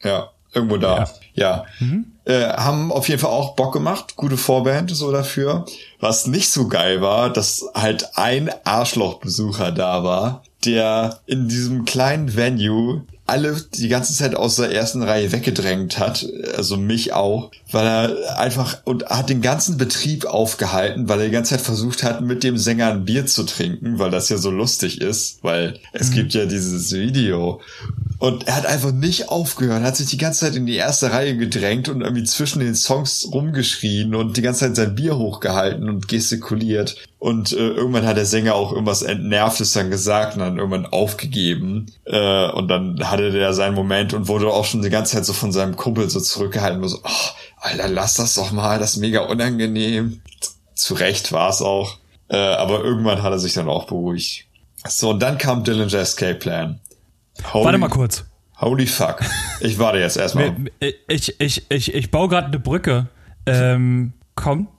Ja, 0.03 0.29
irgendwo 0.53 0.77
da. 0.77 1.09
Ja. 1.33 1.65
Äh, 2.25 2.47
haben 2.49 2.91
auf 2.91 3.07
jeden 3.07 3.19
Fall 3.19 3.29
auch 3.29 3.55
Bock 3.55 3.73
gemacht. 3.73 4.15
Gute 4.15 4.37
Vorband 4.37 4.89
so 4.91 5.11
dafür. 5.11 5.65
Was 5.99 6.27
nicht 6.27 6.49
so 6.49 6.67
geil 6.67 7.01
war, 7.01 7.31
dass 7.31 7.65
halt 7.75 8.17
ein 8.17 8.49
Arschlochbesucher 8.63 9.71
da 9.71 10.03
war, 10.03 10.43
der 10.65 11.19
in 11.27 11.47
diesem 11.47 11.85
kleinen 11.85 12.35
Venue 12.35 13.05
alle 13.27 13.55
die 13.73 13.87
ganze 13.87 14.13
Zeit 14.13 14.35
aus 14.35 14.57
der 14.57 14.71
ersten 14.71 15.01
Reihe 15.01 15.31
weggedrängt 15.31 15.97
hat, 15.97 16.27
also 16.55 16.77
mich 16.77 17.13
auch, 17.13 17.51
weil 17.71 17.85
er 17.85 18.39
einfach 18.39 18.77
und 18.83 19.05
hat 19.07 19.29
den 19.29 19.41
ganzen 19.41 19.77
Betrieb 19.77 20.25
aufgehalten, 20.25 21.09
weil 21.09 21.19
er 21.19 21.25
die 21.25 21.31
ganze 21.31 21.51
Zeit 21.55 21.61
versucht 21.61 22.03
hat, 22.03 22.21
mit 22.21 22.43
dem 22.43 22.57
Sänger 22.57 22.91
ein 22.91 23.05
Bier 23.05 23.25
zu 23.25 23.43
trinken, 23.43 23.97
weil 23.97 24.11
das 24.11 24.29
ja 24.29 24.37
so 24.37 24.51
lustig 24.51 25.01
ist, 25.01 25.39
weil 25.43 25.79
es 25.91 26.11
gibt 26.11 26.33
ja 26.33 26.45
dieses 26.45 26.91
Video. 26.91 27.61
Und 28.19 28.47
er 28.47 28.55
hat 28.55 28.65
einfach 28.65 28.91
nicht 28.91 29.29
aufgehört, 29.29 29.83
hat 29.83 29.97
sich 29.97 30.07
die 30.07 30.17
ganze 30.17 30.41
Zeit 30.41 30.55
in 30.55 30.65
die 30.65 30.75
erste 30.75 31.11
Reihe 31.11 31.35
gedrängt 31.35 31.89
und 31.89 32.01
irgendwie 32.01 32.23
zwischen 32.23 32.59
den 32.59 32.75
Songs 32.75 33.27
rumgeschrien 33.31 34.15
und 34.15 34.37
die 34.37 34.41
ganze 34.41 34.61
Zeit 34.61 34.75
sein 34.75 34.95
Bier 34.95 35.17
hochgehalten 35.17 35.89
und 35.89 36.07
gestikuliert. 36.07 36.95
Und 37.25 37.53
äh, 37.53 37.69
irgendwann 37.69 38.05
hat 38.05 38.17
der 38.17 38.27
Sänger 38.27 38.53
auch 38.53 38.71
irgendwas 38.71 39.01
Entnervtes 39.01 39.73
dann 39.73 39.89
gesagt 39.89 40.35
und 40.35 40.41
dann 40.41 40.57
irgendwann 40.59 40.85
aufgegeben. 40.85 41.87
Äh, 42.05 42.51
und 42.51 42.67
dann 42.67 42.99
hatte 43.09 43.31
der 43.31 43.51
seinen 43.55 43.73
Moment 43.73 44.13
und 44.13 44.27
wurde 44.27 44.47
auch 44.53 44.63
schon 44.63 44.83
die 44.83 44.91
ganze 44.91 45.15
Zeit 45.15 45.25
so 45.25 45.33
von 45.33 45.51
seinem 45.51 45.75
Kumpel 45.75 46.07
so 46.07 46.19
zurückgehalten. 46.19 46.83
Wo 46.83 46.87
so, 46.87 46.99
oh, 47.03 47.09
Alter, 47.61 47.87
lass 47.87 48.13
das 48.13 48.35
doch 48.35 48.51
mal, 48.51 48.77
das 48.77 48.91
ist 48.91 48.97
mega 48.97 49.21
unangenehm. 49.21 50.21
Zu 50.75 50.93
Recht 50.93 51.31
war 51.31 51.49
es 51.49 51.63
auch. 51.63 51.97
Äh, 52.27 52.37
aber 52.37 52.83
irgendwann 52.83 53.23
hat 53.23 53.31
er 53.31 53.39
sich 53.39 53.55
dann 53.55 53.69
auch 53.69 53.87
beruhigt. 53.87 54.45
So, 54.87 55.09
und 55.09 55.19
dann 55.19 55.39
kam 55.39 55.63
Dillinger 55.63 55.95
Escape 55.95 56.35
Plan. 56.35 56.79
Holy, 57.51 57.65
Warte 57.65 57.77
mal 57.79 57.89
kurz. 57.89 58.23
Holy 58.61 58.85
fuck. 58.85 59.21
Ich 59.61 59.79
warte 59.79 59.97
jetzt 59.97 60.17
erstmal. 60.17 60.55
Ich, 61.07 61.39
ich, 61.39 61.65
ich, 61.69 61.91
ich 61.91 62.11
baue 62.11 62.29
gerade 62.29 62.47
eine 62.49 62.59
Brücke. 62.59 63.07
Ähm, 63.47 64.13
kommt 64.35 64.69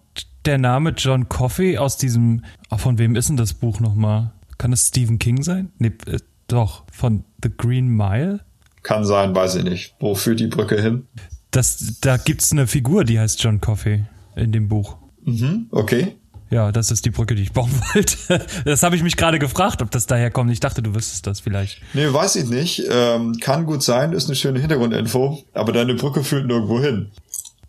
der 0.46 0.58
Name 0.58 0.90
John 0.90 1.28
Coffey 1.28 1.78
aus 1.78 1.96
diesem. 1.96 2.44
Ach, 2.70 2.80
von 2.80 2.98
wem 2.98 3.16
ist 3.16 3.28
denn 3.28 3.36
das 3.36 3.54
Buch 3.54 3.80
nochmal? 3.80 4.32
Kann 4.58 4.72
es 4.72 4.88
Stephen 4.88 5.18
King 5.18 5.42
sein? 5.42 5.72
Nee, 5.78 5.92
äh, 6.06 6.18
doch, 6.48 6.84
von 6.92 7.24
The 7.42 7.50
Green 7.56 7.88
Mile? 7.88 8.40
Kann 8.82 9.04
sein, 9.04 9.34
weiß 9.34 9.56
ich 9.56 9.64
nicht. 9.64 9.94
Wo 9.98 10.14
führt 10.14 10.40
die 10.40 10.46
Brücke 10.46 10.80
hin? 10.80 11.06
Das, 11.50 11.98
da 12.00 12.16
gibt's 12.16 12.52
eine 12.52 12.66
Figur, 12.66 13.04
die 13.04 13.18
heißt 13.18 13.42
John 13.42 13.60
Coffey 13.60 14.04
in 14.36 14.52
dem 14.52 14.68
Buch. 14.68 14.96
Mhm, 15.24 15.66
okay. 15.72 16.16
Ja, 16.50 16.70
das 16.70 16.92
ist 16.92 17.04
die 17.04 17.10
Brücke, 17.10 17.34
die 17.34 17.42
ich 17.42 17.52
bauen 17.52 17.70
wollte. 17.94 18.46
Das 18.64 18.84
habe 18.84 18.94
ich 18.94 19.02
mich 19.02 19.16
gerade 19.16 19.40
gefragt, 19.40 19.82
ob 19.82 19.90
das 19.90 20.06
daher 20.06 20.30
kommt. 20.30 20.52
Ich 20.52 20.60
dachte, 20.60 20.80
du 20.80 20.94
wüsstest 20.94 21.26
das 21.26 21.40
vielleicht. 21.40 21.80
Nee, 21.92 22.12
weiß 22.12 22.36
ich 22.36 22.48
nicht. 22.48 22.84
Ähm, 22.88 23.36
kann 23.40 23.66
gut 23.66 23.82
sein, 23.82 24.12
ist 24.12 24.26
eine 24.26 24.36
schöne 24.36 24.60
Hintergrundinfo. 24.60 25.42
Aber 25.52 25.72
deine 25.72 25.94
Brücke 25.94 26.22
führt 26.22 26.46
nirgendwo 26.46 26.80
hin. 26.80 27.10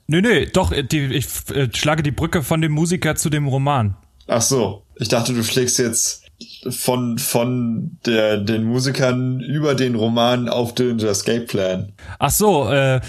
Nö, 0.08 0.22
nö, 0.22 0.46
doch, 0.54 0.74
die, 0.74 1.06
ich 1.06 1.28
äh, 1.54 1.68
schlage 1.76 2.02
die 2.02 2.12
Brücke 2.12 2.42
von 2.42 2.62
dem 2.62 2.72
Musiker 2.72 3.16
zu 3.16 3.30
dem 3.30 3.48
Roman. 3.48 3.96
Ach 4.28 4.42
so. 4.42 4.84
Ich 4.96 5.10
dachte, 5.10 5.34
du 5.34 5.44
schlägst 5.44 5.80
jetzt 5.80 6.24
von, 6.70 7.18
von 7.18 7.98
der, 8.06 8.38
den 8.38 8.64
Musikern 8.64 9.40
über 9.42 9.76
den 9.76 9.96
Roman 9.96 10.50
auf 10.50 10.74
den 10.74 11.00
Escape 11.00 11.42
Plan. 11.42 11.94
Ach 12.20 12.30
so, 12.32 12.70
äh, 12.70 13.02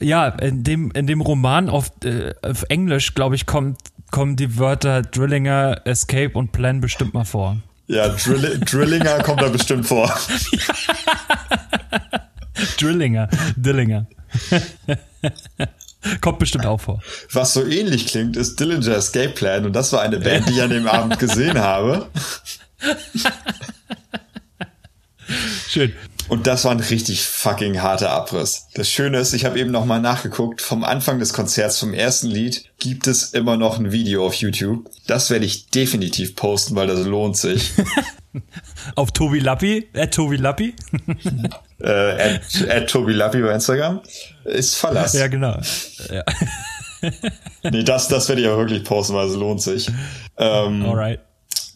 Ja, 0.00 0.28
in 0.28 0.62
dem, 0.64 0.90
in 0.92 1.06
dem 1.06 1.20
Roman 1.20 1.68
auf, 1.68 1.90
äh, 2.04 2.32
auf 2.42 2.64
Englisch, 2.68 3.14
glaube 3.14 3.34
ich, 3.34 3.46
kommt, 3.46 3.78
kommen 4.10 4.36
die 4.36 4.58
Wörter 4.58 5.02
Drillinger, 5.02 5.82
Escape 5.84 6.30
und 6.32 6.52
Plan 6.52 6.80
bestimmt 6.80 7.14
mal 7.14 7.24
vor. 7.24 7.58
Ja, 7.88 8.08
Drill 8.08 8.60
Drillinger 8.60 9.18
kommt 9.22 9.42
da 9.42 9.48
bestimmt 9.48 9.86
vor. 9.86 10.12
Drillinger, 12.78 13.28
Dillinger. 13.56 14.06
Kommt 16.20 16.38
bestimmt 16.38 16.66
auch 16.66 16.80
vor. 16.80 17.00
Was 17.32 17.54
so 17.54 17.64
ähnlich 17.64 18.06
klingt, 18.06 18.36
ist 18.36 18.58
Dillinger 18.60 18.96
Escape 18.96 19.30
Plan 19.30 19.64
und 19.64 19.72
das 19.74 19.92
war 19.92 20.02
eine 20.02 20.18
Band, 20.18 20.48
die 20.48 20.54
ich 20.54 20.62
an 20.62 20.70
dem 20.70 20.86
Abend 20.88 21.18
gesehen 21.18 21.58
habe. 21.58 22.08
Schön. 25.68 25.92
Und 26.28 26.46
das 26.46 26.64
war 26.64 26.72
ein 26.72 26.80
richtig 26.80 27.22
fucking 27.22 27.80
harter 27.80 28.10
Abriss. 28.10 28.66
Das 28.74 28.90
Schöne 28.90 29.18
ist, 29.18 29.32
ich 29.32 29.46
habe 29.46 29.58
eben 29.58 29.70
nochmal 29.70 30.00
nachgeguckt, 30.00 30.60
vom 30.60 30.84
Anfang 30.84 31.18
des 31.18 31.32
Konzerts, 31.32 31.78
vom 31.78 31.94
ersten 31.94 32.26
Lied, 32.26 32.64
gibt 32.78 33.06
es 33.06 33.32
immer 33.32 33.56
noch 33.56 33.78
ein 33.78 33.92
Video 33.92 34.26
auf 34.26 34.34
YouTube. 34.34 34.90
Das 35.06 35.30
werde 35.30 35.46
ich 35.46 35.68
definitiv 35.70 36.36
posten, 36.36 36.76
weil 36.76 36.86
das 36.86 37.06
lohnt 37.06 37.38
sich. 37.38 37.72
auf 38.94 39.12
Tobi 39.12 39.38
Lappi, 39.38 39.88
äh, 39.94 40.08
Tobi 40.08 40.36
Lappi. 40.36 40.74
äh, 41.80 41.88
at, 41.90 42.68
at 42.68 42.90
Tobi 42.90 43.14
Lappi 43.14 43.40
bei 43.40 43.54
Instagram. 43.54 44.02
Ist 44.48 44.76
Verlass. 44.76 45.12
Ja, 45.14 45.28
genau. 45.28 45.58
Ja. 46.10 46.24
nee, 47.70 47.84
das, 47.84 48.08
das 48.08 48.28
werde 48.28 48.42
ich 48.42 48.48
aber 48.48 48.58
wirklich 48.58 48.84
posten, 48.84 49.14
weil 49.14 49.28
es 49.28 49.34
lohnt 49.34 49.62
sich. 49.62 49.88
Ähm, 50.36 50.84
Alright 50.84 51.20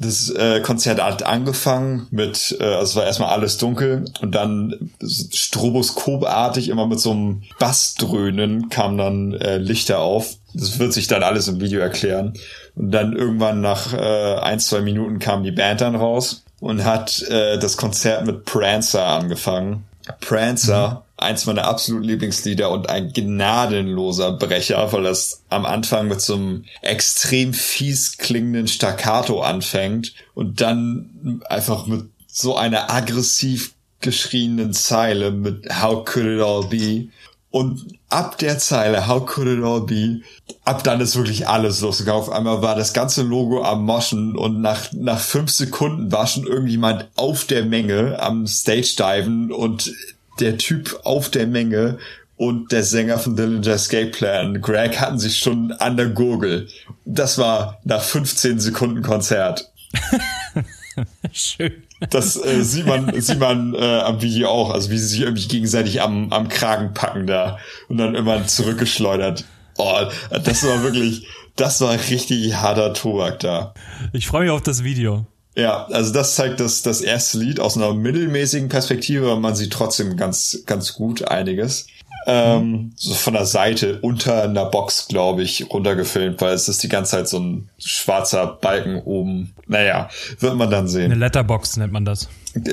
das 0.02 0.30
äh, 0.30 0.60
Konzert 0.60 1.02
hat 1.02 1.22
angefangen 1.22 2.06
mit, 2.10 2.56
äh, 2.60 2.64
also 2.64 2.82
es 2.82 2.96
war 2.96 3.04
erstmal 3.04 3.30
alles 3.30 3.58
dunkel 3.58 4.04
und 4.20 4.34
dann 4.34 4.90
stroboskopartig 5.04 6.68
immer 6.68 6.86
mit 6.86 7.00
so 7.00 7.12
einem 7.12 7.42
Bassdröhnen 7.58 8.68
kam 8.68 8.98
dann 8.98 9.34
äh, 9.34 9.58
Lichter 9.58 10.00
auf. 10.00 10.36
Das 10.54 10.78
wird 10.78 10.92
sich 10.92 11.06
dann 11.06 11.22
alles 11.22 11.48
im 11.48 11.60
Video 11.60 11.80
erklären. 11.80 12.34
Und 12.74 12.90
dann 12.90 13.14
irgendwann 13.14 13.60
nach 13.60 13.94
äh, 13.94 14.36
ein, 14.40 14.60
zwei 14.60 14.80
Minuten 14.80 15.18
kam 15.18 15.44
die 15.44 15.52
Band 15.52 15.80
dann 15.80 15.94
raus 15.94 16.44
und 16.60 16.84
hat 16.84 17.22
äh, 17.28 17.58
das 17.58 17.76
Konzert 17.76 18.26
mit 18.26 18.44
Prancer 18.44 19.06
angefangen. 19.06 19.84
Prancer, 20.20 20.90
mhm. 20.90 21.11
Eins 21.22 21.46
meiner 21.46 21.66
absoluten 21.66 22.04
Lieblingslieder 22.04 22.70
und 22.70 22.88
ein 22.88 23.12
gnadenloser 23.12 24.32
Brecher, 24.32 24.92
weil 24.92 25.04
das 25.04 25.42
am 25.48 25.64
Anfang 25.64 26.08
mit 26.08 26.20
so 26.20 26.34
einem 26.34 26.64
extrem 26.82 27.54
fies 27.54 28.18
klingenden 28.18 28.68
Staccato 28.68 29.40
anfängt 29.40 30.14
und 30.34 30.60
dann 30.60 31.42
einfach 31.48 31.86
mit 31.86 32.06
so 32.26 32.56
einer 32.56 32.90
aggressiv 32.90 33.72
geschrienen 34.00 34.72
Zeile 34.72 35.30
mit 35.30 35.68
How 35.80 36.04
could 36.04 36.26
it 36.26 36.40
all 36.40 36.64
be? 36.64 37.08
Und 37.50 37.98
ab 38.08 38.38
der 38.38 38.58
Zeile 38.58 39.06
How 39.06 39.24
could 39.24 39.46
it 39.46 39.62
all 39.62 39.82
be? 39.82 40.22
Ab 40.64 40.82
dann 40.84 41.00
ist 41.00 41.16
wirklich 41.16 41.46
alles 41.46 41.82
losgegangen. 41.82 42.22
Auf 42.22 42.30
einmal 42.30 42.62
war 42.62 42.74
das 42.74 42.94
ganze 42.94 43.22
Logo 43.22 43.62
am 43.62 43.84
Moschen 43.84 44.36
und 44.36 44.60
nach, 44.60 44.90
nach 44.92 45.20
fünf 45.20 45.50
Sekunden 45.50 46.10
war 46.10 46.26
schon 46.26 46.46
irgendjemand 46.46 47.08
auf 47.14 47.44
der 47.44 47.64
Menge 47.64 48.18
am 48.20 48.46
Stage 48.46 48.94
diven 48.98 49.52
und 49.52 49.92
der 50.41 50.59
Typ 50.59 51.01
auf 51.05 51.30
der 51.30 51.47
Menge 51.47 51.99
und 52.37 52.72
der 52.72 52.83
Sänger 52.83 53.18
von 53.18 53.37
Dillinger 53.37 53.74
Escape 53.74 54.11
Plan, 54.11 54.61
Greg, 54.61 54.99
hatten 55.01 55.18
sich 55.18 55.39
schon 55.39 55.72
an 55.72 55.97
der 55.97 56.09
Gurgel. 56.09 56.68
Das 57.05 57.39
war 57.39 57.78
nach 57.85 58.03
15 58.03 58.59
Sekunden 58.59 59.03
Konzert. 59.03 59.70
Schön. 61.33 61.85
Das 62.11 62.37
äh, 62.37 62.62
sieht 62.62 62.87
man, 62.87 63.20
sieht 63.20 63.39
man 63.39 63.74
äh, 63.74 64.01
am 64.01 64.20
Video 64.20 64.49
auch, 64.49 64.70
also 64.70 64.91
wie 64.91 64.99
sie 64.99 65.07
sich 65.07 65.20
irgendwie 65.20 65.47
gegenseitig 65.47 66.03
am, 66.03 66.33
am 66.33 66.49
Kragen 66.49 66.95
packen 66.95 67.26
da 67.26 67.59
und 67.89 67.99
dann 67.99 68.14
immer 68.14 68.45
zurückgeschleudert. 68.47 69.45
Oh, 69.78 70.01
das 70.30 70.66
war 70.66 70.83
wirklich, 70.83 71.28
das 71.57 71.80
war 71.80 71.93
richtig 71.93 72.57
harter 72.57 72.93
Tobak 72.93 73.41
da. 73.41 73.72
Ich 74.12 74.26
freue 74.26 74.43
mich 74.43 74.51
auf 74.51 74.62
das 74.62 74.85
Video. 74.85 75.26
Ja, 75.55 75.86
also 75.86 76.12
das 76.12 76.34
zeigt 76.34 76.61
das, 76.61 76.82
das 76.82 77.03
erste 77.03 77.38
Lied 77.38 77.61
aus 77.61 77.76
einer 77.76 77.92
mittelmäßigen 77.92 78.68
Perspektive, 78.68 79.30
aber 79.30 79.40
man 79.40 79.55
sieht 79.55 79.72
trotzdem 79.72 80.16
ganz, 80.16 80.62
ganz 80.66 80.94
gut 80.94 81.28
einiges. 81.28 81.86
Ähm, 82.24 82.92
so 82.96 83.14
von 83.14 83.34
der 83.34 83.46
Seite 83.46 83.98
unter 84.00 84.44
einer 84.44 84.64
Box, 84.66 85.09
glaube 85.09 85.42
ich, 85.42 85.68
runtergefilmt, 85.70 86.40
weil 86.40 86.55
es 86.55 86.68
ist 86.68 86.82
die 86.82 86.88
ganze 86.88 87.12
Zeit 87.12 87.28
so 87.28 87.38
ein 87.38 87.68
schwarzer 87.78 88.46
Balken 88.46 89.00
oben. 89.03 89.55
Naja, 89.66 90.09
wird 90.38 90.55
man 90.55 90.70
dann 90.70 90.88
sehen. 90.88 91.11
Eine 91.11 91.16
Letterbox 91.16 91.76
nennt 91.76 91.92
man 91.92 92.05
das. 92.05 92.28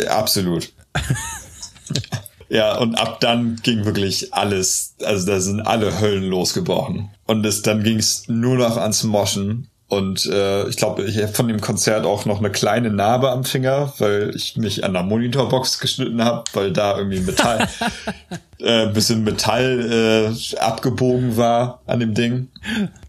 Absolut. 0.08 0.72
ja, 2.50 2.78
und 2.78 2.96
ab 2.96 3.20
dann 3.22 3.60
ging 3.64 3.86
wirklich 3.86 4.34
alles, 4.34 4.96
also 5.04 5.26
da 5.26 5.40
sind 5.40 5.62
alle 5.62 6.00
Höllen 6.00 6.26
losgebrochen. 6.26 7.10
Und 7.26 7.46
es, 7.46 7.64
dann 7.64 7.84
ging 7.84 7.98
es 7.98 8.28
nur 8.28 8.58
noch 8.58 8.78
ans 8.78 9.04
Moschen. 9.04 9.68
Und 9.90 10.28
äh, 10.28 10.68
ich 10.70 10.78
glaube, 10.78 11.04
ich 11.04 11.18
habe 11.18 11.30
von 11.30 11.48
dem 11.48 11.62
Konzert 11.62 12.06
auch 12.06 12.26
noch 12.26 12.38
eine 12.38 12.52
kleine 12.52 12.92
Narbe 12.92 13.32
am 13.32 13.44
Finger, 13.44 13.92
weil 13.98 14.32
ich 14.36 14.56
mich 14.56 14.84
an 14.84 14.94
der 14.94 15.02
Monitorbox 15.02 15.80
geschnitten 15.80 16.24
habe, 16.24 16.44
weil 16.54 16.72
da 16.72 16.96
irgendwie 16.96 17.22
Metall, 17.22 17.68
äh, 18.60 18.88
bisschen 18.88 19.24
Metall 19.24 20.32
äh, 20.32 20.58
abgebogen 20.58 21.38
war 21.38 21.82
an 21.88 22.00
dem 22.00 22.14
Ding. 22.14 22.50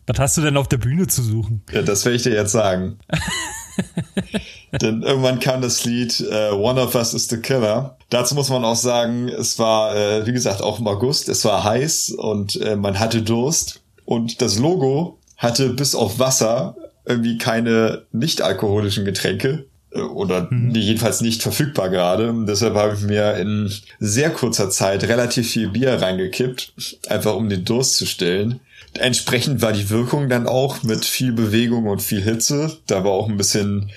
Was 0.07 0.18
hast 0.18 0.37
du 0.39 0.41
denn 0.41 0.57
auf 0.57 0.68
der 0.68 0.78
Bühne 0.78 1.07
zu 1.07 1.22
suchen? 1.22 1.62
Ja, 1.70 1.83
das 1.83 2.07
werde 2.07 2.16
ich 2.16 2.22
dir 2.22 2.33
jetzt 2.33 2.53
sagen. 2.53 2.99
Denn 4.81 5.03
irgendwann 5.03 5.39
kam 5.39 5.61
das 5.61 5.85
Lied 5.85 6.20
äh, 6.31 6.51
One 6.51 6.81
of 6.81 6.95
Us 6.95 7.12
is 7.12 7.28
the 7.28 7.37
Killer. 7.37 7.99
Dazu 8.09 8.35
muss 8.35 8.49
man 8.49 8.64
auch 8.64 8.76
sagen, 8.76 9.28
es 9.28 9.59
war, 9.59 9.95
äh, 9.95 10.26
wie 10.26 10.33
gesagt, 10.33 10.62
auch 10.62 10.81
im 10.81 10.87
August, 10.87 11.28
es 11.28 11.45
war 11.45 11.62
heiß 11.62 12.11
und 12.11 12.57
äh, 12.62 12.74
man 12.76 12.99
hatte 12.99 13.20
Durst. 13.20 13.83
Und 14.07 14.43
das 14.43 14.59
Logo 14.59 15.20
hatte 15.41 15.70
bis 15.70 15.95
auf 15.95 16.18
Wasser 16.18 16.76
irgendwie 17.05 17.38
keine 17.38 18.05
nicht-alkoholischen 18.12 19.05
Getränke 19.05 19.66
äh, 19.91 20.01
oder 20.01 20.47
mhm. 20.51 20.74
jedenfalls 20.74 21.22
nicht 21.22 21.43
verfügbar 21.43 21.88
gerade. 21.88 22.32
Deshalb 22.47 22.74
habe 22.74 22.95
ich 22.95 23.01
mir 23.01 23.36
in 23.36 23.72
sehr 23.99 24.30
kurzer 24.30 24.70
Zeit 24.70 25.03
relativ 25.05 25.51
viel 25.51 25.68
Bier 25.68 26.01
reingekippt, 26.01 26.74
einfach 27.09 27.34
um 27.34 27.49
den 27.49 27.64
Durst 27.64 27.97
zu 27.97 28.07
stillen. 28.07 28.61
Entsprechend 28.95 29.62
war 29.62 29.72
die 29.72 29.88
Wirkung 29.88 30.28
dann 30.28 30.47
auch 30.47 30.82
mit 30.82 31.05
viel 31.05 31.32
Bewegung 31.32 31.86
und 31.86 32.03
viel 32.03 32.22
Hitze. 32.22 32.78
Da 32.86 33.03
war 33.03 33.12
auch 33.12 33.28
ein 33.28 33.36
bisschen, 33.36 33.91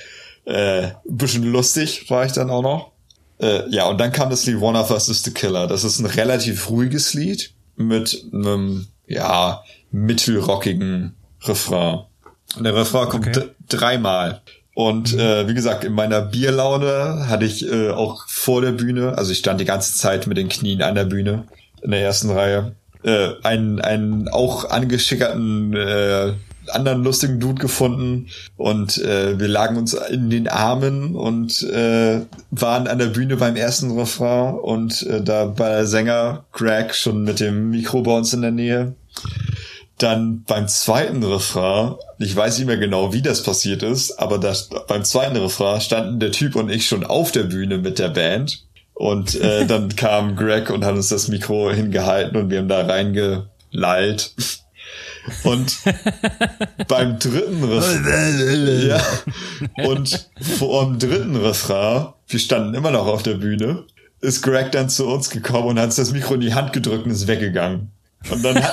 äh, 0.45 0.89
bisschen 1.03 1.43
lustig, 1.43 2.09
war 2.09 2.25
ich 2.25 2.31
dann 2.31 2.49
auch 2.49 2.61
noch. 2.61 2.91
Äh, 3.41 3.69
ja, 3.69 3.87
und 3.87 3.99
dann 3.99 4.13
kam 4.13 4.29
das 4.29 4.45
Lied 4.45 4.61
One 4.61 4.79
of 4.79 4.91
Us 4.91 5.09
is 5.09 5.23
the 5.23 5.31
Killer. 5.31 5.67
Das 5.67 5.83
ist 5.83 5.99
ein 5.99 6.05
relativ 6.05 6.69
ruhiges 6.69 7.13
Lied 7.13 7.53
mit 7.75 8.23
einem, 8.31 8.87
ja, 9.07 9.61
mittelrockigen 9.91 11.15
Refrain. 11.45 11.99
Der 12.59 12.75
Refrain 12.75 13.09
kommt 13.09 13.37
okay. 13.37 13.49
dreimal. 13.67 14.41
Und 14.75 15.13
mhm. 15.13 15.19
äh, 15.19 15.47
wie 15.47 15.53
gesagt, 15.53 15.83
in 15.83 15.93
meiner 15.93 16.21
Bierlaune 16.21 17.27
hatte 17.27 17.45
ich 17.45 17.69
äh, 17.69 17.91
auch 17.91 18.27
vor 18.27 18.61
der 18.61 18.71
Bühne, 18.71 19.17
also 19.17 19.31
ich 19.31 19.39
stand 19.39 19.61
die 19.61 19.65
ganze 19.65 19.95
Zeit 19.95 20.25
mit 20.25 20.37
den 20.37 20.49
Knien 20.49 20.81
an 20.81 20.95
der 20.95 21.05
Bühne 21.05 21.43
in 21.81 21.91
der 21.91 22.01
ersten 22.01 22.31
Reihe, 22.31 22.75
äh, 23.03 23.29
einen, 23.43 23.81
einen 23.81 24.29
auch 24.29 24.69
angeschickerten 24.69 25.75
äh, 25.75 26.33
anderen 26.69 27.03
lustigen 27.03 27.39
Dude 27.39 27.61
gefunden 27.61 28.29
und 28.55 28.97
äh, 28.99 29.37
wir 29.37 29.49
lagen 29.49 29.75
uns 29.75 29.93
in 29.93 30.29
den 30.29 30.47
Armen 30.47 31.13
und 31.13 31.61
äh, 31.63 32.21
waren 32.51 32.87
an 32.87 32.99
der 32.99 33.07
Bühne 33.07 33.35
beim 33.35 33.55
ersten 33.55 33.91
Refrain 33.99 34.55
und 34.55 35.03
äh, 35.03 35.21
da 35.21 35.57
war 35.59 35.69
der 35.69 35.87
Sänger 35.87 36.45
Greg 36.53 36.95
schon 36.95 37.23
mit 37.23 37.41
dem 37.41 37.69
Mikro 37.71 38.01
bei 38.01 38.15
uns 38.15 38.33
in 38.33 38.41
der 38.41 38.51
Nähe 38.51 38.95
dann 40.04 40.43
beim 40.43 40.68
zweiten 40.68 41.24
Refrain, 41.24 41.95
ich 42.20 42.36
weiß 42.36 42.58
nicht 42.58 42.68
mehr 42.68 42.78
genau, 42.78 43.14
wie 43.14 43.22
das 43.22 43.41
passiert 43.41 43.84
ist, 43.84 44.20
aber 44.20 44.38
das, 44.38 44.70
beim 44.88 45.06
zweiten 45.06 45.38
Refrain 45.38 45.80
standen 45.80 46.20
der 46.20 46.32
Typ 46.32 46.56
und 46.56 46.70
ich 46.70 46.88
schon 46.88 47.06
auf 47.06 47.32
der 47.32 47.43
Bühne 47.43 47.78
mit 47.78 47.99
der 47.99 48.10
Band. 48.10 48.66
Und 48.93 49.39
äh, 49.39 49.66
dann 49.68 49.95
kam 49.95 50.36
Greg 50.36 50.70
und 50.70 50.84
hat 50.84 50.95
uns 50.95 51.08
das 51.08 51.30
Mikro 51.30 51.72
hingehalten 51.72 52.38
und 52.38 52.49
wir 52.49 52.60
haben 52.60 52.68
da 52.68 52.86
reingelallt. 52.86 54.34
Und 55.43 55.78
beim 56.89 57.18
dritten 57.18 57.64
Refrain, 57.64 58.88
ja, 58.89 59.01
und 59.86 60.30
vor 60.41 60.86
dem 60.86 60.99
dritten 60.99 61.38
Refrain, 61.38 62.08
wir 62.28 62.39
standen 62.39 62.74
immer 62.74 62.91
noch 62.91 63.08
auf 63.08 63.24
der 63.24 63.36
Bühne, 63.36 63.86
ist 64.20 64.41
Greg 64.41 64.74
dann 64.74 64.89
zu 64.89 65.08
uns 65.08 65.30
gekommen 65.30 65.70
und 65.70 65.80
hat 65.80 65.86
uns 65.86 65.95
das 65.95 66.12
Mikro 66.12 66.34
in 66.34 66.41
die 66.41 66.54
Hand 66.54 66.74
gedrückt 66.74 67.06
und 67.06 67.12
ist 67.12 67.28
weggegangen. 67.28 67.91
Und 68.30 68.43
dann, 68.43 68.63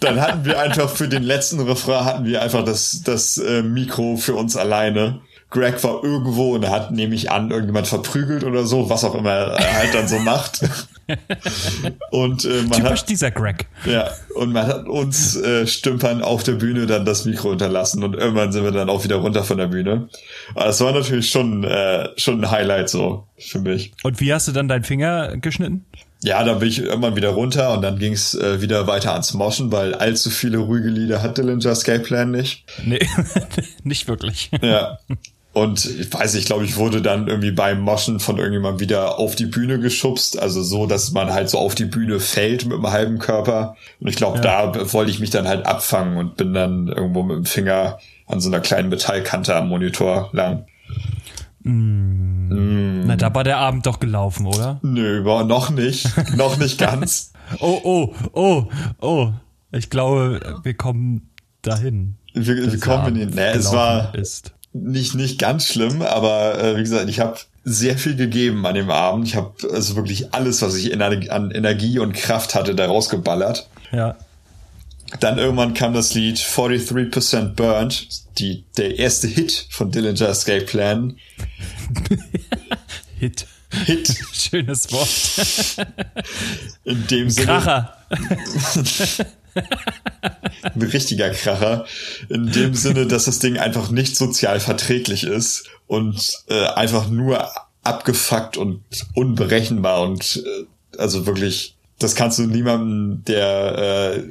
dann 0.00 0.20
hatten 0.20 0.44
wir 0.44 0.60
einfach 0.60 0.88
für 0.88 1.08
den 1.08 1.22
letzten 1.22 1.60
Refrain 1.60 2.04
hatten 2.04 2.24
wir 2.24 2.42
einfach 2.42 2.64
das, 2.64 3.02
das 3.04 3.38
äh, 3.38 3.62
Mikro 3.62 4.16
für 4.16 4.34
uns 4.34 4.56
alleine. 4.56 5.20
Greg 5.54 5.82
war 5.84 6.02
irgendwo 6.02 6.54
und 6.54 6.68
hat 6.68 6.90
nämlich 6.90 7.30
an 7.30 7.50
irgendjemand 7.50 7.86
verprügelt 7.86 8.42
oder 8.42 8.64
so, 8.64 8.90
was 8.90 9.04
auch 9.04 9.14
immer 9.14 9.30
er 9.30 9.74
halt 9.74 9.94
dann 9.94 10.08
so 10.08 10.18
macht. 10.18 10.62
und 12.10 12.44
äh, 12.44 12.62
man 12.62 12.72
Typisch 12.72 13.02
hat, 13.02 13.08
dieser 13.08 13.30
Greg. 13.30 13.66
ja, 13.84 14.10
und 14.34 14.52
man 14.52 14.66
hat 14.66 14.88
uns 14.88 15.36
äh, 15.36 15.66
Stümpern 15.66 16.22
auf 16.22 16.42
der 16.42 16.54
Bühne 16.54 16.86
dann 16.86 17.04
das 17.04 17.24
Mikro 17.24 17.50
unterlassen 17.50 18.02
und 18.02 18.14
irgendwann 18.14 18.50
sind 18.50 18.64
wir 18.64 18.72
dann 18.72 18.90
auch 18.90 19.04
wieder 19.04 19.16
runter 19.16 19.44
von 19.44 19.58
der 19.58 19.68
Bühne. 19.68 20.08
Aber 20.54 20.64
das 20.64 20.80
war 20.80 20.92
natürlich 20.92 21.30
schon, 21.30 21.62
äh, 21.62 22.08
schon 22.16 22.44
ein 22.44 22.50
Highlight 22.50 22.88
so 22.88 23.28
für 23.38 23.60
mich. 23.60 23.92
Und 24.02 24.20
wie 24.20 24.32
hast 24.34 24.48
du 24.48 24.52
dann 24.52 24.66
deinen 24.66 24.84
Finger 24.84 25.36
geschnitten? 25.36 25.84
Ja, 26.22 26.42
dann 26.42 26.58
bin 26.58 26.68
ich 26.68 26.78
irgendwann 26.80 27.16
wieder 27.16 27.30
runter 27.30 27.74
und 27.74 27.82
dann 27.82 27.98
ging 27.98 28.14
es 28.14 28.34
äh, 28.34 28.62
wieder 28.62 28.86
weiter 28.86 29.12
ans 29.12 29.34
Moschen, 29.34 29.70
weil 29.72 29.94
allzu 29.94 30.30
viele 30.30 30.56
ruhige 30.58 30.88
Lieder 30.88 31.22
hat 31.22 31.36
Dillinger 31.36 31.66
Escape 31.66 32.00
Plan 32.00 32.30
nicht. 32.30 32.64
Nee, 32.84 33.06
nicht 33.84 34.08
wirklich. 34.08 34.50
Ja. 34.62 34.98
Und 35.52 35.84
ich 35.84 36.12
weiß 36.12 36.32
nicht, 36.32 36.42
ich 36.42 36.46
glaube, 36.46 36.64
ich 36.64 36.76
wurde 36.78 37.00
dann 37.00 37.28
irgendwie 37.28 37.52
beim 37.52 37.80
Moschen 37.80 38.18
von 38.20 38.38
irgendjemandem 38.38 38.80
wieder 38.80 39.18
auf 39.20 39.36
die 39.36 39.46
Bühne 39.46 39.78
geschubst. 39.78 40.36
Also 40.38 40.62
so, 40.64 40.86
dass 40.86 41.12
man 41.12 41.32
halt 41.32 41.48
so 41.50 41.58
auf 41.58 41.74
die 41.76 41.84
Bühne 41.84 42.18
fällt 42.18 42.64
mit 42.64 42.76
dem 42.78 42.90
halben 42.90 43.18
Körper. 43.18 43.76
Und 44.00 44.08
ich 44.08 44.16
glaube, 44.16 44.38
Ja. 44.42 44.66
da 44.72 44.92
wollte 44.92 45.10
ich 45.12 45.20
mich 45.20 45.30
dann 45.30 45.46
halt 45.46 45.64
abfangen 45.66 46.16
und 46.16 46.36
bin 46.36 46.54
dann 46.54 46.88
irgendwo 46.88 47.22
mit 47.22 47.36
dem 47.36 47.44
Finger 47.44 47.98
an 48.26 48.40
so 48.40 48.48
einer 48.48 48.60
kleinen 48.60 48.88
Metallkante 48.88 49.54
am 49.54 49.68
Monitor 49.68 50.30
lang. 50.32 50.66
Na, 51.66 53.16
da 53.16 53.34
war 53.34 53.42
der 53.42 53.56
Abend 53.56 53.86
doch 53.86 53.98
gelaufen, 53.98 54.46
oder? 54.46 54.80
Nö, 54.82 55.24
war 55.24 55.44
noch 55.44 55.70
nicht. 55.70 56.06
noch 56.36 56.56
nicht 56.58 56.78
ganz. 56.78 57.32
Oh, 57.60 57.78
oh, 57.84 58.14
oh, 58.32 58.64
oh. 59.02 59.32
Ich 59.70 59.90
glaube, 59.90 60.60
wir 60.62 60.72
kommen 60.72 61.28
dahin. 61.60 62.16
Wir, 62.32 62.72
wir 62.72 62.80
kommen 62.80 63.16
in. 63.16 63.28
Nee, 63.28 63.50
es 63.50 63.70
war 63.70 64.14
Ist. 64.14 64.54
nicht, 64.72 65.14
nicht 65.14 65.38
ganz 65.38 65.66
schlimm, 65.66 66.00
aber 66.00 66.58
äh, 66.58 66.76
wie 66.78 66.80
gesagt, 66.80 67.10
ich 67.10 67.20
habe 67.20 67.36
sehr 67.64 67.98
viel 67.98 68.16
gegeben 68.16 68.64
an 68.64 68.74
dem 68.74 68.90
Abend. 68.90 69.28
Ich 69.28 69.36
habe 69.36 69.52
also 69.70 69.94
wirklich 69.94 70.32
alles, 70.32 70.62
was 70.62 70.74
ich 70.76 70.90
in, 70.90 71.02
an 71.02 71.50
Energie 71.50 71.98
und 71.98 72.14
Kraft 72.14 72.54
hatte, 72.54 72.74
da 72.74 72.86
rausgeballert. 72.86 73.68
Ja. 73.92 74.16
Dann 75.20 75.38
irgendwann 75.38 75.74
kam 75.74 75.94
das 75.94 76.14
Lied 76.14 76.38
43% 76.38 77.54
Burnt, 77.54 78.08
die, 78.38 78.64
der 78.76 78.98
erste 78.98 79.28
Hit 79.28 79.66
von 79.70 79.90
Dillinger 79.90 80.28
Escape 80.28 80.64
Plan. 80.64 81.16
Hit. 83.18 83.46
Hit 83.84 84.14
Schönes 84.32 84.92
Wort. 84.92 85.86
in 86.84 87.06
dem 87.06 87.30
Sinne. 87.30 87.46
Kracher. 87.46 87.96
Ein 90.62 90.82
richtiger 90.82 91.30
Kracher. 91.30 91.86
In 92.28 92.50
dem 92.52 92.74
Sinne, 92.74 93.06
dass 93.06 93.24
das 93.24 93.38
Ding 93.38 93.58
einfach 93.58 93.90
nicht 93.90 94.16
sozial 94.16 94.60
verträglich 94.60 95.24
ist 95.24 95.64
und 95.86 96.44
äh, 96.48 96.66
einfach 96.66 97.08
nur 97.08 97.48
abgefuckt 97.82 98.56
und 98.56 98.82
unberechenbar 99.14 100.02
und 100.02 100.42
äh, 100.44 100.98
also 100.98 101.26
wirklich, 101.26 101.76
das 101.98 102.14
kannst 102.14 102.38
du 102.38 102.46
niemandem, 102.46 103.24
der 103.24 104.14
äh, 104.16 104.22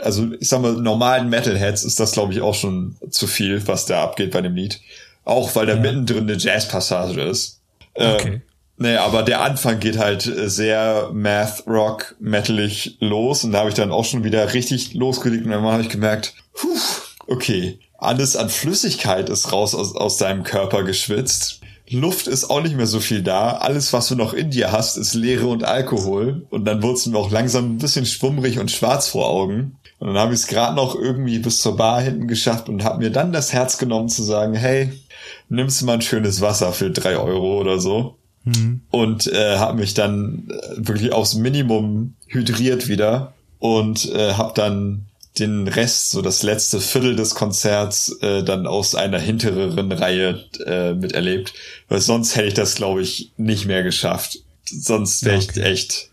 also 0.00 0.32
ich 0.38 0.48
sag 0.48 0.62
mal, 0.62 0.72
normalen 0.72 1.28
Metalheads 1.28 1.84
ist 1.84 2.00
das, 2.00 2.12
glaube 2.12 2.32
ich, 2.32 2.40
auch 2.40 2.54
schon 2.54 2.96
zu 3.10 3.26
viel, 3.26 3.66
was 3.66 3.86
da 3.86 4.02
abgeht 4.02 4.32
bei 4.32 4.40
dem 4.40 4.54
Lied. 4.54 4.80
Auch 5.24 5.54
weil 5.54 5.66
da 5.66 5.76
mittendrin 5.76 6.28
eine 6.28 6.36
Jazzpassage 6.36 7.22
ist. 7.22 7.60
Äh, 7.94 8.14
Okay. 8.14 8.40
Nee, 8.78 8.96
aber 8.96 9.22
der 9.22 9.42
Anfang 9.42 9.78
geht 9.78 9.98
halt 9.98 10.22
sehr 10.22 11.10
Math 11.12 11.64
Rock 11.68 12.16
metalig 12.18 12.96
los 12.98 13.44
und 13.44 13.52
da 13.52 13.60
habe 13.60 13.68
ich 13.68 13.76
dann 13.76 13.92
auch 13.92 14.04
schon 14.04 14.24
wieder 14.24 14.54
richtig 14.54 14.94
losgelegt 14.94 15.44
und 15.44 15.52
dann 15.52 15.62
habe 15.62 15.82
ich 15.82 15.88
gemerkt, 15.88 16.34
puh, 16.52 16.66
okay, 17.28 17.78
alles 17.98 18.34
an 18.34 18.48
Flüssigkeit 18.48 19.28
ist 19.28 19.52
raus 19.52 19.76
aus, 19.76 19.94
aus 19.94 20.16
deinem 20.16 20.42
Körper 20.42 20.82
geschwitzt. 20.82 21.60
Luft 21.92 22.26
ist 22.26 22.50
auch 22.50 22.62
nicht 22.62 22.76
mehr 22.76 22.86
so 22.86 23.00
viel 23.00 23.22
da. 23.22 23.52
Alles, 23.52 23.92
was 23.92 24.08
du 24.08 24.16
noch 24.16 24.34
in 24.34 24.50
dir 24.50 24.72
hast, 24.72 24.96
ist 24.96 25.14
Leere 25.14 25.46
und 25.46 25.64
Alkohol. 25.64 26.46
Und 26.50 26.64
dann 26.64 26.82
wurde 26.82 26.94
es 26.94 27.06
mir 27.06 27.18
auch 27.18 27.30
langsam 27.30 27.74
ein 27.74 27.78
bisschen 27.78 28.06
schwummrig 28.06 28.58
und 28.58 28.70
schwarz 28.70 29.08
vor 29.08 29.28
Augen. 29.28 29.76
Und 29.98 30.08
dann 30.08 30.18
habe 30.18 30.34
ich 30.34 30.40
es 30.40 30.46
gerade 30.46 30.74
noch 30.74 30.96
irgendwie 30.96 31.38
bis 31.38 31.60
zur 31.60 31.76
Bar 31.76 32.02
hinten 32.02 32.26
geschafft 32.26 32.68
und 32.68 32.82
habe 32.82 32.98
mir 32.98 33.10
dann 33.10 33.32
das 33.32 33.52
Herz 33.52 33.78
genommen 33.78 34.08
zu 34.08 34.22
sagen, 34.22 34.54
hey, 34.54 34.90
nimmst 35.48 35.80
du 35.80 35.86
mal 35.86 35.94
ein 35.94 36.02
schönes 36.02 36.40
Wasser 36.40 36.72
für 36.72 36.90
drei 36.90 37.16
Euro 37.16 37.60
oder 37.60 37.78
so 37.78 38.16
und 38.90 39.26
äh, 39.28 39.58
habe 39.58 39.78
mich 39.78 39.94
dann 39.94 40.48
äh, 40.50 40.86
wirklich 40.88 41.12
aufs 41.12 41.34
Minimum 41.34 42.14
hydriert 42.26 42.88
wieder 42.88 43.34
und 43.58 44.10
äh, 44.12 44.32
habe 44.32 44.52
dann 44.54 45.06
den 45.38 45.66
Rest, 45.66 46.10
so 46.10 46.20
das 46.20 46.42
letzte 46.42 46.80
Viertel 46.80 47.16
des 47.16 47.34
Konzerts, 47.34 48.10
äh, 48.20 48.42
dann 48.42 48.66
aus 48.66 48.94
einer 48.94 49.18
hintereren 49.18 49.90
Reihe 49.92 50.44
äh, 50.66 50.92
miterlebt, 50.92 51.54
weil 51.88 52.00
sonst 52.00 52.36
hätte 52.36 52.48
ich 52.48 52.54
das, 52.54 52.74
glaube 52.74 53.02
ich, 53.02 53.32
nicht 53.36 53.66
mehr 53.66 53.82
geschafft. 53.82 54.38
Sonst 54.64 55.24
wäre 55.24 55.38
ich 55.38 55.48
okay. 55.50 55.62
echt 55.62 56.10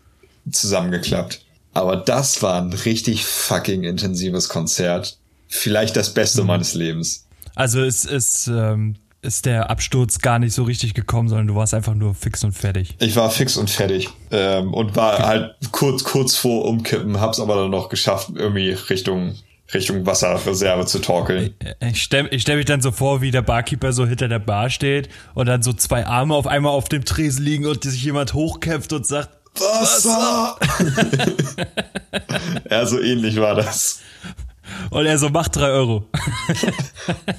zusammengeklappt. 0.50 1.44
Aber 1.72 1.96
das 1.96 2.42
war 2.42 2.60
ein 2.60 2.72
richtig 2.72 3.24
fucking 3.24 3.84
intensives 3.84 4.48
Konzert. 4.48 5.18
Vielleicht 5.48 5.96
das 5.96 6.14
Beste 6.14 6.42
meines 6.44 6.74
Lebens. 6.74 7.26
Also 7.54 7.82
es 7.82 8.04
ist, 8.04 8.48
ähm, 8.48 8.96
ist 9.22 9.46
der 9.46 9.70
Absturz 9.70 10.18
gar 10.18 10.38
nicht 10.38 10.54
so 10.54 10.62
richtig 10.62 10.94
gekommen, 10.94 11.28
sondern 11.28 11.46
du 11.46 11.54
warst 11.54 11.74
einfach 11.74 11.94
nur 11.94 12.14
fix 12.14 12.42
und 12.44 12.52
fertig. 12.52 12.96
Ich 13.00 13.16
war 13.16 13.30
fix 13.30 13.56
und 13.56 13.70
fertig 13.70 14.08
ähm, 14.30 14.72
und 14.72 14.96
war 14.96 15.18
halt 15.18 15.56
kurz 15.72 16.04
kurz 16.04 16.36
vor 16.36 16.64
umkippen, 16.64 17.20
hab's 17.20 17.40
aber 17.40 17.56
dann 17.56 17.70
noch 17.70 17.88
geschafft, 17.88 18.30
irgendwie 18.34 18.70
Richtung 18.70 19.34
Richtung 19.72 20.04
Wasserreserve 20.04 20.86
zu 20.86 20.98
torkeln. 20.98 21.54
Ich 21.80 22.02
stell, 22.02 22.28
ich 22.32 22.42
stell 22.42 22.56
mich 22.56 22.66
dann 22.66 22.80
so 22.80 22.90
vor, 22.90 23.20
wie 23.20 23.30
der 23.30 23.42
Barkeeper 23.42 23.92
so 23.92 24.06
hinter 24.06 24.26
der 24.26 24.40
Bar 24.40 24.68
steht 24.68 25.08
und 25.34 25.46
dann 25.46 25.62
so 25.62 25.72
zwei 25.72 26.06
Arme 26.06 26.34
auf 26.34 26.46
einmal 26.46 26.72
auf 26.72 26.88
dem 26.88 27.04
Tresen 27.04 27.44
liegen 27.44 27.66
und 27.66 27.84
sich 27.84 28.02
jemand 28.02 28.34
hochkämpft 28.34 28.92
und 28.92 29.06
sagt, 29.06 29.30
Wasser! 29.54 30.56
ja, 32.70 32.86
so 32.86 33.00
ähnlich 33.00 33.36
war 33.36 33.54
das. 33.54 34.00
und 34.90 35.06
er 35.06 35.18
so, 35.18 35.28
macht 35.28 35.56
drei 35.56 35.68
Euro. 35.70 36.04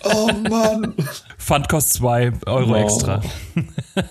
Oh 0.04 0.30
Mann. 0.50 0.94
Pfand 1.38 1.70
kostet 1.70 1.94
zwei 1.94 2.32
Euro 2.46 2.70
Wow. 2.70 2.84
extra. 2.84 3.22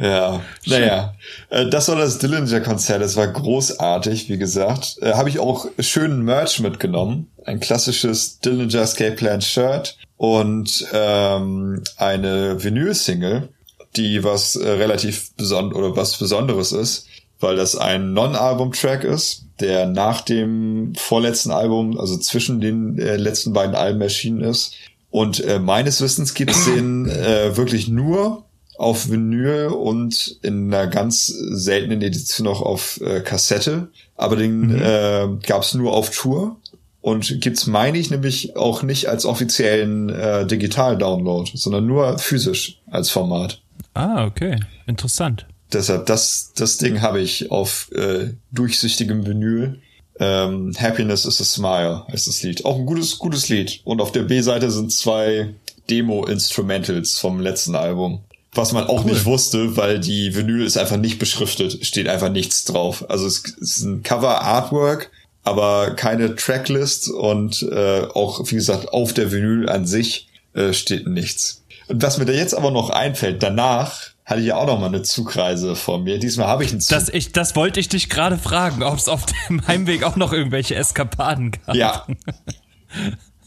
Ja, 0.00 0.42
naja, 0.64 1.14
äh, 1.50 1.66
das 1.68 1.88
war 1.88 1.96
das 1.96 2.18
Dillinger-Konzert. 2.18 3.02
Es 3.02 3.16
war 3.16 3.26
großartig, 3.26 4.28
wie 4.28 4.38
gesagt. 4.38 4.96
Äh, 5.02 5.14
Habe 5.14 5.28
ich 5.28 5.40
auch 5.40 5.66
schönen 5.80 6.22
Merch 6.22 6.60
mitgenommen. 6.60 7.26
Ein 7.44 7.58
klassisches 7.58 8.38
Dillinger 8.38 8.82
Escape 8.82 9.16
Plan 9.16 9.40
Shirt 9.40 9.98
und 10.16 10.86
ähm, 10.92 11.82
eine 11.96 12.62
Vinyl-Single, 12.62 13.48
die 13.96 14.22
was 14.22 14.54
äh, 14.54 14.68
relativ 14.68 15.34
beson 15.34 15.72
oder 15.72 15.96
was 15.96 16.16
Besonderes 16.16 16.70
ist, 16.70 17.06
weil 17.40 17.56
das 17.56 17.74
ein 17.74 18.12
Non-Album-Track 18.12 19.02
ist, 19.02 19.46
der 19.60 19.86
nach 19.86 20.20
dem 20.20 20.92
vorletzten 20.96 21.50
Album, 21.50 21.98
also 21.98 22.16
zwischen 22.18 22.60
den 22.60 22.98
äh, 22.98 23.16
letzten 23.16 23.52
beiden 23.52 23.74
Alben 23.74 24.00
erschienen 24.00 24.40
ist. 24.40 24.74
Und 25.10 25.40
äh, 25.44 25.58
meines 25.58 26.00
Wissens 26.00 26.34
gibt's 26.34 26.64
den 26.66 27.08
äh, 27.08 27.56
wirklich 27.56 27.88
nur 27.88 28.44
auf 28.76 29.10
Vinyl 29.10 29.66
und 29.66 30.38
in 30.42 30.72
einer 30.72 30.86
ganz 30.86 31.26
seltenen 31.26 32.00
Edition 32.00 32.44
noch 32.44 32.62
auf 32.62 33.00
äh, 33.00 33.20
Kassette. 33.20 33.88
Aber 34.16 34.36
den 34.36 34.78
äh, 34.78 35.28
gab's 35.46 35.74
nur 35.74 35.92
auf 35.92 36.10
Tour. 36.10 36.56
Und 37.00 37.40
gibt's, 37.40 37.66
meine 37.66 37.96
ich, 37.98 38.10
nämlich 38.10 38.56
auch 38.56 38.82
nicht 38.82 39.06
als 39.06 39.24
offiziellen 39.24 40.10
äh, 40.10 40.46
Digital-Download, 40.46 41.50
sondern 41.54 41.86
nur 41.86 42.18
physisch 42.18 42.80
als 42.90 43.10
Format. 43.10 43.62
Ah, 43.94 44.26
okay. 44.26 44.60
Interessant. 44.86 45.46
Deshalb, 45.72 46.06
das, 46.06 46.52
das 46.56 46.78
Ding 46.78 47.02
habe 47.02 47.20
ich 47.20 47.50
auf 47.50 47.90
äh, 47.92 48.30
durchsichtigem 48.52 49.26
Vinyl. 49.26 49.80
Ähm, 50.20 50.74
Happiness 50.78 51.24
is 51.26 51.40
a 51.40 51.44
Smile 51.44 52.04
heißt 52.10 52.26
das 52.26 52.42
Lied. 52.42 52.64
Auch 52.64 52.76
ein 52.76 52.86
gutes, 52.86 53.18
gutes 53.18 53.48
Lied. 53.48 53.80
Und 53.84 54.00
auf 54.00 54.10
der 54.12 54.22
B-Seite 54.22 54.70
sind 54.70 54.92
zwei 54.92 55.54
Demo-Instrumentals 55.90 57.18
vom 57.18 57.40
letzten 57.40 57.74
Album. 57.74 58.20
Was 58.52 58.72
man 58.72 58.86
auch 58.86 59.04
Cool. 59.04 59.12
nicht 59.12 59.26
wusste, 59.26 59.76
weil 59.76 60.00
die 60.00 60.34
Vinyl 60.34 60.64
ist 60.64 60.78
einfach 60.78 60.96
nicht 60.96 61.18
beschriftet. 61.18 61.84
Steht 61.86 62.08
einfach 62.08 62.30
nichts 62.30 62.64
drauf. 62.64 63.08
Also 63.08 63.26
es 63.26 63.44
ist 63.60 63.82
ein 63.82 64.02
Cover-Artwork, 64.02 65.10
aber 65.44 65.94
keine 65.94 66.34
Tracklist 66.34 67.10
und 67.10 67.62
äh, 67.70 68.02
auch, 68.14 68.50
wie 68.50 68.56
gesagt, 68.56 68.88
auf 68.92 69.12
der 69.12 69.30
Vinyl 69.30 69.68
an 69.68 69.86
sich 69.86 70.28
äh, 70.54 70.72
steht 70.72 71.06
nichts. 71.06 71.62
Und 71.88 72.02
was 72.02 72.18
mir 72.18 72.24
da 72.24 72.32
jetzt 72.32 72.54
aber 72.54 72.70
noch 72.70 72.90
einfällt, 72.90 73.42
danach 73.42 74.08
hatte 74.28 74.40
ich 74.42 74.46
ja 74.48 74.56
auch 74.56 74.66
noch 74.66 74.78
mal 74.78 74.86
eine 74.86 75.00
Zugreise 75.00 75.74
vor 75.74 76.00
mir. 76.00 76.18
Diesmal 76.18 76.48
habe 76.48 76.62
ich 76.62 76.70
einen 76.70 76.82
Zug. 76.82 76.98
Das, 76.98 77.08
ich, 77.08 77.32
das 77.32 77.56
wollte 77.56 77.80
ich 77.80 77.88
dich 77.88 78.10
gerade 78.10 78.36
fragen, 78.36 78.82
ob 78.82 78.98
es 78.98 79.08
auf 79.08 79.24
dem 79.24 79.66
Heimweg 79.66 80.02
auch 80.02 80.16
noch 80.16 80.34
irgendwelche 80.34 80.74
Eskapaden 80.74 81.52
gab. 81.52 81.74
Ja. 81.74 82.06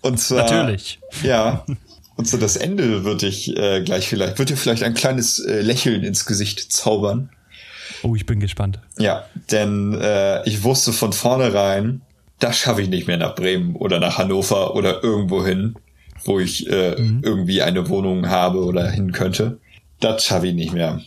Und 0.02 0.20
zwar. 0.20 0.40
Natürlich. 0.40 1.00
Ja. 1.22 1.64
Und 2.16 2.28
so 2.28 2.38
das 2.38 2.56
Ende 2.56 3.04
wird 3.04 3.22
dich 3.22 3.56
äh, 3.56 3.84
gleich 3.84 4.10
vielleicht, 4.10 4.40
wird 4.40 4.50
dir 4.50 4.58
vielleicht 4.58 4.82
ein 4.82 4.96
kleines 4.96 5.38
äh, 5.38 5.62
Lächeln 5.62 6.04
ins 6.04 6.26
Gesicht 6.26 6.74
zaubern. 6.74 7.30
Oh, 8.02 8.16
ich 8.16 8.26
bin 8.26 8.40
gespannt. 8.40 8.80
Ja, 8.98 9.26
denn 9.52 9.94
äh, 9.94 10.44
ich 10.50 10.64
wusste 10.64 10.94
von 10.94 11.14
vornherein, 11.14 12.02
das 12.40 12.58
schaffe 12.58 12.82
ich 12.82 12.90
nicht 12.90 13.06
mehr 13.06 13.18
nach 13.18 13.36
Bremen 13.36 13.76
oder 13.76 14.00
nach 14.00 14.18
Hannover 14.18 14.76
oder 14.76 15.04
irgendwo 15.04 15.46
hin, 15.46 15.76
wo 16.26 16.40
ich 16.40 16.68
äh, 16.68 16.94
irgendwie 16.94 17.62
eine 17.62 17.88
Wohnung 17.88 18.30
habe 18.30 18.64
oder 18.66 18.90
hin 18.90 19.12
könnte. 19.12 19.60
Das 20.02 20.26
schaffe 20.26 20.48
ich 20.48 20.54
nicht 20.54 20.74
mehr. 20.74 21.00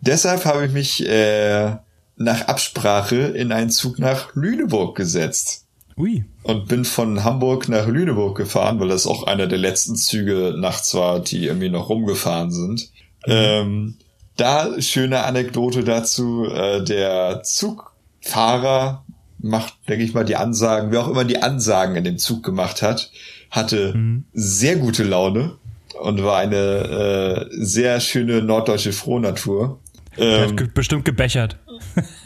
Deshalb 0.00 0.44
habe 0.44 0.64
ich 0.66 0.72
mich 0.72 1.06
äh, 1.08 1.76
nach 2.16 2.42
Absprache 2.42 3.16
in 3.16 3.50
einen 3.50 3.70
Zug 3.70 3.98
nach 3.98 4.34
Lüneburg 4.34 4.96
gesetzt. 4.96 5.64
Ui. 5.96 6.24
Und 6.44 6.68
bin 6.68 6.84
von 6.84 7.24
Hamburg 7.24 7.68
nach 7.68 7.88
Lüneburg 7.88 8.36
gefahren, 8.36 8.78
weil 8.78 8.88
das 8.88 9.06
auch 9.06 9.24
einer 9.24 9.48
der 9.48 9.58
letzten 9.58 9.96
Züge 9.96 10.54
nachts 10.56 10.94
war, 10.94 11.18
die 11.18 11.46
irgendwie 11.46 11.70
noch 11.70 11.88
rumgefahren 11.88 12.52
sind. 12.52 12.90
Mhm. 13.26 13.32
Ähm, 13.32 13.94
da 14.36 14.80
schöne 14.80 15.24
Anekdote 15.24 15.82
dazu. 15.82 16.44
Äh, 16.44 16.84
der 16.84 17.42
Zugfahrer 17.42 19.04
macht, 19.38 19.74
denke 19.88 20.04
ich 20.04 20.14
mal, 20.14 20.24
die 20.24 20.36
Ansagen, 20.36 20.92
wer 20.92 21.00
auch 21.00 21.08
immer 21.08 21.24
die 21.24 21.42
Ansagen 21.42 21.96
in 21.96 22.04
dem 22.04 22.18
Zug 22.18 22.44
gemacht 22.44 22.82
hat, 22.82 23.10
hatte 23.50 23.94
mhm. 23.94 24.24
sehr 24.32 24.76
gute 24.76 25.02
Laune 25.02 25.58
und 26.00 26.22
war 26.22 26.38
eine 26.38 26.56
äh, 26.56 27.46
sehr 27.50 28.00
schöne 28.00 28.42
norddeutsche 28.42 28.92
Frohnatur. 28.92 29.80
Ähm, 30.16 30.58
hat 30.58 30.74
bestimmt 30.74 31.04
gebechert. 31.04 31.58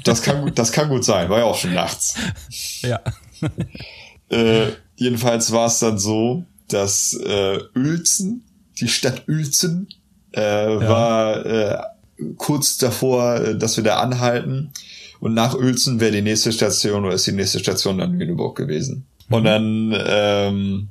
Das 0.05 0.23
kann, 0.23 0.53
das 0.55 0.73
kann 0.73 0.89
gut 0.89 1.05
sein, 1.05 1.29
war 1.29 1.39
ja 1.41 1.45
auch 1.45 1.59
schon 1.59 1.75
nachts. 1.75 2.17
Ja. 2.83 3.01
Äh, 4.29 4.73
jedenfalls 4.97 5.53
war 5.53 5.67
es 5.67 5.79
dann 5.79 5.99
so, 5.99 6.47
dass 6.69 7.13
äh, 7.13 7.59
Uelzen, 7.77 8.47
die 8.81 8.89
Stadt 8.89 9.29
Uelzen, 9.29 9.89
äh, 10.35 10.41
ja. 10.41 10.89
war 10.89 11.45
äh, 11.45 11.83
kurz 12.39 12.79
davor, 12.79 13.37
äh, 13.37 13.59
dass 13.59 13.77
wir 13.77 13.85
da 13.85 13.99
anhalten. 13.99 14.73
Und 15.21 15.35
nach 15.35 15.55
Uelzen 15.55 16.01
wäre 16.01 16.13
die 16.13 16.23
nächste 16.23 16.51
Station 16.51 17.05
oder 17.05 17.15
ist 17.15 17.27
die 17.27 17.33
nächste 17.33 17.59
Station 17.59 17.99
dann 17.99 18.19
Lüneburg 18.19 18.57
gewesen. 18.57 19.07
Mhm. 19.29 19.35
Und 19.35 19.45
dann 19.45 19.95
ähm, 20.07 20.89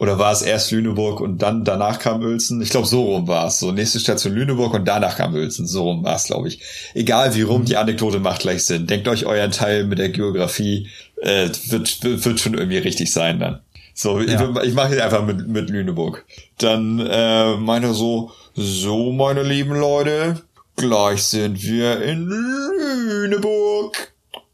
oder 0.00 0.18
war 0.18 0.32
es 0.32 0.40
erst 0.40 0.70
Lüneburg 0.70 1.20
und 1.20 1.42
dann 1.42 1.62
danach 1.62 1.98
kam 1.98 2.22
Uelzen? 2.22 2.62
Ich 2.62 2.70
glaube, 2.70 2.86
so 2.86 3.02
rum 3.02 3.28
war 3.28 3.48
es. 3.48 3.58
So, 3.58 3.70
nächste 3.70 4.00
Station 4.00 4.32
Lüneburg 4.32 4.72
und 4.72 4.88
danach 4.88 5.18
kam 5.18 5.34
Uelzen. 5.34 5.66
So 5.66 5.82
rum 5.82 6.02
war 6.02 6.16
es, 6.16 6.24
glaube 6.24 6.48
ich. 6.48 6.62
Egal 6.94 7.34
wie 7.34 7.42
rum, 7.42 7.66
die 7.66 7.76
Anekdote 7.76 8.18
macht 8.18 8.40
gleich 8.40 8.64
Sinn. 8.64 8.86
Denkt 8.86 9.08
euch 9.08 9.26
euren 9.26 9.50
Teil 9.50 9.84
mit 9.84 9.98
der 9.98 10.08
Geografie, 10.08 10.88
äh, 11.20 11.50
wird, 11.66 12.02
wird 12.02 12.40
schon 12.40 12.54
irgendwie 12.54 12.78
richtig 12.78 13.12
sein 13.12 13.40
dann. 13.40 13.60
So, 13.92 14.18
ja. 14.20 14.50
ich, 14.62 14.68
ich 14.68 14.74
mache 14.74 14.94
jetzt 14.94 15.02
einfach 15.02 15.26
mit, 15.26 15.46
mit 15.46 15.68
Lüneburg. 15.68 16.24
Dann 16.56 16.98
äh, 17.00 17.56
meinte 17.56 17.88
er 17.88 17.94
so, 17.94 18.32
so 18.54 19.12
meine 19.12 19.42
lieben 19.42 19.78
Leute, 19.78 20.40
gleich 20.76 21.24
sind 21.24 21.62
wir 21.62 22.00
in 22.00 22.26
Lüneburg. 22.26 24.09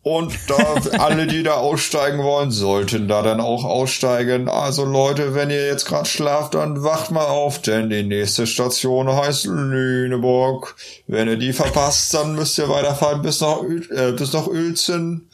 Und 0.07 0.39
da 0.47 0.77
alle, 1.01 1.27
die 1.27 1.43
da 1.43 1.55
aussteigen 1.55 2.23
wollen, 2.23 2.53
sollten 2.53 3.09
da 3.09 3.23
dann 3.23 3.41
auch 3.41 3.65
aussteigen. 3.65 4.49
Also 4.49 4.85
Leute, 4.85 5.35
wenn 5.35 5.51
ihr 5.51 5.67
jetzt 5.67 5.85
gerade 5.85 6.09
schlaft, 6.09 6.55
dann 6.55 6.85
wacht 6.85 7.11
mal 7.11 7.25
auf, 7.25 7.61
denn 7.61 7.91
die 7.91 8.05
nächste 8.05 8.47
Station 8.47 9.11
heißt 9.11 9.47
Lüneburg. 9.47 10.77
Wenn 11.09 11.27
ihr 11.27 11.37
die 11.37 11.53
verpasst, 11.53 12.15
dann 12.15 12.37
müsst 12.37 12.57
ihr 12.57 12.69
weiterfahren 12.69 13.21
bis 13.21 13.41
nach, 13.41 13.59
äh, 13.65 14.13
bis 14.13 14.33
nach 14.33 14.47
Uelzen. 14.47 15.29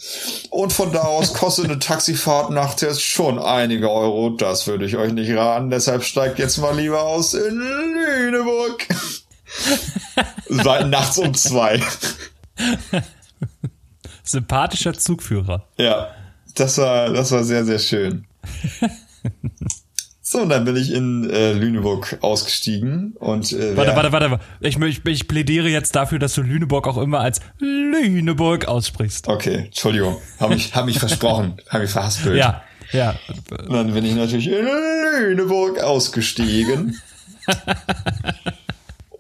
Und 0.48 0.72
von 0.72 0.90
da 0.90 1.02
aus 1.02 1.34
kostet 1.34 1.66
eine 1.66 1.78
Taxifahrt 1.78 2.48
nachts 2.48 2.80
jetzt 2.80 3.02
schon 3.02 3.38
einige 3.38 3.90
Euro. 3.90 4.30
Das 4.30 4.66
würde 4.66 4.86
ich 4.86 4.96
euch 4.96 5.12
nicht 5.12 5.36
raten. 5.36 5.68
Deshalb 5.68 6.02
steigt 6.02 6.38
jetzt 6.38 6.56
mal 6.56 6.74
lieber 6.74 7.02
aus 7.02 7.34
in 7.34 7.58
Lüneburg. 7.58 8.86
nachts 10.88 11.18
um 11.18 11.34
zwei. 11.34 11.78
Sympathischer 14.32 14.94
Zugführer. 14.94 15.68
Ja, 15.76 16.08
das 16.54 16.78
war, 16.78 17.10
das 17.10 17.30
war 17.32 17.44
sehr, 17.44 17.64
sehr 17.64 17.78
schön. 17.78 18.26
So, 20.24 20.38
und 20.40 20.48
dann 20.48 20.64
bin 20.64 20.76
ich 20.76 20.90
in 20.90 21.28
äh, 21.28 21.52
Lüneburg 21.52 22.16
ausgestiegen 22.22 23.12
und 23.18 23.52
äh, 23.52 23.76
warte, 23.76 23.94
warte, 23.94 24.12
warte, 24.12 24.30
warte. 24.30 24.44
Ich, 24.60 24.78
ich, 24.78 25.04
ich 25.04 25.28
plädiere 25.28 25.68
jetzt 25.68 25.94
dafür, 25.94 26.18
dass 26.18 26.32
du 26.34 26.40
Lüneburg 26.40 26.88
auch 26.88 26.96
immer 26.96 27.20
als 27.20 27.40
Lüneburg 27.58 28.66
aussprichst. 28.66 29.28
Okay, 29.28 29.64
Entschuldigung, 29.66 30.16
habe 30.40 30.54
mich, 30.54 30.74
hab 30.74 30.86
mich 30.86 30.98
versprochen, 30.98 31.60
habe 31.68 31.82
mich 31.82 31.90
verhaspelt. 31.90 32.38
Ja, 32.38 32.62
ja. 32.92 33.14
Und 33.50 33.74
dann 33.74 33.92
bin 33.92 34.06
ich 34.06 34.14
natürlich 34.14 34.48
in 34.48 34.66
Lüneburg 35.20 35.80
ausgestiegen. 35.80 36.98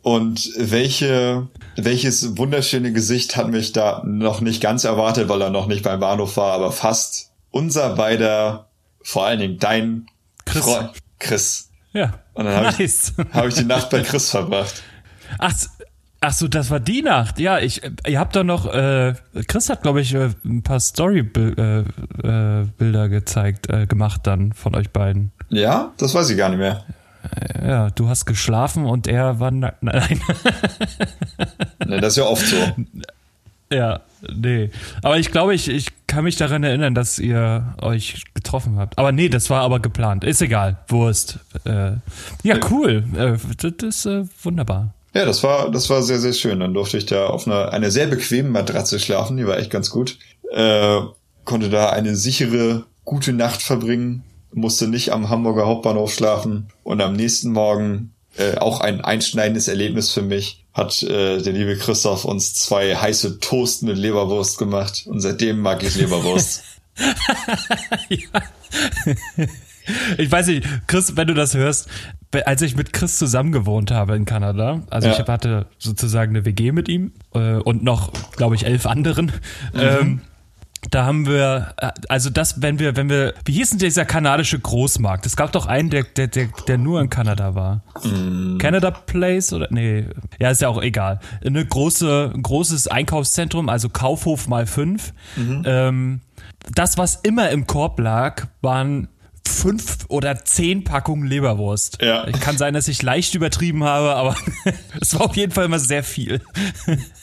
und 0.02 0.50
welche 0.56 1.48
welches 1.76 2.36
wunderschöne 2.36 2.92
Gesicht 2.92 3.36
hat 3.36 3.48
mich 3.48 3.72
da 3.72 4.02
noch 4.04 4.40
nicht 4.40 4.60
ganz 4.60 4.84
erwartet, 4.84 5.28
weil 5.28 5.40
er 5.40 5.50
noch 5.50 5.66
nicht 5.66 5.82
beim 5.82 6.00
Bahnhof 6.00 6.36
war, 6.36 6.52
aber 6.52 6.72
fast 6.72 7.30
unser 7.50 7.94
beider, 7.94 8.68
vor 9.02 9.26
allen 9.26 9.38
Dingen 9.38 9.58
dein 9.58 10.06
Chris. 10.44 10.64
Freund, 10.64 10.90
Chris. 11.18 11.70
Ja. 11.92 12.14
Und 12.34 12.46
dann 12.46 12.54
habe 12.54 12.66
nice. 12.66 13.12
ich, 13.16 13.24
hab 13.34 13.46
ich 13.46 13.54
die 13.54 13.64
Nacht 13.64 13.90
bei 13.90 14.00
Chris 14.00 14.30
verbracht. 14.30 14.82
Ach, 15.38 15.54
ach 16.20 16.32
so, 16.32 16.48
das 16.48 16.70
war 16.70 16.80
die 16.80 17.02
Nacht. 17.02 17.38
Ja, 17.38 17.58
ich, 17.58 17.82
ihr 18.06 18.18
habt 18.18 18.36
doch 18.36 18.44
noch, 18.44 18.66
äh, 18.72 19.14
Chris 19.46 19.70
hat, 19.70 19.82
glaube 19.82 20.00
ich, 20.00 20.14
äh, 20.14 20.30
ein 20.44 20.62
paar 20.62 20.80
Story-Bilder 20.80 21.84
äh, 22.24 23.04
äh, 23.04 23.08
gezeigt, 23.08 23.70
äh, 23.70 23.86
gemacht 23.86 24.22
dann 24.24 24.52
von 24.52 24.74
euch 24.74 24.90
beiden. 24.90 25.32
Ja, 25.48 25.92
das 25.98 26.14
weiß 26.14 26.30
ich 26.30 26.36
gar 26.36 26.48
nicht 26.48 26.58
mehr. 26.58 26.84
Ja, 27.62 27.90
du 27.90 28.08
hast 28.08 28.26
geschlafen 28.26 28.84
und 28.84 29.06
er 29.06 29.40
war 29.40 29.50
nackt. 29.50 29.82
Nein. 29.82 30.20
nee, 31.86 32.00
das 32.00 32.14
ist 32.14 32.16
ja 32.16 32.24
oft 32.24 32.46
so. 32.46 32.56
Ja, 33.72 34.00
nee. 34.34 34.70
Aber 35.02 35.18
ich 35.18 35.30
glaube, 35.30 35.54
ich, 35.54 35.68
ich 35.68 35.86
kann 36.06 36.24
mich 36.24 36.36
daran 36.36 36.62
erinnern, 36.62 36.94
dass 36.94 37.18
ihr 37.18 37.74
euch 37.80 38.24
getroffen 38.34 38.76
habt. 38.76 38.98
Aber 38.98 39.12
nee, 39.12 39.30
das 39.30 39.48
war 39.48 39.62
aber 39.62 39.80
geplant. 39.80 40.24
Ist 40.24 40.42
egal. 40.42 40.76
Wurst. 40.88 41.38
Äh, 41.64 41.92
ja, 42.42 42.58
cool. 42.70 43.04
Äh, 43.16 43.38
das 43.56 43.82
ist 43.82 44.06
äh, 44.06 44.24
wunderbar. 44.42 44.92
Ja, 45.14 45.24
das 45.24 45.42
war, 45.42 45.70
das 45.70 45.88
war 45.88 46.02
sehr, 46.02 46.18
sehr 46.18 46.34
schön. 46.34 46.60
Dann 46.60 46.74
durfte 46.74 46.98
ich 46.98 47.06
da 47.06 47.26
auf 47.26 47.46
einer, 47.46 47.72
einer 47.72 47.90
sehr 47.90 48.06
bequemen 48.06 48.52
Matratze 48.52 48.98
schlafen. 49.00 49.38
Die 49.38 49.46
war 49.46 49.58
echt 49.58 49.70
ganz 49.70 49.88
gut. 49.88 50.18
Äh, 50.52 51.00
konnte 51.44 51.70
da 51.70 51.90
eine 51.90 52.14
sichere, 52.14 52.84
gute 53.04 53.32
Nacht 53.32 53.62
verbringen 53.62 54.22
musste 54.52 54.88
nicht 54.88 55.12
am 55.12 55.28
Hamburger 55.28 55.66
Hauptbahnhof 55.66 56.12
schlafen 56.12 56.68
und 56.82 57.00
am 57.00 57.14
nächsten 57.14 57.52
Morgen 57.52 58.12
äh, 58.36 58.56
auch 58.56 58.80
ein 58.80 59.00
einschneidendes 59.00 59.68
Erlebnis 59.68 60.10
für 60.10 60.22
mich 60.22 60.64
hat 60.72 61.02
äh, 61.02 61.42
der 61.42 61.52
liebe 61.52 61.76
Christoph 61.76 62.24
uns 62.24 62.54
zwei 62.54 62.96
heiße 62.96 63.40
Toast 63.40 63.82
mit 63.82 63.98
Leberwurst 63.98 64.58
gemacht 64.58 65.04
und 65.06 65.20
seitdem 65.20 65.60
mag 65.60 65.82
ich 65.82 65.96
Leberwurst. 65.96 66.62
Ich 70.16 70.30
weiß 70.30 70.46
nicht, 70.46 70.66
Chris, 70.86 71.16
wenn 71.16 71.26
du 71.26 71.34
das 71.34 71.54
hörst, 71.54 71.88
als 72.44 72.62
ich 72.62 72.76
mit 72.76 72.92
Chris 72.92 73.18
zusammen 73.18 73.52
gewohnt 73.52 73.90
habe 73.90 74.14
in 74.14 74.24
Kanada, 74.24 74.82
also 74.90 75.08
ja. 75.08 75.18
ich 75.18 75.26
hatte 75.26 75.66
sozusagen 75.78 76.36
eine 76.36 76.44
WG 76.44 76.72
mit 76.72 76.88
ihm 76.88 77.12
äh, 77.34 77.54
und 77.54 77.82
noch, 77.82 78.12
glaube 78.36 78.54
ich, 78.54 78.64
elf 78.64 78.86
anderen. 78.86 79.32
Mhm. 79.72 79.80
Ähm, 79.80 80.20
da 80.90 81.04
haben 81.04 81.26
wir, 81.26 81.74
äh, 81.76 81.90
also 82.08 82.28
das, 82.30 82.60
wenn 82.60 82.78
wir, 82.78 82.96
wenn 82.96 83.08
wir, 83.08 83.34
wie 83.44 83.52
hieß 83.52 83.70
denn 83.70 83.78
dieser 83.78 84.04
kanadische 84.04 84.58
Großmarkt? 84.58 85.26
Es 85.26 85.36
gab 85.36 85.52
doch 85.52 85.66
einen, 85.66 85.90
der, 85.90 86.02
der, 86.02 86.26
der, 86.26 86.48
der 86.66 86.78
nur 86.78 87.00
in 87.00 87.08
Kanada 87.08 87.54
war. 87.54 87.82
Mm. 88.02 88.58
Canada 88.58 88.90
Place 88.90 89.52
oder, 89.52 89.68
nee, 89.70 90.06
ja, 90.40 90.50
ist 90.50 90.60
ja 90.60 90.68
auch 90.68 90.82
egal. 90.82 91.20
Eine 91.44 91.64
große, 91.64 92.32
ein 92.34 92.42
großes 92.42 92.88
Einkaufszentrum, 92.88 93.68
also 93.68 93.88
Kaufhof 93.88 94.48
mal 94.48 94.66
fünf. 94.66 95.12
Mhm. 95.36 95.62
Ähm, 95.64 96.20
das, 96.74 96.98
was 96.98 97.16
immer 97.16 97.50
im 97.50 97.66
Korb 97.66 97.98
lag, 97.98 98.46
waren 98.60 99.08
fünf 99.46 99.98
oder 100.08 100.44
zehn 100.44 100.84
Packungen 100.84 101.26
Leberwurst. 101.26 101.98
Ja. 102.00 102.26
Kann 102.40 102.56
sein, 102.58 102.74
dass 102.74 102.88
ich 102.88 103.02
leicht 103.02 103.34
übertrieben 103.34 103.84
habe, 103.84 104.14
aber 104.14 104.36
es 105.00 105.14
war 105.14 105.22
auf 105.26 105.36
jeden 105.36 105.52
Fall 105.52 105.66
immer 105.66 105.78
sehr 105.78 106.02
viel. 106.02 106.40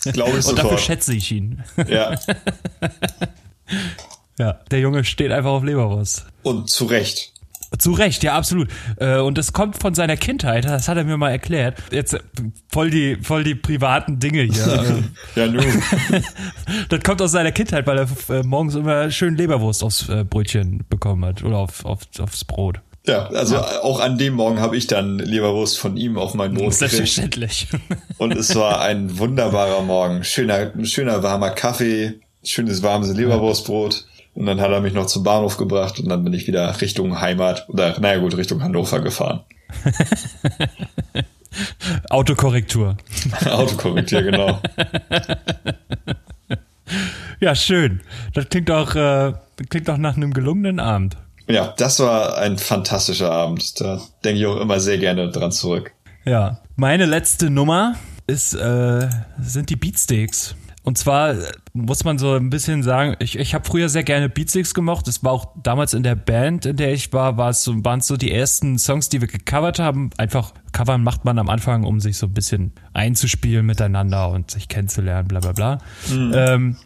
Glaube 0.04 0.32
ich 0.32 0.36
Und 0.38 0.42
sofort. 0.44 0.60
dafür 0.60 0.78
schätze 0.78 1.14
ich 1.14 1.32
ihn. 1.32 1.64
Ja. 1.88 2.16
Ja, 4.38 4.60
der 4.72 4.80
Junge 4.80 5.04
steht 5.04 5.32
einfach 5.32 5.52
auf 5.52 5.64
Leberwurst. 5.64 6.26
Und 6.44 6.70
zu 6.70 6.86
Recht. 6.86 7.34
Zu 7.78 7.92
Recht, 7.92 8.24
ja, 8.24 8.34
absolut. 8.34 8.70
Äh, 8.98 9.20
und 9.20 9.38
das 9.38 9.54
kommt 9.54 9.78
von 9.78 9.94
seiner 9.94 10.18
Kindheit, 10.18 10.66
das 10.66 10.88
hat 10.88 10.98
er 10.98 11.04
mir 11.04 11.18
mal 11.18 11.30
erklärt. 11.30 11.78
Jetzt 11.92 12.14
äh, 12.14 12.20
voll 12.72 12.90
die, 12.90 13.18
voll 13.22 13.44
die 13.44 13.54
privaten 13.54 14.20
Dinge 14.20 14.42
hier. 14.44 15.04
ja, 15.36 15.46
nun. 15.46 15.64
das 16.90 17.04
kommt 17.04 17.22
aus 17.22 17.32
seiner 17.32 17.52
Kindheit, 17.52 17.86
weil 17.86 18.00
er 18.00 18.08
äh, 18.30 18.44
morgens 18.44 18.74
immer 18.74 19.12
schön 19.12 19.36
Leberwurst 19.36 19.84
aufs 19.84 20.10
Brötchen 20.30 20.86
bekommen 20.90 21.24
hat 21.26 21.44
oder 21.44 21.58
auf, 21.58 21.86
auf, 21.86 22.00
aufs 22.20 22.44
Brot. 22.44 22.80
Ja, 23.06 23.28
also 23.28 23.56
ja. 23.56 23.82
auch 23.82 24.00
an 24.00 24.18
dem 24.18 24.34
Morgen 24.34 24.60
habe 24.60 24.76
ich 24.76 24.88
dann 24.88 25.20
Leberwurst 25.20 25.78
von 25.80 25.96
ihm 25.96 26.18
auf 26.18 26.34
mein 26.34 26.54
Brot 26.54 26.74
Selbstverständlich. 26.74 27.68
Und 28.18 28.36
es 28.36 28.56
war 28.56 28.82
ein 28.82 29.18
wunderbarer 29.18 29.82
Morgen. 29.84 30.24
Schöner, 30.24 30.72
schöner 30.84 31.24
warmer 31.24 31.52
Kaffee, 31.52 32.20
schönes 32.44 32.84
warmes 32.84 33.16
Leberwurstbrot. 33.16 34.06
Und 34.36 34.46
dann 34.46 34.62
hat 34.62 34.72
er 34.72 34.80
mich 34.80 34.94
noch 34.94 35.08
zum 35.08 35.24
Bahnhof 35.24 35.58
gebracht 35.58 36.00
und 36.00 36.08
dann 36.08 36.24
bin 36.24 36.34
ich 36.34 36.48
wieder 36.48 36.80
Richtung 36.80 37.20
Heimat 37.20 37.68
oder 37.68 38.00
naja 38.00 38.20
gut, 38.20 38.38
Richtung 38.38 38.64
Hannover 38.64 39.02
gefahren. 39.02 39.42
Autokorrektur. 42.10 42.98
Autokorrektur, 43.46 44.22
genau. 44.22 44.60
ja, 47.40 47.56
schön. 47.56 48.02
Das 48.34 48.50
klingt 48.50 48.72
auch, 48.72 48.96
äh, 48.96 49.34
klingt 49.70 49.90
auch 49.90 49.98
nach 49.98 50.16
einem 50.16 50.34
gelungenen 50.34 50.80
Abend. 50.80 51.18
Ja, 51.48 51.74
das 51.78 52.00
war 52.00 52.38
ein 52.38 52.58
fantastischer 52.58 53.32
Abend. 53.32 53.82
Da 53.82 54.00
denke 54.24 54.40
ich 54.40 54.46
auch 54.46 54.62
immer 54.62 54.80
sehr 54.80 55.00
gerne 55.00 55.32
dran 55.32 55.52
zurück. 55.52 55.92
Ja, 56.26 56.60
meine 56.76 57.06
letzte 57.06 57.50
Nummer 57.50 57.96
ist, 58.28 58.54
äh, 58.54 59.10
sind 59.42 59.72
die 59.72 59.76
Beatsteaks. 59.76 60.56
Und 60.90 60.98
zwar 60.98 61.36
muss 61.74 62.04
man 62.04 62.18
so 62.18 62.34
ein 62.34 62.50
bisschen 62.50 62.82
sagen, 62.82 63.16
ich, 63.20 63.38
ich 63.38 63.54
habe 63.54 63.64
früher 63.64 63.90
sehr 63.90 64.04
gerne 64.04 64.28
Beatsticks 64.28 64.74
gemocht. 64.74 65.08
Das 65.08 65.24
war 65.24 65.32
auch 65.32 65.54
damals 65.62 65.94
in 65.94 66.02
der 66.02 66.16
Band, 66.16 66.66
in 66.66 66.78
der 66.78 66.94
ich 66.94 67.14
war, 67.14 67.38
war 67.38 67.52
es 67.52 67.64
so, 67.64 67.86
waren 67.86 68.00
es 68.00 68.08
so 68.08 68.18
die 68.18 68.32
ersten 68.32 68.80
Songs, 68.80 69.08
die 69.08 69.22
wir 69.22 69.28
gecovert 69.28 69.78
haben. 69.78 70.10
Einfach 70.18 70.52
covern 70.72 71.04
macht 71.04 71.26
man 71.26 71.38
am 71.38 71.48
Anfang, 71.48 71.84
um 71.84 72.00
sich 72.00 72.18
so 72.18 72.26
ein 72.26 72.34
bisschen 72.34 72.72
einzuspielen 72.94 73.68
miteinander 73.68 74.32
und 74.32 74.50
sich 74.50 74.68
kennenzulernen, 74.68 75.28
bla 75.28 75.42
bla 75.42 75.52
bla. 75.52 75.78
Mhm. 76.10 76.34
Ähm, 76.36 76.78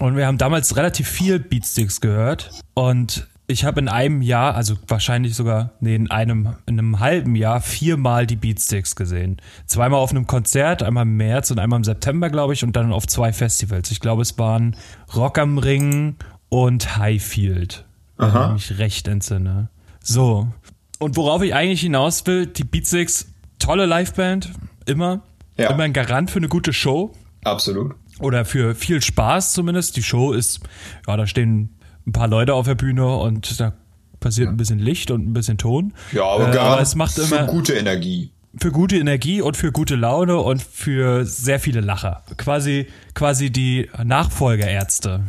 und 0.00 0.18
wir 0.18 0.26
haben 0.26 0.36
damals 0.36 0.76
relativ 0.76 1.08
viel 1.08 1.38
Beatsticks 1.38 2.02
gehört. 2.02 2.50
Und 2.74 3.26
ich 3.48 3.64
habe 3.64 3.80
in 3.80 3.88
einem 3.88 4.22
Jahr, 4.22 4.54
also 4.54 4.74
wahrscheinlich 4.88 5.34
sogar, 5.34 5.70
nee, 5.80 5.94
in 5.94 6.10
einem, 6.10 6.54
in 6.66 6.78
einem 6.78 6.98
halben 6.98 7.36
Jahr 7.36 7.60
viermal 7.60 8.26
die 8.26 8.36
Beatsticks 8.36 8.96
gesehen. 8.96 9.36
Zweimal 9.66 10.00
auf 10.00 10.10
einem 10.10 10.26
Konzert, 10.26 10.82
einmal 10.82 11.02
im 11.02 11.16
März 11.16 11.50
und 11.50 11.60
einmal 11.60 11.78
im 11.78 11.84
September, 11.84 12.28
glaube 12.28 12.54
ich, 12.54 12.64
und 12.64 12.74
dann 12.74 12.92
auf 12.92 13.06
zwei 13.06 13.32
Festivals. 13.32 13.90
Ich 13.90 14.00
glaube, 14.00 14.22
es 14.22 14.36
waren 14.38 14.76
Rock 15.14 15.38
am 15.38 15.58
Ring 15.58 16.16
und 16.48 16.96
Highfield. 16.96 17.84
Aha. 18.18 18.48
Wenn 18.48 18.56
ich 18.56 18.70
mich 18.70 18.78
recht 18.78 19.06
entsinne. 19.06 19.68
So. 20.02 20.48
Und 20.98 21.16
worauf 21.16 21.42
ich 21.42 21.54
eigentlich 21.54 21.82
hinaus 21.82 22.26
will, 22.26 22.46
die 22.46 22.64
Beatsticks, 22.64 23.32
tolle 23.58 23.86
Liveband, 23.86 24.50
immer. 24.86 25.22
Ja. 25.56 25.70
Immer 25.70 25.84
ein 25.84 25.92
Garant 25.92 26.30
für 26.30 26.38
eine 26.38 26.48
gute 26.48 26.72
Show. 26.72 27.12
Absolut. 27.44 27.94
Oder 28.18 28.44
für 28.44 28.74
viel 28.74 29.00
Spaß 29.00 29.52
zumindest. 29.52 29.96
Die 29.96 30.02
Show 30.02 30.32
ist, 30.32 30.60
ja, 31.06 31.16
da 31.16 31.26
stehen 31.26 31.75
ein 32.06 32.12
paar 32.12 32.28
Leute 32.28 32.54
auf 32.54 32.66
der 32.66 32.74
Bühne 32.74 33.06
und 33.16 33.60
da 33.60 33.72
passiert 34.20 34.48
ein 34.48 34.56
bisschen 34.56 34.78
Licht 34.78 35.10
und 35.10 35.28
ein 35.28 35.32
bisschen 35.32 35.58
Ton. 35.58 35.92
Ja, 36.12 36.24
aber, 36.24 36.54
äh, 36.54 36.58
aber 36.58 36.80
es 36.80 36.94
macht 36.94 37.18
immer 37.18 37.40
für 37.40 37.46
gute 37.46 37.74
Energie. 37.74 38.32
Für 38.58 38.72
gute 38.72 38.96
Energie 38.96 39.42
und 39.42 39.56
für 39.56 39.70
gute 39.70 39.96
Laune 39.96 40.38
und 40.38 40.62
für 40.62 41.26
sehr 41.26 41.60
viele 41.60 41.80
Lacher. 41.80 42.22
Quasi, 42.38 42.86
quasi 43.14 43.50
die 43.50 43.90
Nachfolgerärzte. 44.02 45.24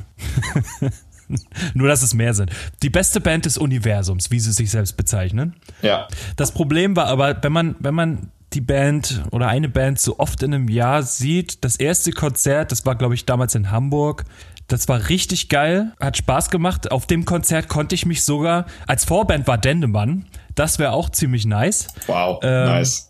Nur, 1.73 1.89
dass 1.89 2.03
es 2.03 2.13
mehr 2.13 2.33
sind. 2.33 2.51
Die 2.83 2.89
beste 2.89 3.19
Band 3.19 3.45
des 3.45 3.57
Universums, 3.57 4.31
wie 4.31 4.39
sie 4.39 4.53
sich 4.53 4.71
selbst 4.71 4.95
bezeichnen. 4.95 5.55
Ja. 5.81 6.07
Das 6.37 6.53
Problem 6.53 6.95
war 6.95 7.07
aber, 7.07 7.37
wenn 7.43 7.51
man, 7.51 7.75
wenn 7.79 7.95
man 7.95 8.31
die 8.53 8.61
Band 8.61 9.23
oder 9.31 9.49
eine 9.49 9.67
Band 9.67 9.99
so 9.99 10.19
oft 10.19 10.41
in 10.41 10.53
einem 10.53 10.69
Jahr 10.69 11.03
sieht, 11.03 11.65
das 11.65 11.75
erste 11.75 12.11
Konzert, 12.11 12.71
das 12.71 12.85
war, 12.85 12.95
glaube 12.95 13.13
ich, 13.13 13.25
damals 13.25 13.55
in 13.55 13.71
Hamburg, 13.71 14.23
das 14.67 14.87
war 14.87 15.09
richtig 15.09 15.49
geil, 15.49 15.93
hat 15.99 16.17
Spaß 16.17 16.49
gemacht. 16.49 16.91
Auf 16.91 17.05
dem 17.07 17.25
Konzert 17.25 17.67
konnte 17.69 17.95
ich 17.95 18.05
mich 18.05 18.23
sogar, 18.23 18.65
als 18.85 19.05
Vorband 19.05 19.47
war 19.47 19.57
Dendemann, 19.57 20.25
das 20.55 20.79
wäre 20.79 20.91
auch 20.91 21.09
ziemlich 21.09 21.45
nice. 21.45 21.87
Wow, 22.07 22.39
ähm, 22.43 22.65
nice. 22.65 23.09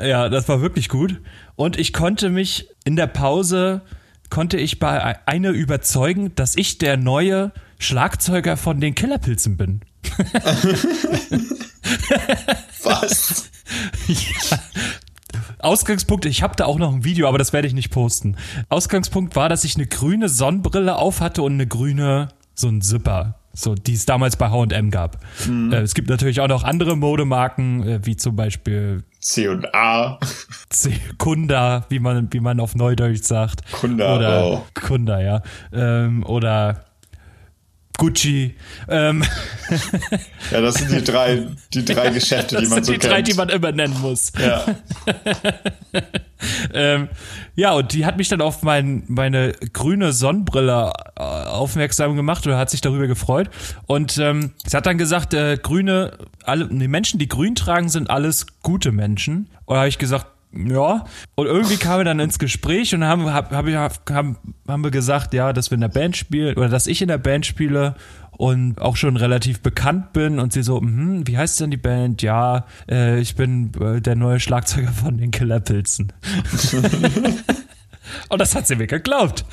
Ja, 0.00 0.28
das 0.28 0.48
war 0.48 0.60
wirklich 0.60 0.88
gut. 0.88 1.20
Und 1.56 1.78
ich 1.78 1.92
konnte 1.92 2.28
mich 2.28 2.68
in 2.84 2.96
der 2.96 3.06
Pause, 3.06 3.82
konnte 4.30 4.58
ich 4.58 4.78
bei 4.78 5.18
einer 5.26 5.50
überzeugen, 5.50 6.34
dass 6.34 6.56
ich 6.56 6.78
der 6.78 6.96
neue 6.96 7.52
Schlagzeuger 7.78 8.56
von 8.56 8.80
den 8.80 8.94
Killerpilzen 8.94 9.56
bin. 9.56 9.80
Was? 12.82 13.50
ja, 14.08 14.58
Ausgangspunkt, 15.58 16.24
ich 16.26 16.42
habe 16.42 16.56
da 16.56 16.66
auch 16.66 16.78
noch 16.78 16.92
ein 16.92 17.04
Video, 17.04 17.28
aber 17.28 17.38
das 17.38 17.52
werde 17.52 17.66
ich 17.66 17.74
nicht 17.74 17.90
posten. 17.90 18.36
Ausgangspunkt 18.68 19.36
war, 19.36 19.48
dass 19.48 19.64
ich 19.64 19.76
eine 19.76 19.86
grüne 19.86 20.28
Sonnenbrille 20.28 20.96
auf 20.96 21.20
hatte 21.20 21.42
und 21.42 21.54
eine 21.54 21.66
grüne, 21.66 22.28
so 22.54 22.68
ein 22.68 22.80
Zipper. 22.80 23.34
So, 23.54 23.74
die 23.74 23.94
es 23.94 24.06
damals 24.06 24.36
bei 24.36 24.50
H&M 24.50 24.90
gab. 24.90 25.18
Mhm. 25.48 25.72
Äh, 25.72 25.80
es 25.80 25.94
gibt 25.94 26.08
natürlich 26.08 26.40
auch 26.40 26.46
noch 26.46 26.62
andere 26.62 26.96
Modemarken, 26.96 27.82
äh, 27.82 28.06
wie 28.06 28.16
zum 28.16 28.36
Beispiel 28.36 29.02
C&A. 29.18 30.20
C 30.70 30.92
Kunda, 31.18 31.84
wie 31.88 31.98
man, 31.98 32.32
wie 32.32 32.38
man 32.38 32.60
auf 32.60 32.76
Neudeutsch 32.76 33.24
sagt. 33.24 33.68
Kunda, 33.72 34.16
oder 34.16 34.44
oh. 34.44 34.64
Kunda, 34.74 35.20
ja. 35.20 35.42
Ähm, 35.72 36.24
oder 36.24 36.84
Gucci. 37.98 38.54
Ähm. 38.88 39.22
Ja, 40.50 40.62
das 40.62 40.76
sind 40.76 40.90
die 40.90 41.04
drei, 41.04 41.46
die 41.74 41.84
drei 41.84 42.08
Geschäfte, 42.10 42.56
die 42.56 42.66
man 42.68 42.82
so 42.82 42.92
kennt. 42.92 43.02
Die 43.02 43.08
drei, 43.08 43.22
die 43.22 43.34
man 43.34 43.50
immer 43.50 43.72
nennen 43.72 44.00
muss. 44.00 44.32
Ja. 44.40 44.64
ähm, 46.72 47.08
ja, 47.56 47.72
und 47.72 47.92
die 47.92 48.06
hat 48.06 48.16
mich 48.16 48.28
dann 48.28 48.40
auf 48.40 48.62
mein, 48.62 49.02
meine 49.08 49.52
grüne 49.72 50.12
Sonnenbrille 50.12 50.92
äh, 51.16 51.22
aufmerksam 51.22 52.16
gemacht 52.16 52.46
oder 52.46 52.56
hat 52.56 52.70
sich 52.70 52.80
darüber 52.80 53.08
gefreut. 53.08 53.50
Und 53.86 54.16
ähm, 54.16 54.52
sie 54.64 54.76
hat 54.76 54.86
dann 54.86 54.96
gesagt, 54.96 55.34
äh, 55.34 55.58
grüne, 55.60 56.16
alle, 56.44 56.68
die 56.68 56.88
Menschen, 56.88 57.18
die 57.18 57.28
grün 57.28 57.56
tragen, 57.56 57.88
sind 57.88 58.08
alles 58.08 58.46
gute 58.62 58.92
Menschen. 58.92 59.50
Und 59.66 59.74
da 59.74 59.80
habe 59.80 59.88
ich 59.88 59.98
gesagt, 59.98 60.28
ja, 60.52 61.04
und 61.34 61.46
irgendwie 61.46 61.76
kamen 61.76 62.00
wir 62.00 62.04
dann 62.04 62.20
ins 62.20 62.38
Gespräch 62.38 62.94
und 62.94 63.04
haben, 63.04 63.30
hab, 63.32 63.52
hab, 63.52 64.10
haben, 64.10 64.36
haben 64.66 64.84
wir 64.84 64.90
gesagt, 64.90 65.34
ja, 65.34 65.52
dass 65.52 65.70
wir 65.70 65.74
in 65.74 65.82
der 65.82 65.88
Band 65.88 66.16
spielen 66.16 66.56
oder 66.56 66.68
dass 66.68 66.86
ich 66.86 67.02
in 67.02 67.08
der 67.08 67.18
Band 67.18 67.44
spiele 67.44 67.96
und 68.30 68.80
auch 68.80 68.96
schon 68.96 69.16
relativ 69.16 69.60
bekannt 69.60 70.12
bin 70.14 70.38
und 70.38 70.52
sie 70.52 70.62
so, 70.62 70.80
hm, 70.80 71.26
wie 71.26 71.36
heißt 71.36 71.60
denn 71.60 71.70
die 71.70 71.76
Band? 71.76 72.22
Ja, 72.22 72.64
äh, 72.90 73.20
ich 73.20 73.34
bin 73.36 73.72
äh, 73.80 74.00
der 74.00 74.16
neue 74.16 74.40
Schlagzeuger 74.40 74.92
von 74.92 75.18
den 75.18 75.32
Killerpilzen. 75.32 76.12
und 78.28 78.40
das 78.40 78.54
hat 78.54 78.66
sie 78.66 78.76
mir 78.76 78.86
geglaubt. 78.86 79.44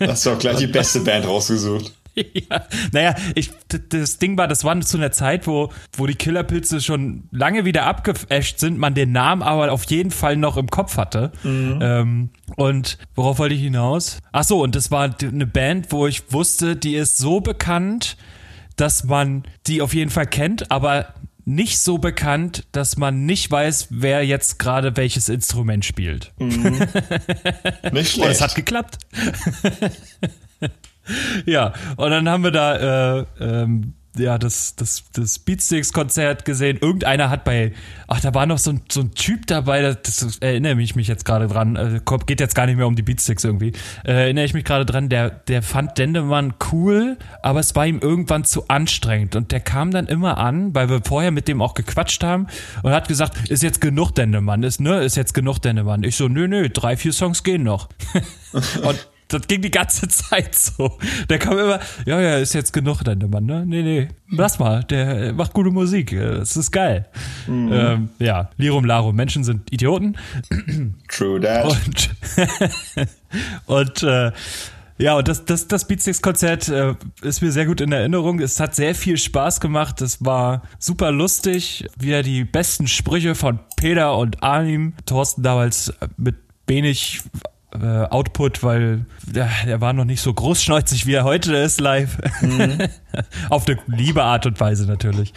Hast 0.00 0.26
du 0.26 0.30
auch 0.30 0.38
gleich 0.38 0.58
die 0.58 0.66
beste 0.66 1.00
Band 1.00 1.26
rausgesucht. 1.26 1.94
ja, 2.14 2.66
naja, 2.92 3.14
ich, 3.34 3.50
das 3.88 4.18
Ding 4.18 4.36
war, 4.36 4.48
das 4.48 4.64
war 4.64 4.78
zu 4.80 4.96
einer 4.96 5.12
Zeit, 5.12 5.46
wo, 5.46 5.70
wo 5.96 6.06
die 6.06 6.14
Killerpilze 6.14 6.80
schon 6.80 7.24
lange 7.30 7.64
wieder 7.64 7.86
abgeäscht 7.86 8.58
sind, 8.58 8.78
man 8.78 8.94
den 8.94 9.12
Namen 9.12 9.42
aber 9.42 9.72
auf 9.72 9.84
jeden 9.84 10.10
Fall 10.10 10.36
noch 10.36 10.56
im 10.56 10.68
Kopf 10.68 10.96
hatte. 10.96 11.32
Mhm. 11.42 11.78
Ähm, 11.80 12.30
und 12.56 12.98
worauf 13.14 13.38
wollte 13.38 13.54
ich 13.54 13.62
hinaus? 13.62 14.18
Ach 14.32 14.44
so, 14.44 14.62
und 14.62 14.74
das 14.74 14.90
war 14.90 15.14
eine 15.22 15.46
Band, 15.46 15.90
wo 15.90 16.06
ich 16.06 16.32
wusste, 16.32 16.76
die 16.76 16.94
ist 16.94 17.18
so 17.18 17.40
bekannt, 17.40 18.16
dass 18.76 19.04
man 19.04 19.44
die 19.66 19.82
auf 19.82 19.94
jeden 19.94 20.10
Fall 20.10 20.26
kennt, 20.26 20.70
aber 20.70 21.14
nicht 21.44 21.80
so 21.80 21.98
bekannt, 21.98 22.64
dass 22.72 22.96
man 22.96 23.26
nicht 23.26 23.50
weiß, 23.50 23.88
wer 23.90 24.24
jetzt 24.24 24.58
gerade 24.58 24.96
welches 24.96 25.28
Instrument 25.28 25.84
spielt. 25.84 26.32
Mhm. 26.38 26.78
Nicht 27.92 28.12
schlecht. 28.12 28.18
Und 28.18 28.30
es 28.30 28.40
hat 28.40 28.54
geklappt. 28.54 28.98
ja, 31.46 31.72
und 31.96 32.10
dann 32.10 32.28
haben 32.28 32.44
wir 32.44 32.50
da 32.50 33.18
äh, 33.18 33.26
ähm, 33.40 33.94
ja, 34.16 34.36
das, 34.36 34.76
das, 34.76 35.04
das 35.14 35.38
Beatsticks-Konzert 35.38 36.44
gesehen. 36.44 36.78
Irgendeiner 36.80 37.30
hat 37.30 37.44
bei, 37.44 37.72
ach, 38.08 38.20
da 38.20 38.34
war 38.34 38.44
noch 38.44 38.58
so 38.58 38.72
ein, 38.72 38.82
so 38.90 39.00
ein 39.00 39.14
Typ 39.14 39.46
dabei, 39.46 39.80
das, 39.80 40.02
das 40.02 40.38
erinnere 40.38 40.80
ich 40.82 40.94
mich 40.94 41.08
jetzt 41.08 41.24
gerade 41.24 41.46
dran, 41.46 41.76
äh, 41.76 42.00
geht 42.26 42.40
jetzt 42.40 42.54
gar 42.54 42.66
nicht 42.66 42.76
mehr 42.76 42.86
um 42.86 42.94
die 42.94 43.02
Beatsticks 43.02 43.42
irgendwie, 43.44 43.72
äh, 44.04 44.12
erinnere 44.12 44.44
ich 44.44 44.52
mich 44.52 44.64
gerade 44.64 44.84
dran, 44.84 45.08
der, 45.08 45.30
der 45.30 45.62
fand 45.62 45.96
Dendemann 45.96 46.54
cool, 46.72 47.16
aber 47.42 47.60
es 47.60 47.74
war 47.74 47.86
ihm 47.86 48.00
irgendwann 48.00 48.44
zu 48.44 48.68
anstrengend 48.68 49.34
und 49.34 49.50
der 49.50 49.60
kam 49.60 49.90
dann 49.92 50.06
immer 50.06 50.36
an, 50.36 50.74
weil 50.74 50.90
wir 50.90 51.00
vorher 51.02 51.30
mit 51.30 51.48
dem 51.48 51.62
auch 51.62 51.74
gequatscht 51.74 52.22
haben 52.22 52.48
und 52.82 52.92
hat 52.92 53.08
gesagt, 53.08 53.48
ist 53.48 53.62
jetzt 53.62 53.80
genug 53.80 54.12
Dendemann, 54.14 54.62
ist, 54.62 54.80
ne, 54.80 55.02
ist 55.02 55.16
jetzt 55.16 55.32
genug 55.32 55.58
Dendemann. 55.60 56.02
Ich 56.02 56.16
so, 56.16 56.28
nö, 56.28 56.48
nö, 56.48 56.68
drei, 56.68 56.98
vier 56.98 57.14
Songs 57.14 57.42
gehen 57.42 57.62
noch. 57.62 57.88
und 58.82 59.08
das 59.32 59.46
ging 59.46 59.62
die 59.62 59.70
ganze 59.70 60.08
Zeit 60.08 60.54
so. 60.54 60.98
Der 61.28 61.38
kam 61.38 61.58
immer, 61.58 61.80
ja, 62.06 62.20
ja, 62.20 62.36
ist 62.38 62.54
jetzt 62.54 62.72
genug, 62.72 63.02
dein 63.04 63.18
Mann, 63.30 63.46
ne? 63.46 63.64
Nee, 63.66 63.82
nee, 63.82 64.08
lass 64.30 64.58
mal, 64.58 64.84
der 64.84 65.32
macht 65.32 65.52
gute 65.52 65.70
Musik, 65.70 66.16
das 66.16 66.56
ist 66.56 66.70
geil. 66.70 67.06
Mhm. 67.46 67.72
Ähm, 67.72 68.08
ja, 68.18 68.50
Lirum 68.56 68.84
Larum, 68.84 69.16
Menschen 69.16 69.44
sind 69.44 69.72
Idioten. 69.72 70.16
True 71.08 71.40
that. 71.40 71.64
Und, 71.66 72.10
und 73.66 74.02
äh, 74.02 74.32
ja, 74.98 75.16
und 75.16 75.26
das, 75.26 75.44
das, 75.44 75.66
das 75.66 75.86
Beatsticks-Konzert 75.88 76.68
äh, 76.68 76.94
ist 77.22 77.42
mir 77.42 77.50
sehr 77.50 77.66
gut 77.66 77.80
in 77.80 77.90
Erinnerung. 77.90 78.38
Es 78.40 78.60
hat 78.60 78.74
sehr 78.74 78.94
viel 78.94 79.16
Spaß 79.16 79.60
gemacht. 79.60 80.00
Es 80.00 80.24
war 80.24 80.62
super 80.78 81.10
lustig. 81.10 81.86
Wieder 81.98 82.22
die 82.22 82.44
besten 82.44 82.86
Sprüche 82.86 83.34
von 83.34 83.58
Peter 83.76 84.16
und 84.16 84.42
Arnim. 84.42 84.94
Thorsten 85.06 85.42
damals 85.42 85.92
mit 86.16 86.36
wenig 86.66 87.22
äh, 87.80 88.04
Output, 88.10 88.62
weil 88.62 89.06
ja, 89.32 89.48
er 89.66 89.80
war 89.80 89.92
noch 89.92 90.04
nicht 90.04 90.20
so 90.20 90.32
großschneuzig, 90.32 91.06
wie 91.06 91.14
er 91.14 91.24
heute 91.24 91.54
ist 91.56 91.80
live. 91.80 92.18
Mhm. 92.40 92.78
Auf 93.50 93.66
eine 93.66 93.78
liebe 93.86 94.22
Art 94.22 94.46
und 94.46 94.58
Weise 94.60 94.86
natürlich, 94.86 95.32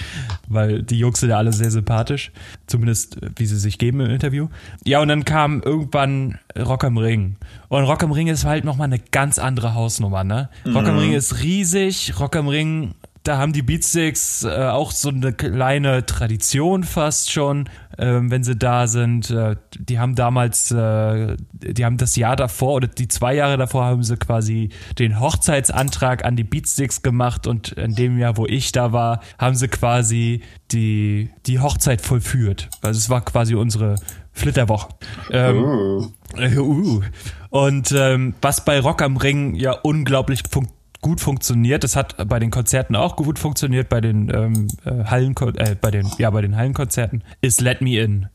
weil 0.48 0.84
die 0.84 0.98
Jungs 0.98 1.20
sind 1.20 1.30
ja 1.30 1.38
alle 1.38 1.54
sehr 1.54 1.72
sympathisch, 1.72 2.32
zumindest 2.68 3.18
wie 3.36 3.46
sie 3.46 3.58
sich 3.58 3.78
geben 3.78 4.02
im 4.02 4.10
Interview. 4.10 4.48
Ja, 4.84 5.02
und 5.02 5.08
dann 5.08 5.26
kam 5.26 5.62
irgendwann 5.62 6.40
Rock 6.58 6.84
am 6.84 6.98
Ring. 6.98 7.38
Und 7.70 7.84
Rock 7.84 8.04
am 8.04 8.12
Ring 8.12 8.28
ist 8.28 8.46
halt 8.46 8.64
nochmal 8.64 8.86
eine 8.86 9.00
ganz 9.00 9.40
andere 9.40 9.74
Hausnummer, 9.74 10.24
ne? 10.24 10.50
Mhm. 10.66 10.76
Rock 10.76 10.88
am 10.88 10.98
Ring 10.98 11.14
ist 11.14 11.42
riesig, 11.42 12.20
Rock 12.20 12.36
am 12.36 12.48
Ring 12.48 12.96
da 13.26 13.40
haben 13.40 13.54
die 13.54 13.64
Beatsticks 13.64 14.44
äh, 14.44 14.50
auch 14.50 14.92
so 14.92 15.10
eine 15.10 15.34
kleine 15.34 16.06
Tradition 16.06 16.84
fast 16.84 17.32
schon, 17.32 17.68
äh, 17.98 18.06
wenn 18.06 18.44
sie 18.44 18.56
da 18.56 18.88
sind. 18.88 19.32
Äh, 19.32 19.56
die 19.78 20.00
haben 20.00 20.16
damals, 20.16 20.72
äh, 20.72 21.36
die 21.54 21.84
haben 21.84 21.98
das 21.98 22.16
Jahr 22.16 22.36
davor 22.36 22.76
oder 22.76 22.88
die 22.88 23.08
zwei 23.08 23.34
Jahre 23.34 23.58
davor 23.58 23.86
haben 23.86 24.04
sie 24.04 24.16
quasi 24.18 24.70
den 25.00 25.20
Hochzeitsantrag 25.20 26.24
an 26.24 26.36
die 26.36 26.44
Beatsticks 26.44 27.02
gemacht 27.02 27.48
und 27.48 27.72
in 27.74 27.96
dem 27.96 28.20
Jahr, 28.20 28.38
wo 28.38 28.46
ich 28.46 28.72
da 28.72 28.92
war, 28.92 29.22
haben 29.40 29.56
sie 29.56 29.68
quasi 29.68 30.42
die, 30.72 31.32
die 31.48 31.60
Hochzeit 31.60 32.02
vollführt. 32.02 32.70
Also 32.82 33.00
es 33.00 33.10
war 33.10 33.22
quasi 33.26 33.56
unsere 33.56 33.96
Flitterwoch. 34.34 34.90
Ähm, 35.32 35.64
Uh. 35.64 36.12
äh, 36.38 36.58
uh. 36.58 37.02
Und 37.50 37.92
ähm, 37.94 38.36
was 38.42 38.66
bei 38.66 38.80
Rock 38.80 39.02
am 39.02 39.18
Ring 39.18 39.56
ja 39.56 39.72
unglaublich 39.72 40.44
fun 40.50 40.68
gut 41.06 41.22
funktioniert, 41.22 41.84
das 41.84 41.96
hat 41.96 42.16
bei 42.28 42.40
den 42.40 42.50
Konzerten 42.50 42.96
auch 42.96 43.16
gut 43.16 43.38
funktioniert, 43.38 43.90
bei 43.90 44.02
den 44.02 44.30
ähm, 44.34 44.68
äh, 44.86 45.04
Hallen, 45.06 45.36
äh, 45.58 45.76
bei 45.80 45.92
den, 45.92 46.10
ja, 46.18 46.32
bei 46.32 46.42
den 46.42 46.56
Hallenkonzerten, 46.56 47.24
ist 47.42 47.62
Let 47.62 47.82
Me 47.82 48.00
In. 48.00 48.28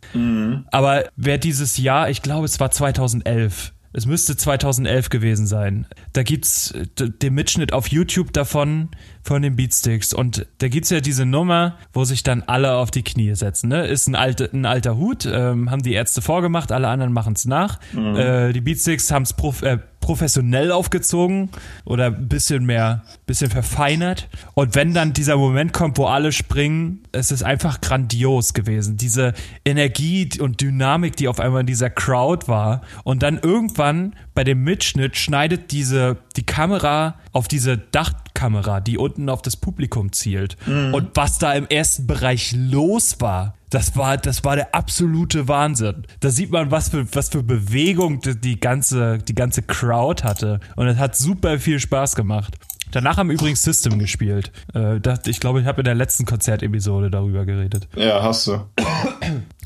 Aber 0.70 1.04
wer 1.16 1.36
dieses 1.38 1.78
Jahr, 1.78 2.10
ich 2.10 2.22
glaube, 2.22 2.44
es 2.46 2.60
war 2.60 2.70
2011, 2.70 3.72
es 3.92 4.06
müsste 4.06 4.36
2011 4.36 5.08
gewesen 5.08 5.48
sein. 5.48 5.84
Da 6.12 6.22
gibt's 6.22 6.70
äh, 6.70 6.86
d- 6.96 7.08
den 7.10 7.34
Mitschnitt 7.34 7.72
auf 7.72 7.88
YouTube 7.88 8.32
davon, 8.32 8.90
von 9.24 9.42
den 9.42 9.56
Beatsticks. 9.56 10.14
Und 10.14 10.46
da 10.58 10.68
gibt's 10.68 10.90
ja 10.90 11.00
diese 11.00 11.26
Nummer, 11.26 11.76
wo 11.92 12.04
sich 12.04 12.22
dann 12.22 12.42
alle 12.46 12.74
auf 12.76 12.92
die 12.92 13.02
Knie 13.02 13.34
setzen. 13.34 13.68
Ne? 13.68 13.86
Ist 13.88 14.06
ein, 14.06 14.14
alte, 14.14 14.48
ein 14.52 14.64
alter 14.64 14.96
Hut, 14.96 15.26
ähm, 15.26 15.72
haben 15.72 15.82
die 15.82 15.92
Ärzte 15.94 16.22
vorgemacht, 16.22 16.70
alle 16.70 16.86
anderen 16.86 17.12
machen's 17.12 17.46
nach. 17.46 17.80
Äh, 17.96 18.52
die 18.52 18.60
Beatsticks 18.60 19.10
haben's 19.10 19.32
prof 19.32 19.62
äh, 19.62 19.78
professionell 20.00 20.72
aufgezogen 20.72 21.50
oder 21.84 22.06
ein 22.06 22.28
bisschen 22.28 22.64
mehr, 22.64 23.02
bisschen 23.26 23.50
verfeinert. 23.50 24.28
Und 24.54 24.74
wenn 24.74 24.94
dann 24.94 25.12
dieser 25.12 25.36
Moment 25.36 25.72
kommt, 25.72 25.98
wo 25.98 26.06
alle 26.06 26.32
springen, 26.32 27.02
es 27.12 27.30
ist 27.30 27.42
einfach 27.42 27.80
grandios 27.80 28.54
gewesen. 28.54 28.96
Diese 28.96 29.34
Energie 29.64 30.28
und 30.40 30.60
Dynamik, 30.60 31.16
die 31.16 31.28
auf 31.28 31.38
einmal 31.38 31.60
in 31.60 31.66
dieser 31.66 31.90
Crowd 31.90 32.48
war. 32.48 32.80
Und 33.04 33.22
dann 33.22 33.38
irgendwann 33.38 34.14
bei 34.34 34.42
dem 34.42 34.64
Mitschnitt 34.64 35.16
schneidet 35.16 35.70
diese, 35.70 36.16
die 36.36 36.44
Kamera 36.44 37.16
auf 37.32 37.46
diese 37.46 37.76
Dachkamera, 37.78 38.80
die 38.80 38.98
unten 38.98 39.28
auf 39.28 39.42
das 39.42 39.56
Publikum 39.56 40.12
zielt. 40.12 40.56
Und 40.92 41.10
was 41.14 41.38
da 41.38 41.52
im 41.52 41.66
ersten 41.68 42.06
Bereich 42.06 42.52
los 42.56 43.20
war, 43.20 43.54
das 43.70 43.96
war, 43.96 44.16
das 44.16 44.44
war 44.44 44.56
der 44.56 44.74
absolute 44.74 45.48
Wahnsinn. 45.48 46.04
Da 46.20 46.30
sieht 46.30 46.50
man, 46.50 46.70
was 46.70 46.90
für, 46.90 47.06
was 47.14 47.28
für 47.28 47.42
Bewegung 47.42 48.20
die, 48.20 48.60
ganze, 48.60 49.18
die 49.18 49.34
ganze 49.34 49.62
Crowd 49.62 50.24
hatte. 50.24 50.60
Und 50.76 50.88
es 50.88 50.98
hat 50.98 51.16
super 51.16 51.58
viel 51.58 51.78
Spaß 51.78 52.16
gemacht. 52.16 52.58
Danach 52.92 53.18
haben 53.18 53.30
übrigens 53.30 53.62
System 53.62 53.98
gespielt. 53.98 54.50
Äh, 54.74 55.00
das, 55.00 55.20
ich 55.26 55.38
glaube, 55.38 55.60
ich 55.60 55.66
habe 55.66 55.80
in 55.80 55.84
der 55.84 55.94
letzten 55.94 56.24
Konzertepisode 56.24 57.10
darüber 57.10 57.44
geredet. 57.44 57.88
Ja, 57.96 58.22
hast 58.22 58.48
du. 58.48 58.60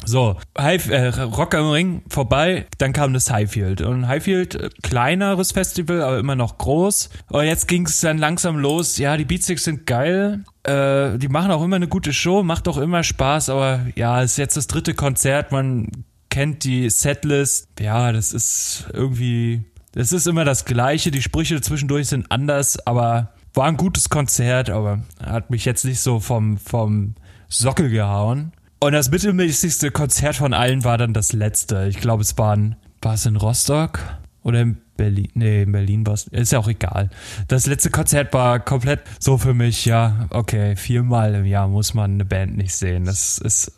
So, 0.04 0.36
High, 0.58 0.90
äh, 0.90 1.08
Rock 1.22 1.54
am 1.54 1.70
Ring 1.70 2.02
vorbei, 2.10 2.66
dann 2.76 2.92
kam 2.92 3.14
das 3.14 3.30
Highfield. 3.30 3.80
Und 3.80 4.06
Highfield, 4.06 4.54
äh, 4.54 4.68
kleineres 4.82 5.52
Festival, 5.52 6.02
aber 6.02 6.18
immer 6.18 6.36
noch 6.36 6.58
groß. 6.58 7.08
Und 7.30 7.44
jetzt 7.44 7.68
ging 7.68 7.86
es 7.86 8.00
dann 8.00 8.18
langsam 8.18 8.58
los. 8.58 8.98
Ja, 8.98 9.16
die 9.16 9.24
Beatsticks 9.24 9.64
sind 9.64 9.86
geil. 9.86 10.44
Äh, 10.64 11.18
die 11.18 11.28
machen 11.28 11.50
auch 11.50 11.62
immer 11.62 11.76
eine 11.76 11.88
gute 11.88 12.12
Show, 12.12 12.42
macht 12.42 12.68
auch 12.68 12.78
immer 12.78 13.02
Spaß, 13.02 13.50
aber 13.50 13.80
ja, 13.96 14.22
ist 14.22 14.38
jetzt 14.38 14.56
das 14.56 14.66
dritte 14.66 14.94
Konzert, 14.94 15.52
man 15.52 15.88
kennt 16.30 16.64
die 16.64 16.90
Setlist. 16.90 17.68
Ja, 17.78 18.12
das 18.12 18.32
ist 18.32 18.86
irgendwie, 18.92 19.64
das 19.92 20.12
ist 20.12 20.26
immer 20.26 20.44
das 20.44 20.64
Gleiche. 20.64 21.10
Die 21.10 21.22
Sprüche 21.22 21.60
zwischendurch 21.60 22.08
sind 22.08 22.30
anders, 22.30 22.84
aber 22.86 23.32
war 23.52 23.66
ein 23.66 23.76
gutes 23.76 24.08
Konzert, 24.08 24.70
aber 24.70 25.02
hat 25.22 25.50
mich 25.50 25.64
jetzt 25.64 25.84
nicht 25.84 26.00
so 26.00 26.18
vom, 26.18 26.58
vom 26.58 27.14
Sockel 27.48 27.90
gehauen. 27.90 28.52
Und 28.80 28.92
das 28.92 29.10
mittelmäßigste 29.10 29.90
Konzert 29.90 30.36
von 30.36 30.52
allen 30.52 30.82
war 30.82 30.98
dann 30.98 31.14
das 31.14 31.32
letzte. 31.32 31.86
Ich 31.86 32.00
glaube, 32.00 32.22
es 32.22 32.36
waren, 32.36 32.76
war 33.00 33.14
es 33.14 33.26
in 33.26 33.36
Rostock 33.36 34.00
oder 34.42 34.60
in 34.62 34.78
Berlin? 34.96 35.28
Nee, 35.34 35.62
in 35.62 35.72
Berlin 35.72 36.06
war 36.06 36.14
es, 36.14 36.26
ist 36.28 36.52
ja 36.52 36.58
auch 36.58 36.68
egal. 36.68 37.10
Das 37.48 37.66
letzte 37.66 37.90
Konzert 37.90 38.32
war 38.32 38.60
komplett 38.60 39.00
so 39.18 39.38
für 39.38 39.54
mich, 39.54 39.84
ja, 39.84 40.26
okay, 40.30 40.76
viermal 40.76 41.34
im 41.34 41.44
Jahr 41.44 41.68
muss 41.68 41.94
man 41.94 42.12
eine 42.12 42.24
Band 42.24 42.56
nicht 42.56 42.74
sehen. 42.74 43.04
Das 43.04 43.38
ist 43.38 43.72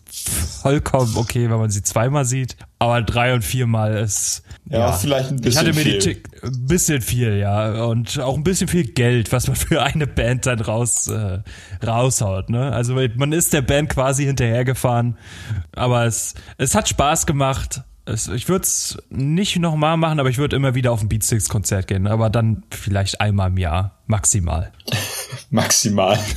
vollkommen 0.62 1.17
okay, 1.17 1.51
wenn 1.51 1.59
man 1.59 1.71
sie 1.71 1.83
zweimal 1.83 2.25
sieht, 2.25 2.57
aber 2.79 3.03
drei 3.03 3.35
und 3.35 3.43
viermal 3.45 3.95
ist, 3.97 4.43
Ja, 4.69 4.93
vielleicht 4.93 5.31
ein 5.31 5.37
ich 5.37 5.43
bisschen 5.43 5.59
hatte 5.61 5.73
mir 5.75 5.81
viel. 5.83 5.93
die 5.99 5.99
Tick- 5.99 6.27
ein 6.43 6.67
bisschen 6.67 7.01
viel, 7.01 7.37
ja. 7.39 7.85
Und 7.85 8.19
auch 8.21 8.37
ein 8.37 8.45
bisschen 8.45 8.69
viel 8.69 8.85
Geld, 8.85 9.33
was 9.33 9.47
man 9.47 9.57
für 9.57 9.83
eine 9.83 10.07
Band 10.07 10.47
dann 10.47 10.61
raus, 10.61 11.09
äh, 11.09 11.41
raushaut, 11.85 12.51
ne? 12.51 12.73
Also 12.73 12.95
man 13.17 13.33
ist 13.33 13.53
der 13.53 13.62
Band 13.62 13.91
quasi 13.91 14.25
hinterhergefahren. 14.25 15.17
Aber 15.75 16.05
es, 16.07 16.35
es 16.59 16.75
hat 16.75 16.89
Spaß 16.89 17.27
gemacht. 17.27 17.83
Es, 18.07 18.29
ich 18.29 18.49
würde 18.49 18.63
es 18.63 18.97
nicht 19.11 19.59
nochmal 19.59 19.97
machen, 19.97 20.21
aber 20.21 20.29
ich 20.31 20.39
würde 20.39 20.55
immer 20.55 20.75
wieder 20.75 20.93
auf 20.93 21.03
ein 21.03 21.09
Beatsticks-Konzert 21.09 21.89
gehen. 21.89 22.07
Aber 22.07 22.31
dann 22.31 22.63
vielleicht 22.71 23.21
einmal 23.21 23.51
im 23.51 23.59
Jahr, 23.59 23.99
maximal. 24.07 24.73
Maximal. 25.51 26.19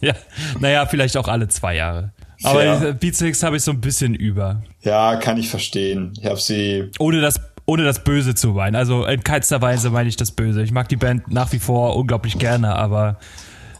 Ja, 0.00 0.14
naja, 0.60 0.84
vielleicht 0.86 1.16
auch 1.16 1.28
alle 1.28 1.48
zwei 1.48 1.76
Jahre. 1.76 2.12
Aber 2.42 2.60
Fair. 2.60 2.88
äh, 2.88 2.92
Beatsticks 2.94 3.42
habe 3.42 3.56
ich 3.56 3.62
so 3.62 3.70
ein 3.70 3.80
bisschen 3.80 4.14
über. 4.14 4.62
Ja, 4.82 5.16
kann 5.16 5.38
ich 5.38 5.48
verstehen. 5.48 6.12
Ich 6.20 6.26
habe 6.26 6.40
sie. 6.40 6.90
ohne 6.98 7.20
das 7.20 7.40
ohne 7.66 7.84
das 7.84 8.04
Böse 8.04 8.34
zu 8.34 8.48
meinen. 8.48 8.76
Also 8.76 9.06
in 9.06 9.22
keinster 9.24 9.62
Weise 9.62 9.90
meine 9.90 10.08
ich 10.08 10.16
das 10.16 10.32
Böse. 10.32 10.62
Ich 10.62 10.72
mag 10.72 10.88
die 10.88 10.96
Band 10.96 11.30
nach 11.30 11.52
wie 11.52 11.58
vor 11.58 11.96
unglaublich 11.96 12.38
gerne, 12.38 12.76
aber 12.76 13.18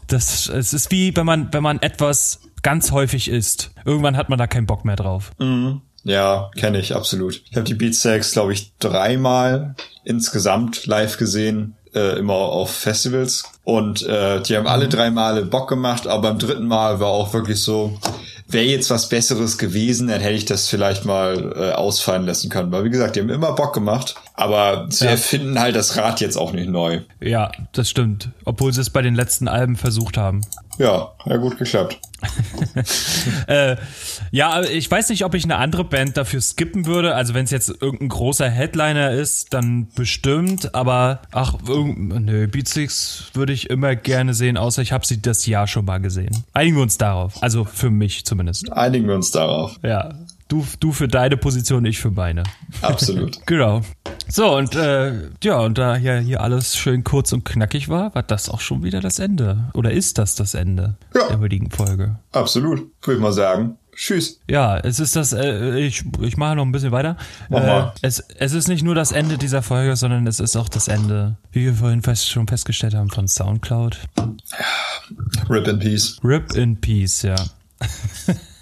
das 0.07 0.47
es 0.47 0.73
ist 0.73 0.89
wie 0.91 1.15
wenn 1.15 1.25
man 1.25 1.53
wenn 1.53 1.63
man 1.63 1.79
etwas 1.81 2.39
ganz 2.63 2.91
häufig 2.91 3.27
isst. 3.29 3.71
Irgendwann 3.83 4.17
hat 4.17 4.29
man 4.29 4.39
da 4.39 4.47
keinen 4.47 4.65
Bock 4.65 4.85
mehr 4.85 4.95
drauf. 4.95 5.31
Ja, 6.05 6.51
kenne 6.55 6.77
ich 6.79 6.95
absolut. 6.95 7.41
Ich 7.49 7.55
habe 7.55 7.65
die 7.65 7.73
Beatsteaks, 7.73 8.31
glaube 8.31 8.53
ich, 8.53 8.71
dreimal 8.77 9.75
insgesamt 10.03 10.85
live 10.85 11.17
gesehen, 11.17 11.75
äh, 11.95 12.19
immer 12.19 12.35
auf 12.35 12.69
Festivals. 12.69 13.43
Und 13.63 14.03
äh, 14.03 14.39
die 14.41 14.55
haben 14.55 14.67
alle 14.67 14.87
drei 14.87 15.09
Male 15.09 15.43
Bock 15.43 15.67
gemacht, 15.67 16.05
aber 16.05 16.29
beim 16.29 16.37
dritten 16.37 16.67
Mal 16.67 16.99
war 16.99 17.07
auch 17.07 17.33
wirklich 17.33 17.59
so, 17.59 17.99
wäre 18.47 18.65
jetzt 18.65 18.91
was 18.91 19.09
Besseres 19.09 19.57
gewesen, 19.57 20.07
dann 20.07 20.21
hätte 20.21 20.35
ich 20.35 20.45
das 20.45 20.67
vielleicht 20.67 21.05
mal 21.05 21.53
äh, 21.57 21.71
ausfallen 21.71 22.27
lassen 22.27 22.51
können. 22.51 22.71
Weil 22.71 22.83
wie 22.83 22.91
gesagt, 22.91 23.15
die 23.15 23.21
haben 23.21 23.29
immer 23.29 23.53
Bock 23.53 23.73
gemacht, 23.73 24.13
aber 24.37 24.87
sie 24.89 25.05
Ja. 25.05 25.11
erfinden 25.11 25.59
halt 25.59 25.75
das 25.75 25.95
Rad 25.97 26.21
jetzt 26.21 26.37
auch 26.37 26.51
nicht 26.53 26.69
neu. 26.69 27.01
Ja, 27.21 27.51
das 27.73 27.89
stimmt. 27.89 28.29
Obwohl 28.45 28.73
sie 28.73 28.81
es 28.81 28.89
bei 28.89 29.01
den 29.01 29.15
letzten 29.15 29.47
Alben 29.47 29.75
versucht 29.75 30.17
haben. 30.17 30.41
Ja, 30.77 31.11
ja 31.25 31.37
gut 31.37 31.57
geklappt. 31.57 31.99
Äh, 33.47 33.75
ja, 34.31 34.61
ich 34.63 34.89
weiß 34.89 35.09
nicht, 35.09 35.23
ob 35.25 35.33
ich 35.35 35.43
eine 35.43 35.57
andere 35.57 35.83
Band 35.83 36.17
dafür 36.17 36.41
skippen 36.41 36.85
würde. 36.85 37.13
Also 37.15 37.33
wenn 37.33 37.45
es 37.45 37.51
jetzt 37.51 37.69
irgendein 37.81 38.09
großer 38.09 38.49
Headliner 38.49 39.11
ist, 39.11 39.53
dann 39.53 39.87
bestimmt. 39.95 40.73
Aber 40.73 41.21
ach, 41.31 41.55
nö, 41.67 42.47
Beatsticks 42.47 43.25
würde 43.33 43.53
ich 43.53 43.69
immer 43.69 43.95
gerne 43.95 44.33
sehen, 44.33 44.57
außer 44.57 44.81
ich 44.81 44.91
habe 44.91 45.05
sie 45.05 45.21
das 45.21 45.45
Jahr 45.45 45.67
schon 45.67 45.85
mal 45.85 45.99
gesehen. 45.99 46.43
Einigen 46.53 46.77
wir 46.77 46.83
uns 46.83 46.97
darauf. 46.97 47.41
Also 47.43 47.65
für 47.65 47.91
mich 47.91 48.25
zumindest. 48.25 48.71
Einigen 48.71 49.07
wir 49.07 49.15
uns 49.15 49.29
darauf. 49.31 49.77
Ja, 49.83 50.13
du, 50.47 50.65
du 50.79 50.91
für 50.91 51.07
deine 51.07 51.37
Position, 51.37 51.85
ich 51.85 51.99
für 51.99 52.11
meine. 52.11 52.43
Absolut. 52.81 53.39
Genau. 53.45 53.81
So, 54.27 54.55
und 54.57 54.73
äh, 54.75 55.29
ja, 55.43 55.59
und 55.59 55.77
da 55.77 55.95
hier, 55.97 56.17
hier 56.17 56.41
alles 56.41 56.75
schön 56.75 57.03
kurz 57.03 57.31
und 57.31 57.45
knackig 57.45 57.89
war, 57.89 58.15
war 58.15 58.23
das 58.23 58.49
auch 58.49 58.59
schon 58.59 58.83
wieder 58.83 58.99
das 58.99 59.19
Ende. 59.19 59.69
Oder 59.75 59.91
ist 59.91 60.17
das 60.17 60.33
das 60.33 60.55
Ende 60.55 60.95
Ja. 61.13 61.27
der 61.27 61.39
heutigen 61.39 61.69
Folge? 61.69 62.17
Absolut. 62.31 62.79
Würde 63.03 63.17
ich 63.17 63.21
mal 63.21 63.31
sagen. 63.33 63.77
Tschüss. 63.95 64.41
Ja, 64.49 64.77
es 64.79 64.99
ist 64.99 65.15
das, 65.15 65.31
äh, 65.31 65.77
ich, 65.77 66.03
ich 66.21 66.37
mache 66.37 66.55
noch 66.55 66.65
ein 66.65 66.71
bisschen 66.71 66.91
weiter. 66.91 67.17
Äh, 67.51 67.83
es, 68.01 68.19
es 68.19 68.53
ist 68.53 68.67
nicht 68.67 68.83
nur 68.83 68.95
das 68.95 69.11
Ende 69.11 69.37
dieser 69.37 69.61
Folge, 69.61 69.95
sondern 69.95 70.25
es 70.27 70.39
ist 70.39 70.55
auch 70.57 70.69
das 70.69 70.87
Ende, 70.87 71.37
wie 71.51 71.65
wir 71.65 71.75
vorhin 71.75 72.01
fest, 72.01 72.27
schon 72.27 72.47
festgestellt 72.47 72.95
haben, 72.95 73.09
von 73.11 73.27
Soundcloud. 73.27 73.99
Rip 75.49 75.67
in 75.67 75.79
Peace. 75.79 76.17
Rip 76.23 76.51
in 76.55 76.81
Peace, 76.81 77.21
ja. 77.21 77.35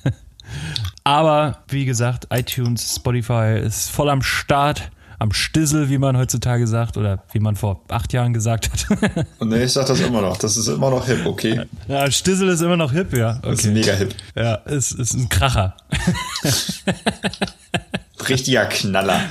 Aber 1.04 1.60
wie 1.68 1.86
gesagt, 1.86 2.28
iTunes, 2.32 2.96
Spotify 2.96 3.60
ist 3.64 3.90
voll 3.90 4.10
am 4.10 4.22
Start, 4.22 4.90
am 5.20 5.32
Stissel, 5.32 5.90
wie 5.90 5.98
man 5.98 6.18
heutzutage 6.18 6.68
sagt, 6.68 6.98
oder 6.98 7.24
wie 7.32 7.40
man 7.40 7.56
vor 7.56 7.82
acht 7.90 8.12
Jahren 8.14 8.34
gesagt 8.34 8.70
hat. 8.72 9.26
Und 9.40 9.50
nee, 9.50 9.64
ich 9.64 9.72
sag 9.74 9.86
das 9.88 10.00
immer 10.02 10.22
noch. 10.22 10.38
Das 10.38 10.58
ist 10.58 10.68
immer 10.68 10.90
noch 10.90 11.06
hip, 11.06 11.26
okay? 11.26 11.62
ja, 11.88 12.10
Stissel 12.12 12.50
ist 12.50 12.62
immer 12.62 12.78
noch 12.78 12.92
hip, 12.92 13.14
ja. 13.16 13.40
Das 13.42 13.60
ist 13.60 13.66
Okay. 13.66 13.74
mega 13.74 13.94
hip. 13.94 14.16
Ja, 14.36 14.60
es 14.66 14.92
ist 14.92 15.14
ein 15.14 15.30
Kracher. 15.30 15.76
Richtiger 18.30 18.66
Knaller. 18.66 19.22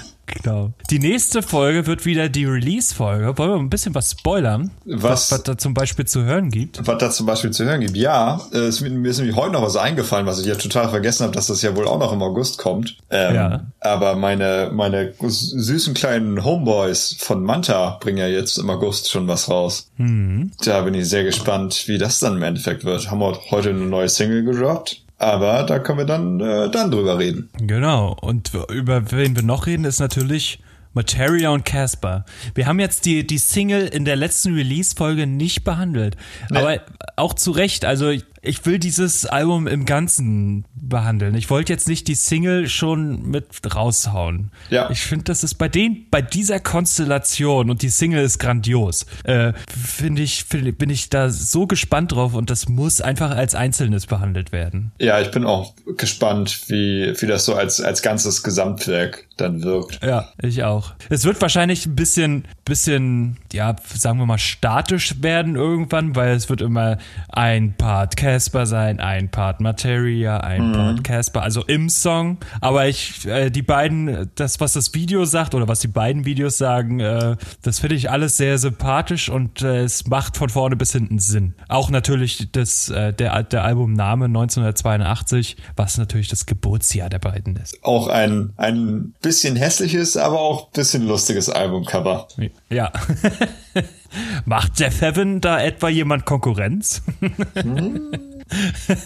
Genau. 0.43 0.73
Die 0.91 0.99
nächste 0.99 1.43
Folge 1.43 1.87
wird 1.87 2.05
wieder 2.07 2.29
die 2.29 2.45
Release-Folge. 2.45 3.37
Wollen 3.39 3.51
wir 3.51 3.57
ein 3.59 3.71
bisschen 3.71 3.95
was 3.95 4.11
spoilern? 4.13 4.71
Was- 4.85 5.31
was 5.33 5.43
da 5.43 5.57
zum 5.59 5.75
Beispiel 5.75 6.05
zu 6.05 6.25
hören 6.25 6.51
gibt? 6.51 6.87
Was 6.87 6.99
da 6.99 7.11
zum 7.11 7.27
Beispiel 7.27 7.51
zu 7.51 7.65
hören 7.65 7.81
gibt. 7.81 7.97
Ja, 7.97 8.41
äh, 8.53 8.59
es, 8.59 8.81
mir 8.81 9.09
ist 9.09 9.19
nämlich 9.19 9.37
heute 9.37 9.53
noch 9.53 9.63
was 9.63 9.77
eingefallen, 9.77 10.27
was 10.27 10.41
ich 10.41 10.47
ja 10.47 10.55
total 10.55 10.89
vergessen 10.89 11.25
habe, 11.25 11.35
dass 11.35 11.47
das 11.47 11.63
ja 11.63 11.75
wohl 11.77 11.87
auch 11.87 11.99
noch 11.99 12.13
im 12.13 12.23
August 12.23 12.59
kommt. 12.59 12.97
Ähm, 13.11 13.35
Ja. 13.35 13.67
Aber 13.81 14.17
meine, 14.17 14.71
meine 14.73 15.13
süßen 15.21 15.95
kleinen 15.95 16.45
Homeboys 16.45 17.17
von 17.19 17.43
Manta 17.45 17.99
bringen 18.01 18.19
ja 18.19 18.27
jetzt 18.29 18.59
im 18.59 18.69
August 18.71 19.11
schon 19.11 19.29
was 19.29 19.49
raus. 19.49 19.91
Mhm. 19.97 20.53
Da 20.65 20.83
bin 20.83 20.95
ich 20.95 21.09
sehr 21.09 21.25
gespannt, 21.25 21.85
wie 21.87 21.99
das 21.99 22.21
dann 22.21 22.37
im 22.37 22.43
Endeffekt 22.43 22.85
wird. 22.85 23.11
Haben 23.11 23.21
wir 23.21 23.39
heute 23.51 23.71
eine 23.71 23.81
neue 23.87 24.09
Single 24.09 24.45
gedroppt. 24.45 25.03
Aber 25.23 25.63
da 25.63 25.79
können 25.79 25.99
wir 25.99 26.05
dann, 26.05 26.41
äh, 26.41 26.69
dann 26.69 26.91
drüber 26.91 27.17
reden. 27.17 27.49
Genau. 27.59 28.17
Und 28.21 28.51
über 28.73 29.13
wen 29.13 29.37
wir 29.37 29.45
noch 29.45 29.67
reden, 29.67 29.85
ist 29.85 30.01
natürlich 30.01 30.59
Materia 30.95 31.51
und 31.51 31.65
Casper. 31.65 32.25
Wir 32.57 32.67
haben 32.67 32.81
jetzt 32.81 33.07
die, 33.07 33.25
die 33.25 33.39
Single 33.39 33.87
in 33.87 34.05
der 34.05 34.17
letzten 34.17 34.55
Release-Folge 34.55 35.29
nicht 35.29 35.63
behandelt. 35.63 36.17
Aber 36.51 36.81
auch 37.15 37.35
zu 37.35 37.53
Recht. 37.53 37.85
Also 37.85 38.13
ich, 38.43 38.67
will 38.67 38.79
dieses 38.79 39.25
Album 39.27 39.67
im 39.67 39.85
Ganzen 39.85 40.65
behandeln. 40.75 41.35
Ich 41.35 41.49
wollte 41.49 41.73
jetzt 41.73 41.89
nicht 41.89 42.09
die 42.09 42.15
Single 42.15 42.69
schon 42.69 43.31
mit 43.31 43.47
raushauen. 43.75 44.51
Ja. 44.71 44.91
Ich 44.91 45.01
finde, 45.01 45.25
das 45.25 45.45
ist 45.45 45.55
bei 45.55 45.69
den, 45.69 46.07
bei 46.11 46.23
dieser 46.23 46.61
Konstellation 46.61 47.71
und 47.71 47.83
die 47.83 47.89
Single 47.89 48.23
ist 48.23 48.39
grandios, 48.39 49.07
äh, 49.25 49.53
finde 49.69 50.23
ich, 50.23 50.45
find, 50.45 50.77
bin 50.79 50.91
ich 50.91 51.09
da 51.09 51.31
so 51.31 51.67
gespannt 51.67 52.13
drauf 52.13 52.35
und 52.35 52.51
das 52.51 52.69
muss 52.69 53.01
einfach 53.01 53.31
als 53.31 53.55
Einzelnes 53.55 54.07
behandelt 54.07 54.53
werden. 54.53 54.93
Ja, 54.99 55.21
ich 55.21 55.31
bin 55.31 55.45
auch 55.45 55.75
gespannt, 55.97 56.69
wie, 56.69 57.15
wie 57.21 57.27
das 57.27 57.45
so 57.45 57.55
als, 57.55 57.81
als 57.81 58.03
ganzes 58.03 58.43
Gesamtwerk 58.43 59.27
dann 59.37 59.63
wirkt. 59.63 60.01
Ja, 60.03 60.29
ich 60.41 60.63
auch. 60.65 60.95
Es 61.09 61.25
wird 61.25 61.41
wahrscheinlich 61.41 61.87
ein 61.87 61.97
bisschen, 61.97 62.45
bisschen, 62.65 63.39
ja, 63.53 63.77
sagen 63.95 64.19
wir 64.19 64.27
mal, 64.27 64.39
statisch 64.39 65.23
werden 65.23 65.57
irgendwann, 65.57 66.17
weil 66.17 66.35
es 66.35 66.49
wird 66.49 66.61
immer 66.61 66.99
ein 67.29 67.75
Part 67.77 68.17
Casper 68.33 68.65
sein, 68.65 68.99
ein 68.99 69.31
Part 69.31 69.61
Materia, 69.61 70.39
ein 70.39 70.69
mhm. 70.69 70.73
Part 70.73 71.05
Casper, 71.05 71.43
also 71.43 71.65
im 71.67 71.91
Song. 71.91 72.39
Aber 72.63 72.89
ich, 72.89 73.27
äh, 73.27 73.51
die 73.51 73.61
beiden, 73.61 74.31
das, 74.37 74.59
was 74.59 74.73
das 74.73 74.95
Video 74.95 75.27
sagt 75.27 75.55
oder 75.55 75.69
was 75.69 75.81
die 75.81 75.89
beiden 75.89 76.25
Videos 76.25 76.57
sagen, 76.57 77.01
äh, 77.01 77.37
das 77.61 77.81
finde 77.81 77.97
ich 77.97 78.11
alles 78.11 78.39
sehr 78.39 78.57
sympathisch 78.57 79.29
und 79.29 79.61
äh, 79.61 79.83
es 79.83 80.07
macht 80.07 80.39
von 80.39 80.49
vorne 80.49 80.77
bis 80.77 80.93
hinten 80.93 81.19
Sinn. 81.19 81.55
Auch 81.69 81.91
natürlich 81.91 82.51
das, 82.53 82.89
äh, 82.89 83.13
der, 83.13 83.43
der 83.43 83.65
Albumname 83.65 84.25
1982, 84.25 85.59
was 85.77 85.99
natürlich 85.99 86.29
das 86.29 86.47
Geburtsjahr 86.47 87.11
der 87.11 87.19
beiden 87.19 87.57
ist. 87.57 87.85
Auch 87.85 88.09
ein, 88.09 88.55
ein 88.57 89.13
bisschen 89.21 89.57
hässliches, 89.57 90.17
aber 90.17 90.41
auch 90.41 90.71
bisschen 90.71 91.07
lustiges 91.07 91.51
Albumcover. 91.51 92.29
Ja. 92.71 92.93
Macht 94.45 94.79
Jeff 94.79 95.01
Heaven 95.01 95.41
da 95.41 95.61
etwa 95.61 95.89
jemand 95.89 96.27
Konkurrenz? 96.27 97.03
hm. 97.55 98.13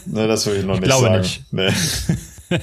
Ne, 0.07 0.27
das 0.29 0.47
würde 0.47 0.61
ich 0.61 0.67
noch 0.67 0.75
ich 0.75 0.81
nicht 0.81 0.89
glaube 0.89 1.07
sagen. 1.07 1.21
Nicht. 1.21 1.53
Nee. 1.53 1.71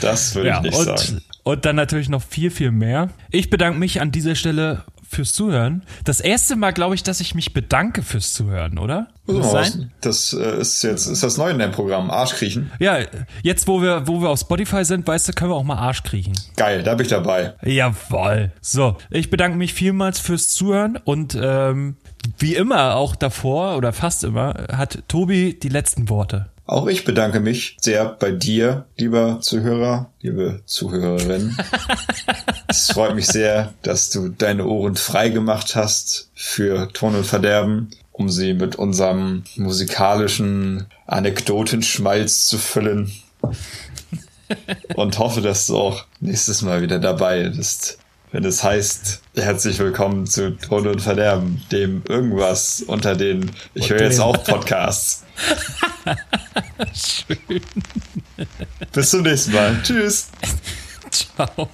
Das 0.00 0.34
würde 0.34 0.48
ja, 0.48 0.56
ich 0.58 0.62
nicht 0.62 0.78
und, 0.78 0.84
sagen. 0.84 1.20
Und 1.42 1.64
dann 1.64 1.76
natürlich 1.76 2.08
noch 2.08 2.22
viel, 2.22 2.50
viel 2.50 2.70
mehr. 2.70 3.10
Ich 3.30 3.50
bedanke 3.50 3.78
mich 3.78 4.00
an 4.00 4.12
dieser 4.12 4.34
Stelle 4.34 4.84
fürs 5.10 5.32
Zuhören. 5.32 5.82
Das 6.04 6.20
erste 6.20 6.54
Mal, 6.54 6.72
glaube 6.72 6.94
ich, 6.94 7.02
dass 7.02 7.20
ich 7.20 7.34
mich 7.34 7.52
bedanke 7.52 8.02
fürs 8.02 8.32
Zuhören, 8.32 8.78
oder? 8.78 9.08
das, 9.26 9.50
sein? 9.50 9.92
das 10.00 10.32
äh, 10.32 10.60
ist 10.60 10.82
jetzt 10.82 11.06
ist 11.06 11.22
das 11.22 11.36
neu 11.36 11.50
in 11.50 11.58
deinem 11.58 11.72
Programm, 11.72 12.10
Arschkriechen. 12.10 12.70
Ja, 12.78 12.98
jetzt 13.42 13.68
wo 13.68 13.82
wir 13.82 14.06
wo 14.06 14.20
wir 14.20 14.30
auf 14.30 14.40
Spotify 14.40 14.84
sind, 14.84 15.06
weißt 15.06 15.28
du, 15.28 15.32
können 15.32 15.50
wir 15.50 15.56
auch 15.56 15.64
mal 15.64 15.76
Arsch 15.76 16.02
kriechen. 16.02 16.34
Geil, 16.56 16.82
da 16.82 16.94
bin 16.94 17.04
ich 17.04 17.10
dabei. 17.10 17.54
Jawoll. 17.64 18.52
So, 18.60 18.96
ich 19.10 19.30
bedanke 19.30 19.58
mich 19.58 19.74
vielmals 19.74 20.20
fürs 20.20 20.48
Zuhören 20.48 20.96
und 20.96 21.36
ähm, 21.40 21.96
wie 22.38 22.54
immer 22.54 22.96
auch 22.96 23.16
davor 23.16 23.76
oder 23.76 23.92
fast 23.92 24.24
immer 24.24 24.54
hat 24.72 25.02
Tobi 25.08 25.58
die 25.58 25.68
letzten 25.68 26.08
Worte. 26.08 26.46
Auch 26.70 26.86
ich 26.86 27.04
bedanke 27.04 27.40
mich 27.40 27.76
sehr 27.80 28.04
bei 28.04 28.30
dir, 28.30 28.86
lieber 28.96 29.40
Zuhörer, 29.40 30.12
liebe 30.20 30.62
Zuhörerin. 30.66 31.56
es 32.68 32.92
freut 32.92 33.16
mich 33.16 33.26
sehr, 33.26 33.74
dass 33.82 34.10
du 34.10 34.28
deine 34.28 34.66
Ohren 34.66 34.94
frei 34.94 35.30
gemacht 35.30 35.74
hast 35.74 36.30
für 36.32 36.88
Ton 36.92 37.16
und 37.16 37.26
Verderben, 37.26 37.90
um 38.12 38.28
sie 38.30 38.54
mit 38.54 38.76
unserem 38.76 39.42
musikalischen 39.56 40.86
Anekdotenschmalz 41.08 42.44
zu 42.44 42.56
füllen. 42.56 43.10
Und 44.94 45.18
hoffe, 45.20 45.40
dass 45.42 45.68
du 45.68 45.76
auch 45.76 46.04
nächstes 46.18 46.62
Mal 46.62 46.82
wieder 46.82 46.98
dabei 46.98 47.48
bist 47.48 47.99
wenn 48.32 48.44
es 48.44 48.62
heißt, 48.62 49.22
herzlich 49.34 49.78
willkommen 49.78 50.26
zu 50.26 50.56
Ton 50.56 50.86
und 50.86 51.00
Verderben, 51.00 51.62
dem 51.72 52.02
irgendwas 52.08 52.82
unter 52.82 53.16
den, 53.16 53.50
ich 53.74 53.90
höre 53.90 54.02
jetzt 54.02 54.20
auch 54.20 54.44
Podcasts. 54.44 55.24
Schön. 56.94 57.60
Bis 58.92 59.10
zum 59.10 59.22
nächsten 59.22 59.52
Mal. 59.52 59.80
Tschüss. 59.82 60.28
Ciao. 61.10 61.68